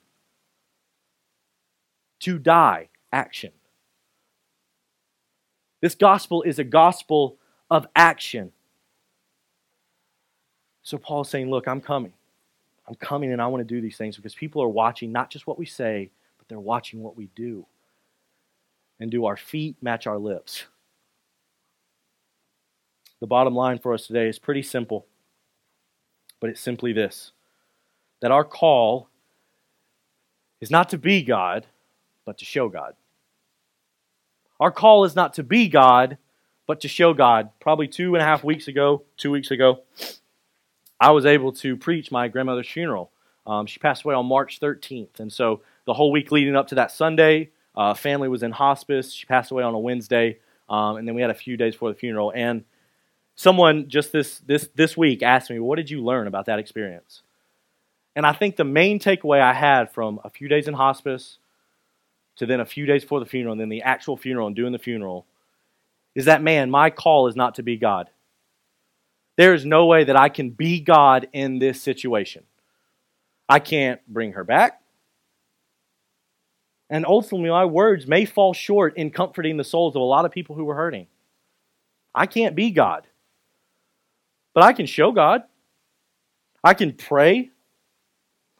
to 2.20 2.38
die, 2.38 2.88
action. 3.12 3.52
This 5.82 5.94
gospel 5.94 6.42
is 6.42 6.58
a 6.58 6.64
gospel 6.64 7.36
of 7.70 7.86
action. 7.94 8.52
So 10.82 10.96
Paul's 10.96 11.28
saying, 11.28 11.50
Look, 11.50 11.68
I'm 11.68 11.82
coming. 11.82 12.14
I'm 12.86 12.94
coming 12.96 13.32
and 13.32 13.40
I 13.40 13.46
want 13.46 13.66
to 13.66 13.74
do 13.74 13.80
these 13.80 13.96
things 13.96 14.16
because 14.16 14.34
people 14.34 14.62
are 14.62 14.68
watching 14.68 15.10
not 15.10 15.30
just 15.30 15.46
what 15.46 15.58
we 15.58 15.66
say, 15.66 16.10
but 16.38 16.48
they're 16.48 16.60
watching 16.60 17.02
what 17.02 17.16
we 17.16 17.28
do. 17.34 17.66
And 19.00 19.10
do 19.10 19.26
our 19.26 19.36
feet 19.36 19.76
match 19.82 20.06
our 20.06 20.18
lips? 20.18 20.64
The 23.20 23.26
bottom 23.26 23.54
line 23.54 23.78
for 23.78 23.94
us 23.94 24.06
today 24.06 24.28
is 24.28 24.38
pretty 24.38 24.62
simple, 24.62 25.06
but 26.40 26.50
it's 26.50 26.60
simply 26.60 26.92
this 26.92 27.32
that 28.20 28.30
our 28.30 28.44
call 28.44 29.08
is 30.60 30.70
not 30.70 30.88
to 30.90 30.98
be 30.98 31.22
God, 31.22 31.66
but 32.24 32.38
to 32.38 32.44
show 32.44 32.68
God. 32.68 32.94
Our 34.60 34.70
call 34.70 35.04
is 35.04 35.14
not 35.14 35.34
to 35.34 35.42
be 35.42 35.68
God, 35.68 36.16
but 36.66 36.80
to 36.80 36.88
show 36.88 37.12
God. 37.12 37.50
Probably 37.60 37.88
two 37.88 38.14
and 38.14 38.22
a 38.22 38.24
half 38.24 38.44
weeks 38.44 38.68
ago, 38.68 39.02
two 39.16 39.30
weeks 39.30 39.50
ago, 39.50 39.82
I 41.00 41.10
was 41.10 41.26
able 41.26 41.52
to 41.52 41.76
preach 41.76 42.10
my 42.10 42.28
grandmother's 42.28 42.68
funeral. 42.68 43.10
Um, 43.46 43.66
she 43.66 43.78
passed 43.78 44.04
away 44.04 44.14
on 44.14 44.26
March 44.26 44.60
13th. 44.60 45.20
And 45.20 45.32
so 45.32 45.62
the 45.84 45.94
whole 45.94 46.10
week 46.10 46.32
leading 46.32 46.56
up 46.56 46.68
to 46.68 46.76
that 46.76 46.90
Sunday, 46.90 47.50
uh, 47.76 47.94
family 47.94 48.28
was 48.28 48.42
in 48.42 48.52
hospice. 48.52 49.12
She 49.12 49.26
passed 49.26 49.50
away 49.50 49.62
on 49.62 49.74
a 49.74 49.78
Wednesday. 49.78 50.38
Um, 50.68 50.96
and 50.96 51.06
then 51.06 51.14
we 51.14 51.20
had 51.20 51.30
a 51.30 51.34
few 51.34 51.56
days 51.56 51.74
before 51.74 51.90
the 51.90 51.98
funeral. 51.98 52.32
And 52.34 52.64
someone 53.34 53.88
just 53.88 54.12
this, 54.12 54.38
this, 54.40 54.68
this 54.74 54.96
week 54.96 55.22
asked 55.22 55.50
me, 55.50 55.58
What 55.58 55.76
did 55.76 55.90
you 55.90 56.02
learn 56.02 56.26
about 56.26 56.46
that 56.46 56.58
experience? 56.58 57.22
And 58.16 58.24
I 58.24 58.32
think 58.32 58.56
the 58.56 58.64
main 58.64 58.98
takeaway 58.98 59.40
I 59.40 59.52
had 59.52 59.92
from 59.92 60.20
a 60.24 60.30
few 60.30 60.48
days 60.48 60.68
in 60.68 60.74
hospice 60.74 61.38
to 62.36 62.46
then 62.46 62.60
a 62.60 62.64
few 62.64 62.86
days 62.86 63.02
before 63.02 63.20
the 63.20 63.26
funeral 63.26 63.52
and 63.52 63.60
then 63.60 63.68
the 63.68 63.82
actual 63.82 64.16
funeral 64.16 64.46
and 64.46 64.56
doing 64.56 64.72
the 64.72 64.78
funeral 64.78 65.26
is 66.14 66.26
that, 66.26 66.42
man, 66.42 66.70
my 66.70 66.90
call 66.90 67.26
is 67.26 67.36
not 67.36 67.56
to 67.56 67.62
be 67.62 67.76
God. 67.76 68.08
There 69.36 69.54
is 69.54 69.64
no 69.64 69.86
way 69.86 70.04
that 70.04 70.16
I 70.16 70.28
can 70.28 70.50
be 70.50 70.80
God 70.80 71.28
in 71.32 71.58
this 71.58 71.82
situation. 71.82 72.44
I 73.48 73.58
can't 73.58 74.00
bring 74.08 74.32
her 74.32 74.44
back. 74.44 74.80
And 76.88 77.04
ultimately, 77.06 77.50
my 77.50 77.64
words 77.64 78.06
may 78.06 78.24
fall 78.24 78.54
short 78.54 78.96
in 78.96 79.10
comforting 79.10 79.56
the 79.56 79.64
souls 79.64 79.96
of 79.96 80.02
a 80.02 80.04
lot 80.04 80.24
of 80.24 80.30
people 80.30 80.54
who 80.54 80.64
were 80.64 80.76
hurting. 80.76 81.06
I 82.14 82.26
can't 82.26 82.54
be 82.54 82.70
God. 82.70 83.06
But 84.52 84.62
I 84.62 84.72
can 84.72 84.86
show 84.86 85.10
God. 85.10 85.42
I 86.62 86.74
can 86.74 86.92
pray. 86.92 87.50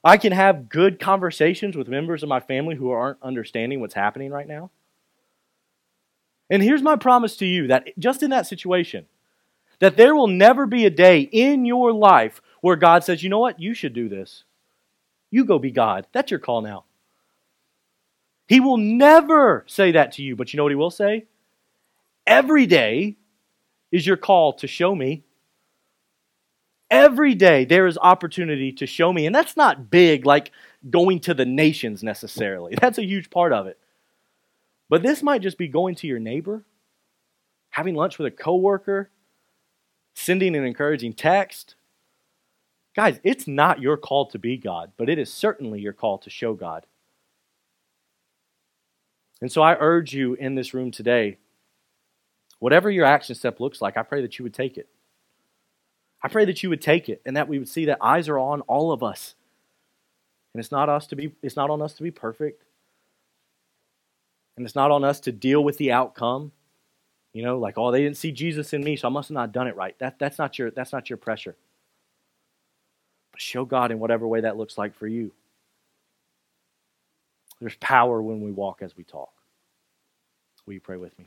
I 0.03 0.16
can 0.16 0.33
have 0.33 0.68
good 0.68 0.99
conversations 0.99 1.77
with 1.77 1.89
members 1.89 2.22
of 2.22 2.29
my 2.29 2.41
family 2.41 2.75
who 2.75 2.91
aren't 2.91 3.22
understanding 3.22 3.81
what's 3.81 3.95
happening 3.95 4.31
right 4.31 4.49
now. 4.49 4.70
And 6.51 6.62
here's 6.62 6.83
my 6.83 6.97
promise 6.97 7.37
to 7.39 7.47
you 7.47 7.68
that 7.68 7.89
just 7.99 8.22
in 8.22 8.31
that 8.31 8.47
situation, 8.47 9.07
that 9.81 9.97
there 9.97 10.14
will 10.14 10.29
never 10.29 10.66
be 10.66 10.87
a 10.87 10.91
day 10.91 11.20
in 11.20 11.64
your 11.64 11.93
life 11.93 12.41
where 12.61 12.77
God 12.77 13.05
says, 13.05 13.22
you 13.22 13.29
know 13.29 13.39
what, 13.39 13.61
you 13.61 13.75
should 13.75 13.93
do 13.93 14.09
this. 14.09 14.45
You 15.31 15.45
go 15.45 15.59
be 15.59 15.70
God. 15.70 16.07
That's 16.12 16.31
your 16.31 16.41
call 16.41 16.62
now. 16.62 16.85
He 18.47 18.61
will 18.61 18.77
never 18.77 19.64
say 19.66 19.93
that 19.93 20.12
to 20.12 20.22
you, 20.22 20.37
but 20.37 20.53
you 20.53 20.59
know 20.59 20.64
what 20.64 20.72
he 20.72 20.77
will 20.77 20.91
say? 20.91 21.27
Every 22.27 22.66
day 22.66 23.16
is 23.91 24.07
your 24.07 24.16
call 24.16 24.55
to 24.55 24.66
show 24.66 24.95
me. 24.95 25.25
Every 26.91 27.35
day 27.35 27.64
there 27.64 27.87
is 27.87 27.99
opportunity 27.99 28.72
to 28.72 28.87
show 28.87 29.12
me. 29.12 29.27
And 29.27 29.35
that's 29.35 29.57
not 29.57 29.91
big 29.91 30.27
like 30.27 30.53
going 30.91 31.20
to 31.20 31.35
the 31.35 31.47
nations 31.47 32.03
necessarily. 32.03 32.75
That's 32.81 32.99
a 32.99 33.05
huge 33.05 33.31
part 33.31 33.53
of 33.53 33.66
it. 33.66 33.79
But 34.89 35.03
this 35.03 35.22
might 35.22 35.43
just 35.43 35.59
be 35.59 35.68
going 35.68 35.95
to 35.97 36.07
your 36.07 36.18
neighbor, 36.18 36.62
having 37.70 37.95
lunch 37.95 38.18
with 38.18 38.27
a 38.27 38.37
coworker, 38.37 39.11
sending 40.15 40.57
an 40.57 40.65
encouraging 40.65 41.12
text. 41.12 41.75
Guys, 42.95 43.19
it's 43.25 43.47
not 43.49 43.81
your 43.81 43.97
call 43.97 44.27
to 44.27 44.39
be 44.39 44.57
God, 44.57 44.93
but 44.97 45.09
it 45.09 45.19
is 45.19 45.33
certainly 45.33 45.81
your 45.81 45.93
call 45.93 46.19
to 46.19 46.31
show 46.31 46.55
God. 46.55 46.87
And 49.41 49.51
so 49.51 49.62
I 49.62 49.77
urge 49.79 50.15
you 50.15 50.35
in 50.35 50.55
this 50.55 50.73
room 50.73 50.91
today, 50.91 51.39
whatever 52.61 52.91
your 52.91 53.05
action 53.05 53.35
step 53.35 53.61
looks 53.61 53.83
like, 53.83 53.97
I 53.97 54.03
pray 54.03 54.23
that 54.23 54.39
you 54.39 54.43
would 54.45 54.55
take 54.55 54.79
it. 54.79 54.89
I 56.23 56.29
pray 56.29 56.47
that 56.47 56.62
you 56.62 56.71
would 56.71 56.81
take 56.81 57.11
it 57.11 57.21
and 57.27 57.37
that 57.37 57.49
we 57.49 57.59
would 57.59 57.69
see 57.69 57.85
that 57.85 57.99
eyes 58.01 58.29
are 58.29 58.39
on 58.39 58.62
all 58.62 58.93
of 58.93 59.03
us. 59.03 59.35
And 60.55 60.61
it's 60.61 60.73
not 60.73 60.89
us 60.89 61.07
to 61.09 61.17
be 61.17 61.33
it's 61.43 61.57
not 61.57 61.69
on 61.69 61.83
us 61.83 61.93
to 61.95 62.03
be 62.03 62.11
perfect. 62.11 62.65
And 64.57 64.65
it's 64.65 64.77
not 64.77 64.91
on 64.91 65.05
us 65.05 65.21
to 65.21 65.33
deal 65.33 65.62
with 65.62 65.77
the 65.77 65.93
outcome. 65.93 66.53
You 67.35 67.43
know, 67.43 67.59
like, 67.59 67.76
oh, 67.76 67.91
they 67.91 68.03
didn't 68.03 68.16
see 68.16 68.32
Jesus 68.32 68.72
in 68.72 68.82
me, 68.82 68.97
so 68.97 69.09
I 69.09 69.11
must 69.11 69.28
have 69.28 69.35
not 69.35 69.53
done 69.53 69.66
it 69.66 69.76
right. 69.76 69.99
That, 69.99 70.18
that's, 70.18 70.39
not 70.39 70.59
your, 70.59 70.70
that's 70.70 70.93
not 70.93 71.11
your 71.11 71.16
pressure. 71.16 71.57
But 73.32 73.41
show 73.43 73.64
God 73.64 73.91
in 73.91 73.99
whatever 73.99 74.26
way 74.26 74.41
that 74.43 74.57
looks 74.57 74.78
like 74.78 74.95
for 74.95 75.09
you. 75.09 75.32
There's 77.61 77.76
power 77.76 78.22
when 78.22 78.41
we 78.41 78.53
walk 78.53 78.82
as 78.82 78.97
we 78.97 79.03
talk. 79.05 79.32
Will 80.64 80.74
you 80.74 80.80
pray 80.80 80.97
with 80.97 81.18
me? 81.18 81.26